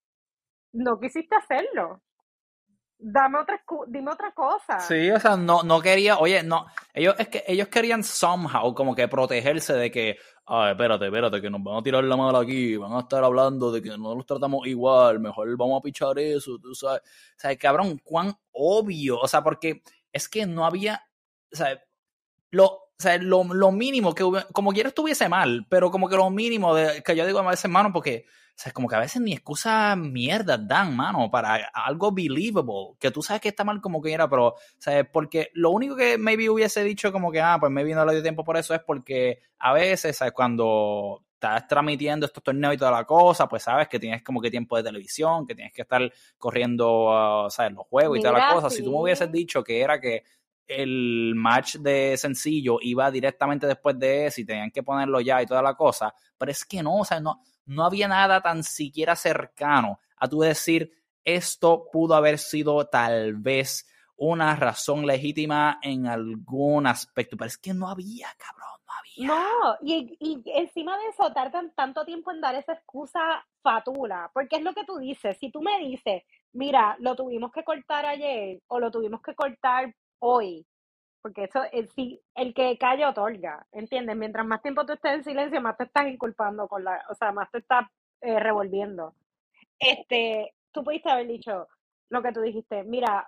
[0.73, 2.03] no quisiste hacerlo
[3.03, 4.79] dame otra, dime otra cosa.
[4.79, 8.95] Sí, o sea, no, no quería, oye, no, ellos es que ellos querían somehow como
[8.95, 12.77] que protegerse de que, ay, espérate, espérate, que nos van a tirar la mano aquí,
[12.77, 16.57] van a estar hablando de que no los tratamos igual, mejor vamos a pichar eso,
[16.59, 17.01] tú sabes.
[17.01, 19.81] O sea, cabrón, cuán obvio, o sea, porque
[20.13, 21.03] es que no había,
[21.51, 21.63] o
[22.51, 24.23] lo, o lo, lo mínimo que,
[24.53, 27.65] como quiera estuviese mal, pero como que lo mínimo de, que yo digo a veces,
[27.65, 28.25] hermano, porque
[28.55, 33.09] o sea, como que a veces ni excusa mierda dan, mano, para algo believable, que
[33.09, 35.07] tú sabes que está mal como que era, pero, ¿sabes?
[35.11, 38.21] Porque lo único que maybe hubiese dicho como que, ah, pues maybe no le dio
[38.21, 40.33] tiempo por eso es porque a veces, ¿sabes?
[40.33, 44.49] Cuando estás transmitiendo estos torneos y toda la cosa, pues sabes que tienes como que
[44.49, 46.01] tiempo de televisión, que tienes que estar
[46.37, 47.73] corriendo, ¿sabes?
[47.73, 48.69] Los juegos y toda la cosa.
[48.69, 50.23] Si tú me hubieses dicho que era que
[50.65, 55.45] el match de sencillo iba directamente después de ese y tenían que ponerlo ya y
[55.45, 59.15] toda la cosa, pero es que no, o sea, no, no había nada tan siquiera
[59.15, 60.93] cercano a tu decir,
[61.25, 67.73] esto pudo haber sido tal vez una razón legítima en algún aspecto, pero es que
[67.73, 68.62] no había, cabrón,
[69.17, 74.57] no y, y encima de eso, tardan tanto tiempo en dar esa excusa fatula, porque
[74.57, 75.37] es lo que tú dices.
[75.39, 79.93] Si tú me dices, mira, lo tuvimos que cortar ayer o lo tuvimos que cortar
[80.19, 80.65] hoy,
[81.21, 84.15] porque eso, el, si, el que calla otorga, ¿entiendes?
[84.15, 87.31] Mientras más tiempo tú estés en silencio, más te estás inculpando con la, o sea,
[87.31, 87.87] más te estás
[88.21, 89.15] eh, revolviendo.
[89.79, 91.67] Este, tú pudiste haber dicho,
[92.13, 93.27] lo que tú dijiste, mira,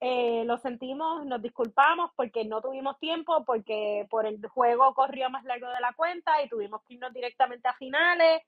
[0.00, 5.42] eh, lo sentimos, nos disculpamos porque no tuvimos tiempo, porque por el juego corrió más
[5.42, 8.42] largo de la cuenta y tuvimos que irnos directamente a finales.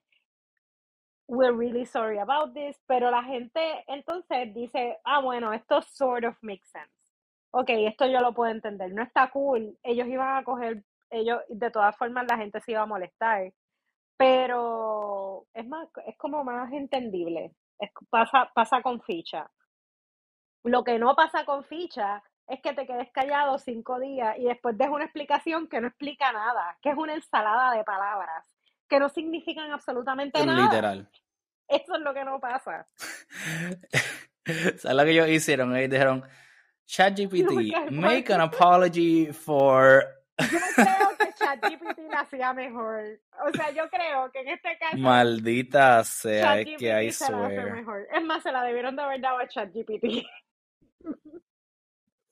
[1.27, 2.81] We're really sorry about this.
[2.87, 6.89] Pero la gente entonces dice, ah, bueno, esto sort of makes sense.
[7.51, 8.93] Ok, esto yo lo puedo entender.
[8.93, 9.77] No está cool.
[9.83, 13.51] Ellos iban a coger, ellos, de todas formas la gente se iba a molestar.
[14.15, 17.53] Pero es más, es como más entendible
[18.09, 19.49] pasa, pasa con ficha.
[20.63, 24.77] Lo que no pasa con ficha es que te quedes callado cinco días y después
[24.77, 28.45] des una explicación que no explica nada, que es una ensalada de palabras,
[28.87, 30.63] que no significan absolutamente nada.
[30.63, 31.09] Literal.
[31.67, 32.87] Eso es lo que no pasa.
[34.77, 35.75] ¿Sabes lo que ellos hicieron?
[35.75, 36.23] Ellos dijeron,
[36.85, 40.20] ChatGPT, make an apology for...
[40.41, 43.19] Yo creo que ChatGPT la hacía mejor.
[43.45, 44.97] O sea, yo creo que en este caso.
[44.97, 47.71] Maldita sea, es que hay suerte.
[47.71, 48.07] mejor.
[48.13, 50.25] Es más, se la debieron de haber dado a ChatGPT.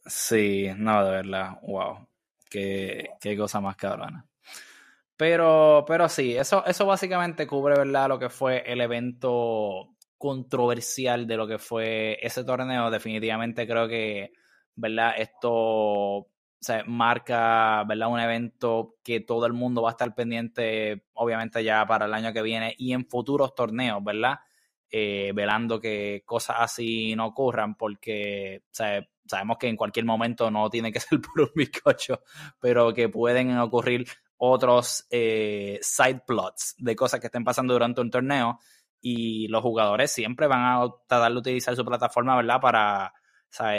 [0.06, 2.08] Sí, no, de verdad, wow.
[2.50, 4.26] Qué, qué cosa más cabrona.
[5.16, 8.08] Pero, pero sí, eso, eso básicamente cubre, ¿verdad?
[8.08, 12.90] Lo que fue el evento controversial de lo que fue ese torneo.
[12.90, 14.32] Definitivamente creo que,
[14.76, 15.14] ¿verdad?
[15.18, 16.28] Esto
[16.60, 18.10] se marca ¿verdad?
[18.10, 22.34] un evento que todo el mundo va a estar pendiente, obviamente ya para el año
[22.34, 24.40] que viene y en futuros torneos, ¿verdad?
[24.92, 30.92] Eh, velando que cosas así no ocurran, porque sabemos que en cualquier momento no tiene
[30.92, 32.22] que ser por un bizcocho,
[32.60, 34.08] pero que pueden ocurrir
[34.38, 38.60] otros eh, side plots de cosas que estén pasando durante un torneo
[39.02, 42.60] y los jugadores siempre van a tratar de utilizar su plataforma, ¿verdad?
[42.60, 43.14] Para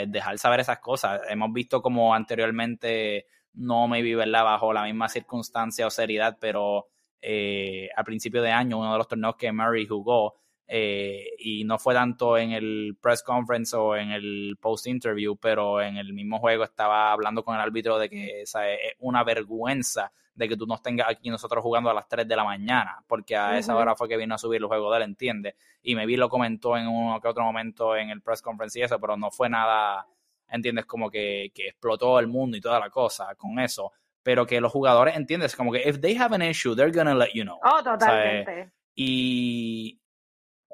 [0.07, 1.21] dejar saber esas cosas.
[1.29, 4.43] Hemos visto como anteriormente, no me vi, ¿verdad?
[4.43, 6.87] Bajo la misma circunstancia o seriedad, pero
[7.21, 10.40] eh, a principio de año, uno de los torneos que Murray jugó,
[10.73, 15.81] eh, y no fue tanto en el press conference o en el post interview, pero
[15.81, 18.53] en el mismo juego estaba hablando con el árbitro de que es
[18.99, 22.45] una vergüenza de que tú nos tengas aquí nosotros jugando a las 3 de la
[22.45, 25.57] mañana, porque a esa hora fue que vino a subir el juego de él, entiende.
[25.81, 28.83] Y me vi lo comentó en uno que otro momento en el press conference y
[28.83, 30.07] eso, pero no fue nada,
[30.47, 33.91] entiendes, como que, que explotó el mundo y toda la cosa con eso.
[34.23, 37.33] Pero que los jugadores, entiendes, como que if they have an issue, they're gonna let
[37.33, 37.59] you know.
[37.61, 38.71] Oh, totalmente.
[38.95, 40.00] Y,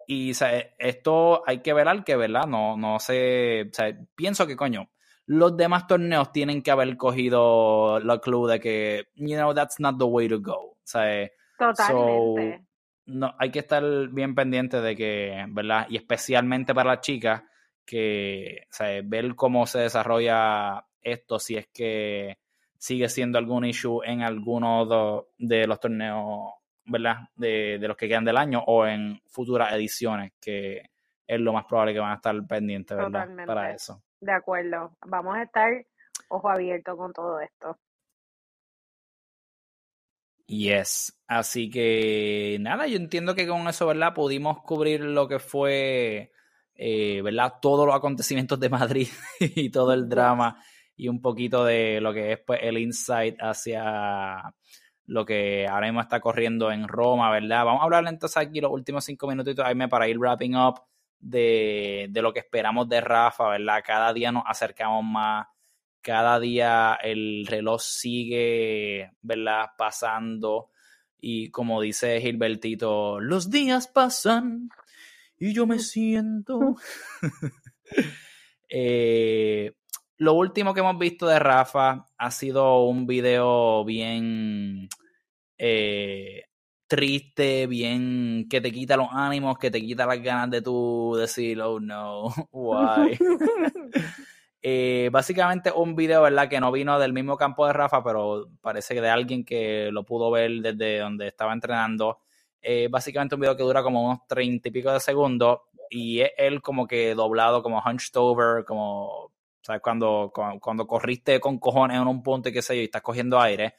[0.08, 0.32] y
[0.80, 2.48] esto hay que ver al que, ¿verdad?
[2.48, 4.90] No, no sé, o sea, pienso que coño,
[5.26, 10.00] los demás torneos tienen que haber cogido la clue de que, you know, that's not
[10.00, 10.54] the way to go.
[10.54, 11.30] O sea,
[11.60, 12.66] Totalmente.
[13.08, 15.88] no, hay que estar bien pendiente de que, ¿verdad?
[15.90, 17.44] Y especialmente para las chicas,
[17.86, 22.38] que, o sea, ver cómo se desarrolla esto, si es que
[22.78, 26.54] sigue siendo algún issue en alguno de los torneos,
[26.88, 27.30] ¿verdad?
[27.36, 30.90] De, de los que quedan del año o en futuras ediciones, que
[31.28, 33.28] es lo más probable que van a estar pendientes, ¿verdad?
[33.46, 34.02] Para eso.
[34.20, 34.96] De acuerdo.
[35.06, 35.86] Vamos a estar
[36.30, 37.78] ojo abierto con todo esto.
[40.48, 41.20] Yes.
[41.28, 44.14] Así que nada, yo entiendo que con eso, ¿verdad?
[44.14, 46.32] Pudimos cubrir lo que fue,
[46.76, 47.56] eh, ¿verdad?
[47.62, 49.10] Todos los acontecimientos de Madrid
[49.40, 50.64] y todo el drama
[50.96, 54.42] y un poquito de lo que es pues, el insight hacia
[55.08, 57.66] lo que ahora mismo está corriendo en Roma, ¿verdad?
[57.66, 60.82] Vamos a hablar entonces aquí los últimos cinco minutitos para ir wrapping up
[61.20, 63.82] de, lo que esperamos de Rafa, ¿verdad?
[63.86, 65.48] Cada día nos acercamos más,
[66.02, 69.68] cada día el reloj sigue, ¿verdad?
[69.78, 70.70] Pasando.
[71.20, 74.70] Y como dice Gilbertito, los días pasan
[75.40, 76.76] y yo me siento.
[78.70, 79.72] Eh,
[80.18, 84.90] lo último que hemos visto de Rafa ha sido un video bien
[85.58, 86.46] eh,
[86.88, 91.62] triste, bien que te quita los ánimos, que te quita las ganas de tú decir,
[91.62, 93.18] oh no, why.
[94.62, 96.50] eh, básicamente un video, ¿verdad?
[96.50, 100.04] Que no vino del mismo campo de Rafa, pero parece que de alguien que lo
[100.04, 102.20] pudo ver desde donde estaba entrenando.
[102.62, 106.32] Eh, básicamente un video que dura como unos treinta y pico de segundos y es
[106.38, 109.32] él como que doblado, como hunched over, como,
[109.62, 109.82] ¿sabes?
[109.82, 113.02] Cuando, cuando, cuando corriste con cojones en un punto y qué sé yo, y estás
[113.02, 113.76] cogiendo aire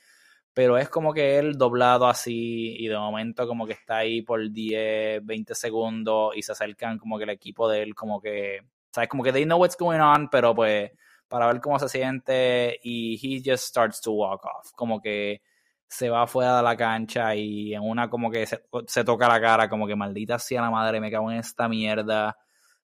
[0.58, 4.50] pero es como que él doblado así y de momento como que está ahí por
[4.50, 9.08] 10, 20 segundos y se acercan como que el equipo de él como que, sabes,
[9.08, 10.90] como que they know what's going on, pero pues
[11.28, 15.42] para ver cómo se siente y he just starts to walk off, como que
[15.86, 19.68] se va fuera de la cancha y en una como que se, toca la cara,
[19.68, 22.36] como que maldita sea la madre, me cago en esta mierda.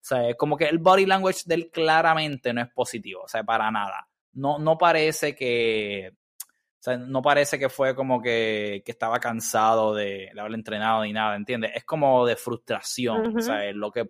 [0.04, 3.42] Sea, es como que el body language de él claramente no es positivo, o sea,
[3.42, 4.06] para nada.
[4.34, 9.94] No, no parece que, o sea, no parece que fue como que, que estaba cansado
[9.94, 11.72] de, de, haber entrenado ni nada, ¿entiendes?
[11.74, 13.34] Es como de frustración.
[13.34, 14.06] O sea, lo que,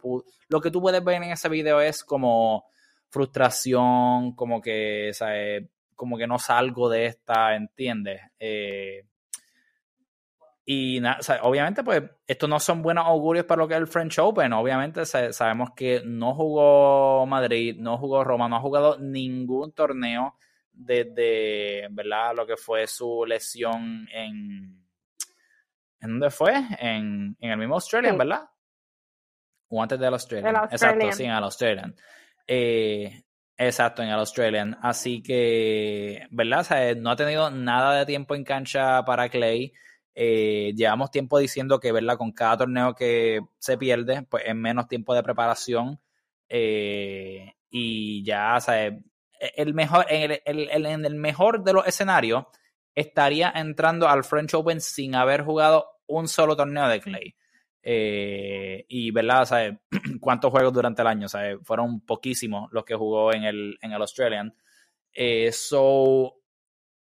[0.49, 2.65] lo que tú puedes ver en ese video es como
[3.09, 5.31] frustración, como que, o sea,
[5.95, 8.21] como que no salgo de esta, ¿entiendes?
[8.41, 9.05] Eh,
[10.67, 14.19] y nada, obviamente, pues, estos no son buenos augurios para lo que es el French
[14.19, 14.53] Open.
[14.53, 20.37] Obviamente, sabemos que no jugó Madrid, no jugó Roma, no ha jugado ningún torneo
[20.73, 22.35] desde, ¿verdad?
[22.35, 24.83] Lo que fue su lesión en.
[26.01, 26.53] ¿En dónde fue?
[26.79, 28.49] En, el mismo Australian, ¿verdad?
[29.69, 30.57] O antes del Australian.
[30.71, 31.95] Exacto, sí, en el Australian.
[32.47, 33.25] Eh,
[33.57, 34.77] Exacto, en el Australian.
[34.83, 36.97] Así que, ¿verdad?
[36.97, 39.73] no ha tenido nada de tiempo en cancha para Clay.
[40.15, 42.17] Eh, llevamos tiempo diciendo que, ¿verdad?
[42.17, 46.01] Con cada torneo que se pierde, pues es menos tiempo de preparación.
[46.49, 48.95] Eh, y ya, ¿sabes?
[49.57, 52.45] El mejor, en el, en el mejor de los escenarios,
[52.95, 57.35] estaría entrando al French Open sin haber jugado un solo torneo de Clay.
[57.83, 59.45] Eh, y, ¿verdad?
[59.45, 59.75] ¿sabes?
[60.21, 61.29] ¿Cuántos juegos durante el año?
[61.29, 61.59] ¿sabes?
[61.63, 64.55] Fueron poquísimos los que jugó en el, en el Australian.
[65.13, 66.35] Eh, so,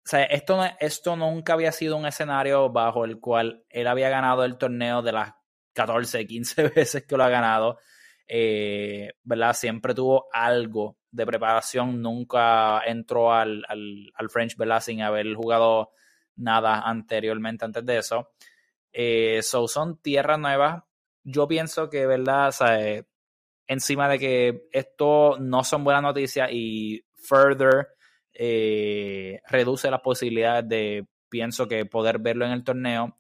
[0.06, 5.02] esto, esto nunca había sido un escenario bajo el cual él había ganado el torneo
[5.02, 5.34] de las
[5.74, 7.80] 14, 15 veces que lo ha ganado.
[8.28, 9.54] Eh, ¿verdad?
[9.54, 14.82] Siempre tuvo algo de preparación, nunca entró al, al, al, French, ¿verdad?
[14.82, 15.92] Sin haber jugado
[16.36, 18.32] nada anteriormente antes de eso.
[18.92, 20.84] Eh, son tierras nuevas.
[21.24, 22.54] Yo pienso que, ¿verdad?
[23.68, 27.88] encima de que esto no son buenas noticias y further
[28.34, 33.16] eh, reduce las posibilidades de, pienso que poder verlo en el torneo.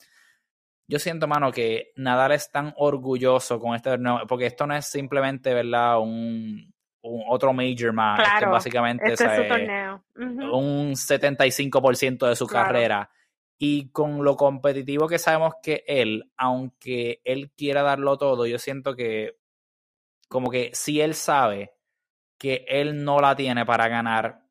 [0.87, 4.85] Yo siento, mano, que Nadal es tan orgulloso con este torneo, porque esto no es
[4.85, 5.99] simplemente, ¿verdad?
[5.99, 8.19] Un, otro major más.
[8.19, 10.03] Claro, básicamente este es su torneo.
[10.15, 13.09] un 75% de su carrera.
[13.57, 18.95] Y con lo competitivo que sabemos que él, aunque él quiera darlo todo, yo siento
[18.95, 19.37] que
[20.27, 21.73] como que si él sabe
[22.37, 24.42] que él no la tiene para ganar,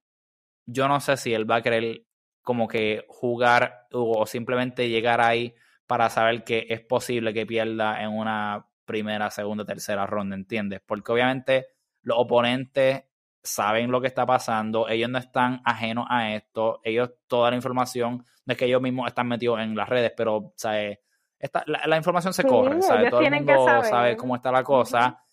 [0.66, 2.04] yo no sé si él va a querer
[2.42, 5.54] como que jugar o simplemente llegar ahí
[5.86, 10.80] para saber que es posible que pierda en una primera, segunda, tercera ronda, ¿entiendes?
[10.84, 11.66] Porque obviamente
[12.02, 13.04] los oponentes
[13.42, 18.24] saben lo que está pasando, ellos no están ajenos a esto, ellos toda la información,
[18.44, 20.98] de que ellos mismos están metidos en las redes, pero ¿sabes?
[21.38, 23.10] Esta, la, información se corre, ¿sabes?
[23.10, 25.24] Todo el mundo sabe cómo está la cosa.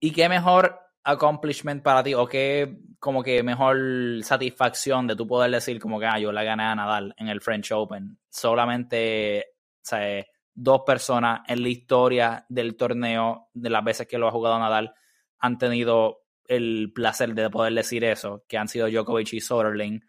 [0.00, 3.78] Y qué mejor accomplishment para ti, o qué como que mejor
[4.22, 7.40] satisfacción de tú poder decir como que ah, yo la gané a Nadal en el
[7.40, 8.18] French Open.
[8.30, 9.46] Solamente,
[9.82, 10.26] ¿sabes?
[10.54, 14.94] Dos personas en la historia del torneo, de las veces que lo ha jugado Nadal,
[15.40, 20.04] han tenido el placer de poder decir eso, que han sido Djokovic y Soderling,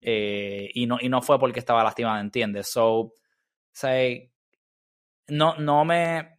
[0.00, 2.70] eh, y, no, y no fue porque estaba lastimado, ¿entiendes?
[2.70, 3.12] So,
[3.72, 4.32] say,
[5.28, 6.37] no, no me...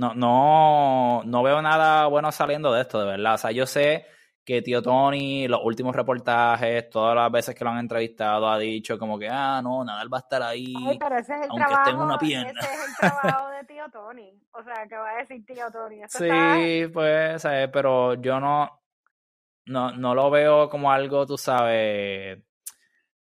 [0.00, 3.34] No, no, no veo nada bueno saliendo de esto, de verdad.
[3.34, 4.06] O sea, yo sé
[4.42, 8.98] que tío Tony, los últimos reportajes, todas las veces que lo han entrevistado, ha dicho
[8.98, 12.60] como que, ah, no, Nadal va a estar ahí, aunque esté en una pierna.
[12.60, 14.40] Ese es el trabajo de tío Tony.
[14.52, 16.00] O sea, que va a decir tío Tony.
[16.08, 18.80] sí, pues, pero yo no,
[19.66, 22.38] no, no lo veo como algo, tú sabes.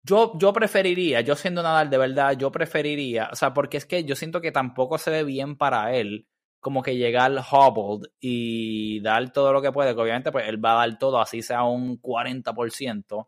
[0.03, 4.05] Yo, yo preferiría, yo siendo Nadal de verdad, yo preferiría, o sea, porque es que
[4.05, 6.27] yo siento que tampoco se ve bien para él
[6.65, 10.73] como que llegar hobbled y dar todo lo que puede, que obviamente pues él va
[10.73, 13.27] a dar todo, así sea un 40%,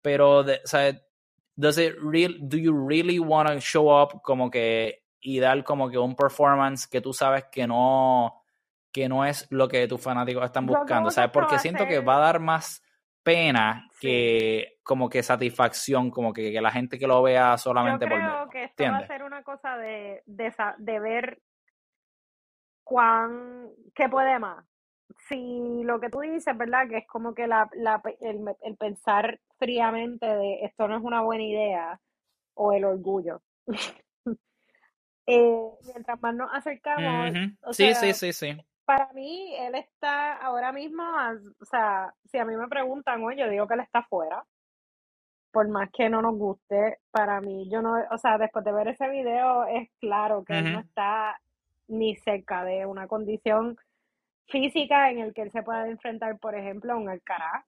[0.00, 0.96] pero, de, o sea,
[1.56, 5.90] does it real, do you really want to show up como que y dar como
[5.90, 8.40] que un performance que tú sabes que no
[8.92, 11.32] que no es lo que tus fanáticos están buscando, ¿sabes?
[11.32, 12.80] Porque siento que va a dar más
[13.24, 18.14] pena que como que satisfacción, como que, que, la gente que lo vea solamente Yo
[18.14, 21.42] creo que esto va a ser una cosa de, de, de ver
[22.88, 24.64] cuán, qué puede más.
[25.28, 26.88] Si lo que tú dices, ¿verdad?
[26.88, 31.20] Que es como que la, la, el, el, pensar fríamente de esto no es una
[31.20, 32.00] buena idea
[32.54, 33.42] o el orgullo.
[35.26, 37.30] eh, mientras más nos acercamos.
[37.72, 38.56] sí, sí, sí, sí.
[38.86, 41.02] Para mí, él está ahora mismo,
[41.60, 44.46] o sea, si a mí me preguntan, oye, yo digo que él está fuera.
[45.50, 48.88] Por más que no nos guste, para mí, yo no, o sea, después de ver
[48.88, 51.38] ese video, es claro que él no está
[51.88, 53.76] ni cerca de una condición
[54.46, 57.64] física en el que él se pueda enfrentar, por ejemplo, a un Alcaraz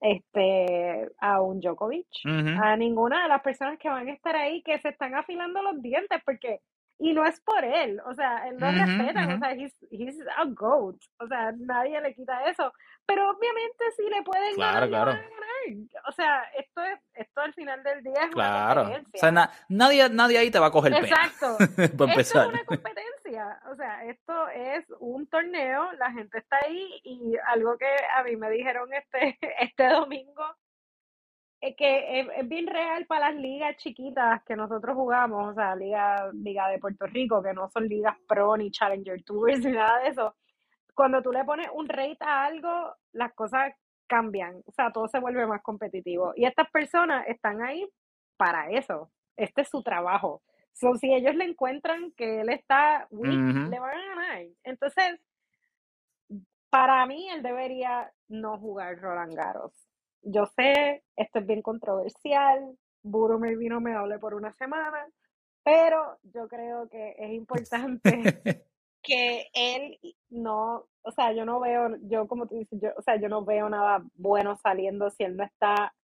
[0.00, 4.78] este, a un Djokovic, a ninguna de las personas que van a estar ahí que
[4.80, 6.60] se están afilando los dientes, porque,
[6.98, 10.44] y no es por él, o sea, él lo respeta, o sea, he's, he's, a
[10.46, 12.72] goat, o sea, nadie le quita eso,
[13.06, 15.12] pero obviamente si le pueden claro, claro.
[16.08, 18.82] O sea, esto es, esto al final del día es claro.
[18.82, 19.18] una competencia.
[19.18, 21.56] O sea, nadie, nadie ahí te va a coger Exacto.
[21.96, 22.18] Por empezar.
[22.18, 23.60] Esto es una competencia.
[23.70, 28.36] O sea, esto es un torneo, la gente está ahí y algo que a mí
[28.36, 30.44] me dijeron este, este domingo
[31.60, 36.30] es que es, bien real para las ligas chiquitas que nosotros jugamos, o sea, liga,
[36.32, 40.08] liga de Puerto Rico, que no son ligas pro ni Challenger Tours ni nada de
[40.08, 40.34] eso
[41.00, 43.72] cuando tú le pones un rate a algo, las cosas
[44.10, 46.32] cambian, o sea, todo se vuelve más competitivo.
[46.34, 47.88] Y estas personas están ahí
[48.36, 50.42] para eso, este es su trabajo.
[50.72, 54.42] So, si ellos le encuentran que él está weak, le van a ganar.
[54.64, 55.20] Entonces,
[56.70, 59.72] para mí, él debería no jugar Roland Garros.
[60.22, 65.06] Yo sé, esto es bien controversial, Buro me vino me hable por una semana,
[65.62, 68.66] pero yo creo que es importante
[69.02, 69.98] que él
[70.28, 73.44] no, o sea, yo no veo, yo como tú dices, yo, o sea, yo no
[73.44, 75.94] veo nada bueno saliendo si él no está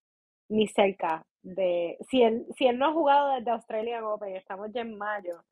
[0.48, 4.80] ni cerca de, si él, si él no ha jugado desde Australia Open, estamos ya
[4.80, 5.44] en mayo,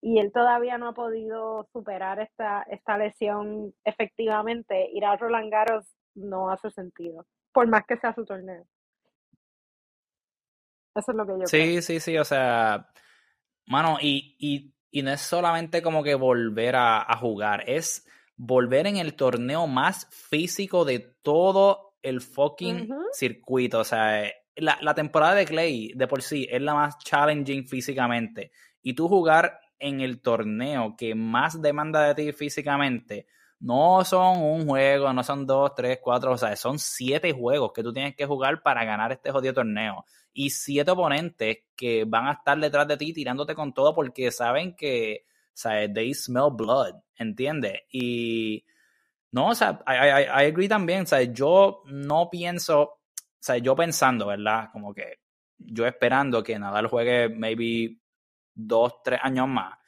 [0.00, 5.86] y él todavía no ha podido superar esta, esta lesión efectivamente, ir a Roland Garros
[6.14, 8.64] no hace sentido, por más que sea su torneo.
[10.94, 11.66] Eso es lo que yo sí, creo.
[11.66, 12.88] Sí, sí, sí, o sea,
[13.66, 18.06] mano, y, y y no es solamente como que volver a, jugar, es
[18.36, 23.80] volver en el torneo más físico de todo el fucking circuito.
[23.80, 28.52] O sea, la, la, temporada de Clay de por sí es la más challenging físicamente.
[28.82, 33.26] Y tú jugar en el torneo que más demanda de ti físicamente,
[33.60, 37.82] no son un juego, no son dos, tres, cuatro, o sea, son siete juegos que
[37.82, 42.32] tú tienes que jugar para ganar este jodido torneo y siete oponentes que van a
[42.32, 45.26] estar detrás de ti tirándote con todo porque saben que,
[45.64, 47.82] o they smell blood, ¿entiendes?
[47.90, 48.64] Y
[49.32, 54.68] no, o sea, I, agree también, o yo no pienso, o yo pensando, ¿verdad?
[54.72, 55.20] Como que
[55.58, 57.98] yo esperando que Nadal juegue maybe
[58.54, 59.78] dos, tres años más.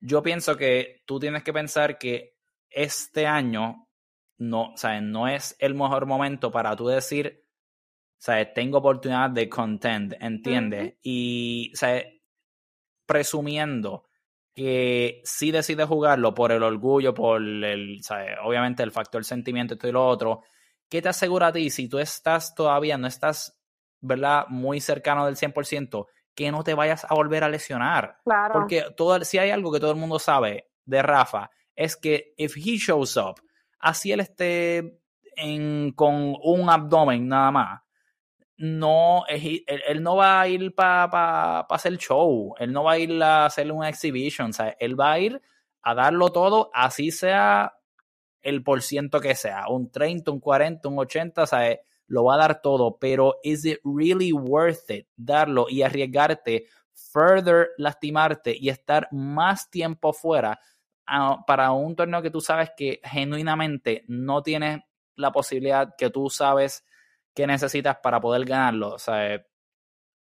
[0.00, 2.36] Yo pienso que tú tienes que pensar que
[2.70, 3.88] este año
[4.38, 7.47] no, o no es el mejor momento para tú decir,
[8.20, 10.94] sea, tengo oportunidad de content, ¿entiendes?
[11.02, 12.02] Y, sea,
[13.06, 14.04] presumiendo
[14.54, 19.78] que si decide jugarlo por el orgullo, por el, sea, obviamente el factor sentimiento y
[19.78, 20.42] todo lo otro,
[20.88, 23.60] ¿qué te asegura a ti si tú estás todavía, no estás,
[24.00, 24.46] ¿verdad?
[24.48, 28.18] Muy cercano del 100%, que no te vayas a volver a lesionar?
[28.24, 28.52] Claro.
[28.52, 32.56] Porque todo, si hay algo que todo el mundo sabe de Rafa, es que if
[32.56, 33.40] he shows up,
[33.78, 35.00] así él esté
[35.36, 37.82] en, con un abdomen nada más,
[38.58, 43.22] no, él, no va a ir para pa, hacer show, él no va a ir
[43.22, 45.40] a hacer una exhibition, o él va a ir
[45.82, 47.72] a darlo todo, así sea
[48.42, 51.46] el por ciento que sea, un 30, un 40, un 80, o
[52.08, 56.66] lo va a dar todo, pero is it really worth it darlo y arriesgarte,
[57.12, 60.58] further lastimarte y estar más tiempo fuera
[61.06, 64.80] ah, para un torneo que tú sabes que genuinamente no tienes
[65.14, 66.84] la posibilidad que tú sabes
[67.38, 68.94] que necesitas para poder ganarlo.
[68.94, 69.40] O sea,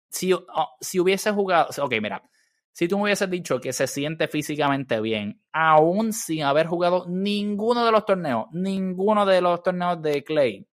[0.09, 2.23] si, oh, si hubiese jugado, ok, mira,
[2.71, 7.85] si tú me hubieses dicho que se siente físicamente bien, aún sin haber jugado ninguno
[7.85, 10.65] de los torneos, ninguno de los torneos de Clay,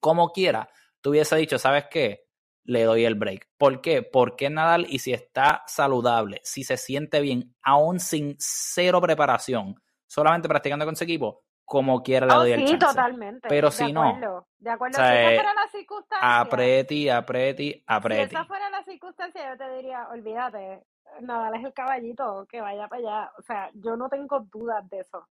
[0.00, 0.68] como quiera,
[1.00, 2.26] tú hubiese dicho, ¿sabes qué?
[2.64, 3.48] Le doy el break.
[3.56, 4.02] ¿Por qué?
[4.02, 9.76] Porque Nadal y si está saludable, si se siente bien, aún sin cero preparación,
[10.06, 13.48] solamente practicando con su equipo, como quiera le oh, doy el sí, totalmente.
[13.48, 14.46] Pero si no.
[14.58, 14.96] De acuerdo.
[14.96, 16.40] si esa eh, fuera la circunstancia.
[16.40, 18.28] Apreti, apreti, apreti.
[18.28, 20.84] Si esa fuera la circunstancia, yo te diría, olvídate,
[21.20, 23.32] Nadal es el caballito, que vaya para allá.
[23.38, 25.26] O sea, yo no tengo dudas de eso.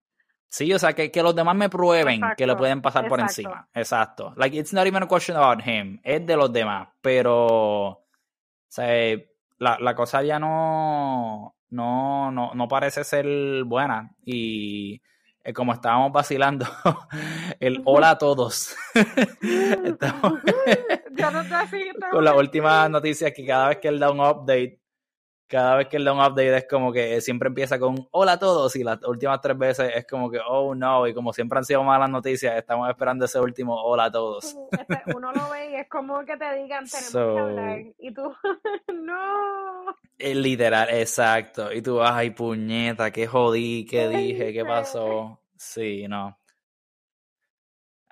[0.48, 3.68] Sí, o sea, que, que los demás me prueben que le pueden pasar por encima.
[3.74, 4.34] Exacto.
[4.36, 6.00] Like, it's not even a question about him.
[6.04, 6.90] Es de los demás.
[7.02, 8.06] Pero, o
[8.68, 9.18] sea,
[9.58, 14.12] la, la cosa ya no, no, no, no parece ser buena.
[14.24, 15.02] Y
[15.44, 16.66] eh, como estábamos vacilando,
[17.60, 18.76] el hola a todos.
[18.94, 20.40] Estamos
[22.12, 24.80] con la última noticia que cada vez que él da un update,
[25.48, 28.40] cada vez que él da un update es como que siempre empieza con hola a
[28.40, 31.66] todos y las últimas tres veces es como que oh no y como siempre han
[31.66, 35.76] sido malas noticias estamos esperando ese último hola a todos este, uno lo ve y
[35.76, 38.34] es como que te digan tenemos que hablar y tú
[38.94, 46.08] no es literal exacto y tú ay puñeta qué jodí qué dije qué pasó sí
[46.08, 46.38] no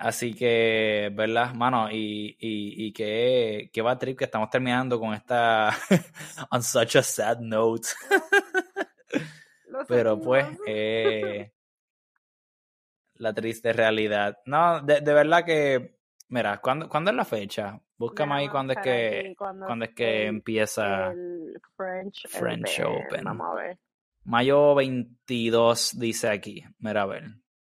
[0.01, 1.91] Así que, ¿verdad, mano?
[1.91, 5.69] Y, y, y qué, qué va trip que estamos terminando con esta
[6.49, 7.89] on such a sad note.
[9.87, 11.51] Pero pues, eh,
[13.17, 14.39] la triste realidad.
[14.45, 15.99] No, de, de verdad que,
[16.29, 17.79] mira, ¿cuándo, ¿cuándo, es la fecha?
[17.95, 23.23] Búscame ahí cuándo es que, cuando, es que empieza el French, French Open.
[23.23, 23.77] Vamos a ver.
[24.23, 26.63] Mayo 22 dice aquí.
[26.79, 27.23] Mira, a ver.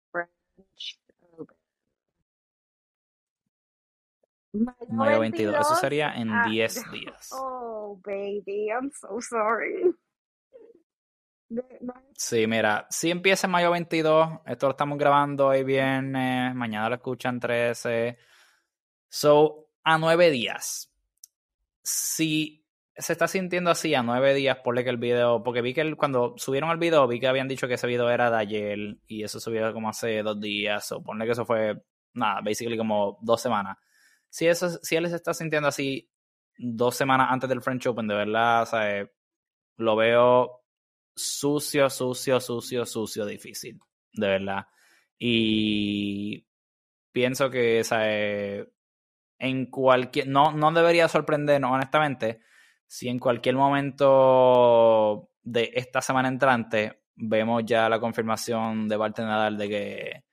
[0.10, 0.98] French
[1.38, 1.58] Open.
[4.54, 5.56] Mayo 22.
[5.60, 7.30] Eso sería en 10 ah, días.
[7.34, 9.96] Oh, baby, I'm so sorry.
[12.16, 16.96] Sí, mira, si empieza en mayo 22, esto lo estamos grabando hoy viernes, mañana lo
[16.96, 18.18] escuchan 13.
[19.10, 20.94] So, a nueve días.
[21.84, 22.66] Si
[22.96, 26.36] se está sintiendo así a nueve días, ponle que el video, porque vi que cuando
[26.38, 29.40] subieron el video, vi que habían dicho que ese video era de ayer y eso
[29.40, 31.82] subió como hace dos días, o ponle que eso fue,
[32.14, 33.78] nada, basically como dos semanas.
[34.32, 36.10] Si, eso, si él se está sintiendo así
[36.58, 38.68] dos semanas antes del French Open, de verdad,
[39.76, 40.64] lo veo
[41.16, 43.80] sucio, sucio, sucio, sucio, difícil,
[44.14, 44.68] de verdad.
[45.20, 46.48] Y
[47.12, 47.84] pienso que
[49.38, 52.40] en cualquier, no, no debería sorprendernos, honestamente,
[52.88, 59.58] si en cualquier momento de esta semana entrante vemos ya la confirmación de parte Nadal
[59.58, 60.24] de que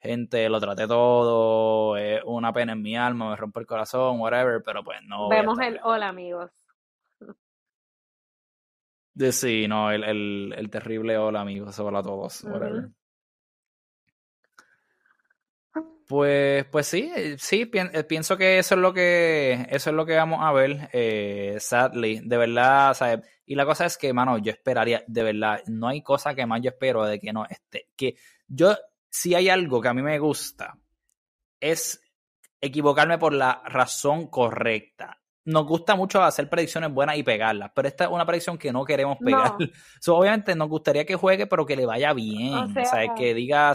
[0.00, 4.62] gente lo traté todo, es una pena en mi alma, me rompe el corazón, whatever,
[4.64, 5.28] pero pues no.
[5.28, 6.50] Vemos el hola amigos.
[9.14, 12.90] De sí, no, el, el, el terrible hola, amigos, hola a todos, whatever.
[16.06, 20.06] Pues, pues sí, eh, sí, eh, pienso que eso es lo que, eso es lo
[20.06, 23.26] que vamos a ver, eh, sadly, de verdad, ¿sabes?
[23.44, 26.60] Y la cosa es que, mano, yo esperaría, de verdad, no hay cosa que más
[26.62, 28.14] yo espero de que no esté, que
[28.46, 28.76] yo,
[29.16, 30.78] si hay algo que a mí me gusta,
[31.60, 32.00] es
[32.60, 38.04] equivocarme por la razón correcta nos gusta mucho hacer predicciones buenas y pegarlas, pero esta
[38.04, 39.52] es una predicción que no queremos pegar.
[40.08, 42.76] obviamente nos gustaría que juegue, pero que le vaya bien.
[42.76, 43.72] O sea, que diga,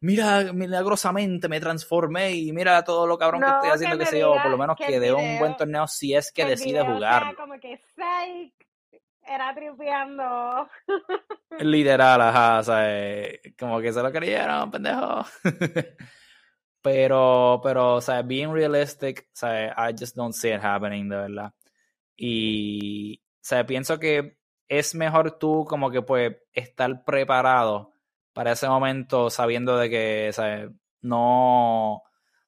[0.00, 4.34] mira, milagrosamente me transformé y mira todo lo cabrón que estoy haciendo, que, sé yo,
[4.42, 7.36] por lo menos que, dé un buen torneo si es que, decide jugar.
[7.36, 7.80] como que
[9.26, 10.68] era tripeando.
[11.60, 13.28] Literal, ajá, o sea,
[13.58, 15.24] como que se lo creyeron, pendejo.
[16.82, 21.16] Pero, pero, o sea, being realistic, o sea, I just don't see it happening, de
[21.16, 21.54] verdad.
[22.14, 24.36] Y, o sea, pienso que
[24.68, 27.94] es mejor tú como que pues estar preparado
[28.34, 30.68] para ese momento sabiendo de que, o sea,
[31.00, 32.02] no,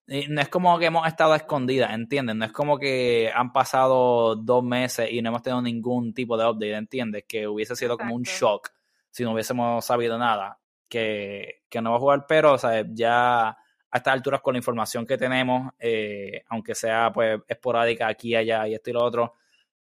[0.06, 2.36] no es como que hemos estado escondidas, ¿entiendes?
[2.36, 6.44] No es como que han pasado dos meses y no hemos tenido ningún tipo de
[6.48, 7.24] update, ¿entiendes?
[7.26, 8.70] Que hubiese sido como un shock
[9.10, 13.48] si no hubiésemos sabido nada que, que no va a jugar, pero, o sea, ya
[13.48, 13.58] a
[13.98, 18.74] estas alturas con la información que tenemos, eh, aunque sea pues esporádica aquí, allá y
[18.74, 19.34] esto y lo otro,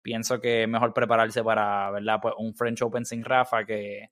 [0.01, 2.19] pienso que es mejor prepararse para, ¿verdad?
[2.21, 4.09] Pues un French Open sin Rafa que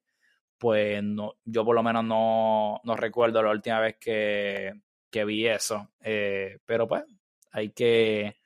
[0.58, 4.74] pues no, yo por lo menos no, no recuerdo la última vez que,
[5.10, 5.90] que vi eso.
[6.02, 7.04] Eh, pero pues
[7.52, 8.38] hay que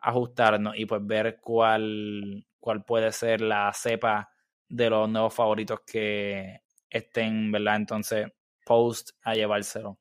[0.00, 4.30] ajustarnos y pues ver cuál, cuál puede ser la cepa
[4.68, 7.76] de los nuevos favoritos que estén, ¿verdad?
[7.76, 8.28] Entonces,
[8.64, 9.98] post a llevárselo.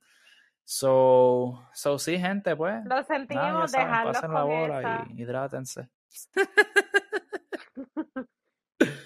[0.64, 2.86] So, so sí, gente, pues.
[2.86, 5.90] Lo sentimos, dejarlo pasen la bola y hidrátense.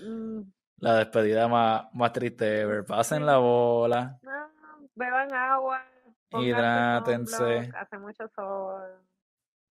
[0.06, 0.42] Mm.
[0.78, 2.86] la despedida más, más triste ever.
[2.86, 4.20] Pasen la bola.
[4.94, 5.84] beban agua.
[6.40, 7.72] Hidrátense.
[7.76, 9.02] Hace mucho sol.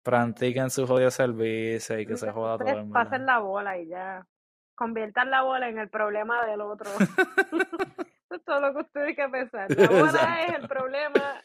[0.02, 2.92] Practiquen su jodido servicio y que se joda todo el mundo.
[2.92, 4.26] Pasen la bola y ya.
[4.74, 6.90] Conviertan la bola en el problema del otro.
[6.98, 9.70] Eso es todo lo que ustedes que pensar.
[9.70, 11.42] La bola es el problema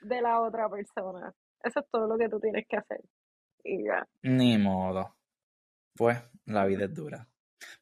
[0.00, 1.32] de la otra persona.
[1.62, 3.00] Eso es todo lo que tú tienes que hacer.
[3.64, 4.06] Y ya.
[4.22, 5.16] Ni modo.
[5.96, 7.28] Pues la vida es dura.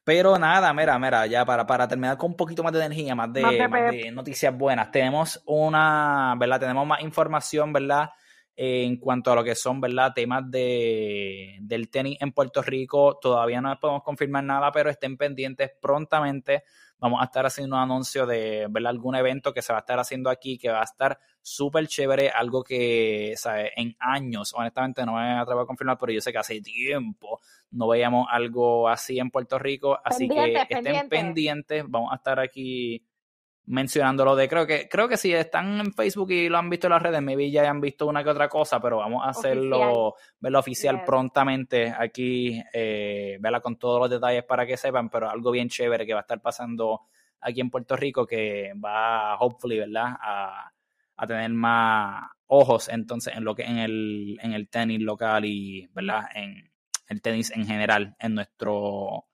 [0.03, 3.31] Pero nada, mira, mira, ya para, para terminar con un poquito más de energía, más
[3.31, 6.59] de, más de, noticias buenas, tenemos una, ¿verdad?
[6.59, 8.09] Tenemos más información, ¿verdad?
[8.55, 10.13] En cuanto a lo que son, ¿verdad?
[10.13, 13.17] Temas de, del tenis en Puerto Rico.
[13.21, 16.63] Todavía no podemos confirmar nada, pero estén pendientes prontamente.
[16.99, 18.91] Vamos a estar haciendo un anuncio de, ¿verdad?
[18.91, 22.29] Algún evento que se va a estar haciendo aquí, que va a estar súper chévere,
[22.29, 23.71] algo que, ¿sabes?
[23.75, 27.39] En años, honestamente no me atrevo a confirmar, pero yo sé que hace tiempo
[27.71, 31.85] no veíamos algo así en Puerto Rico, así que estén pendientes.
[31.87, 33.03] Vamos a estar aquí
[33.65, 36.91] mencionándolo de creo que creo que si están en Facebook y lo han visto en
[36.91, 40.59] las redes, maybe ya han visto una que otra cosa, pero vamos a hacerlo, verlo
[40.59, 45.69] oficial prontamente aquí, eh, verla con todos los detalles para que sepan, pero algo bien
[45.69, 47.01] chévere que va a estar pasando
[47.39, 50.15] aquí en Puerto Rico que va, hopefully, ¿verdad?
[50.19, 50.71] A,
[51.17, 55.87] a tener más ojos entonces en lo que en el, en el tenis local y,
[55.93, 56.25] ¿verdad?
[56.33, 56.71] En
[57.07, 59.25] el tenis en general en nuestro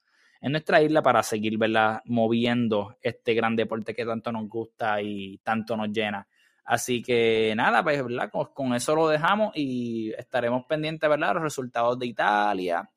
[0.41, 2.01] en nuestra isla para seguir, ¿verdad?
[2.05, 6.27] Moviendo este gran deporte que tanto nos gusta y tanto nos llena.
[6.65, 8.29] Así que nada, pues, ¿verdad?
[8.29, 11.35] Con, eso lo dejamos y estaremos pendientes, ¿verdad?
[11.35, 12.89] Los resultados de Italia.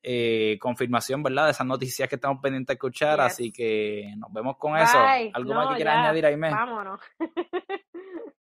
[0.00, 1.46] Eh, confirmación, ¿verdad?
[1.46, 3.20] De esas noticias que estamos pendientes de escuchar.
[3.20, 4.96] Así que nos vemos con eso.
[5.32, 6.50] ¿Algo más que quieras añadir, Aime?
[6.50, 7.00] Vámonos.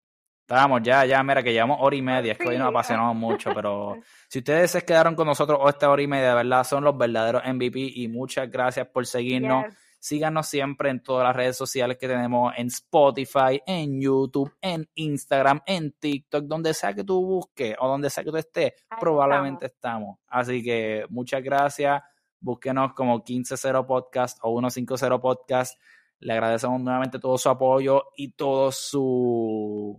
[0.45, 3.55] Estábamos ya, ya, mira, que llevamos hora y media, es que hoy nos apasionamos mucho,
[3.55, 3.97] pero
[4.29, 6.99] si ustedes se quedaron con nosotros o esta hora y media, de verdad, son los
[6.99, 9.65] verdaderos MVP y muchas gracias por seguirnos.
[9.99, 15.63] Síganos siempre en todas las redes sociales que tenemos, en Spotify, en YouTube, en Instagram,
[15.65, 20.19] en TikTok, donde sea que tú busques o donde sea que tú estés, probablemente estamos.
[20.29, 22.03] Así que muchas gracias.
[22.39, 25.81] Búsquenos como 150 Podcast o 150 Podcast.
[26.19, 29.99] Le agradecemos nuevamente todo su apoyo y todo su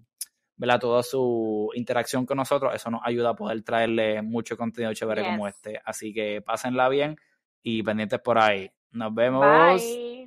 [0.58, 0.80] ¿verdad?
[0.80, 5.48] Toda su interacción con nosotros, eso nos ayuda a poder traerle mucho contenido chévere como
[5.48, 5.82] este.
[5.84, 7.18] Así que pásenla bien
[7.62, 8.72] y pendientes por ahí.
[8.92, 10.25] Nos vemos.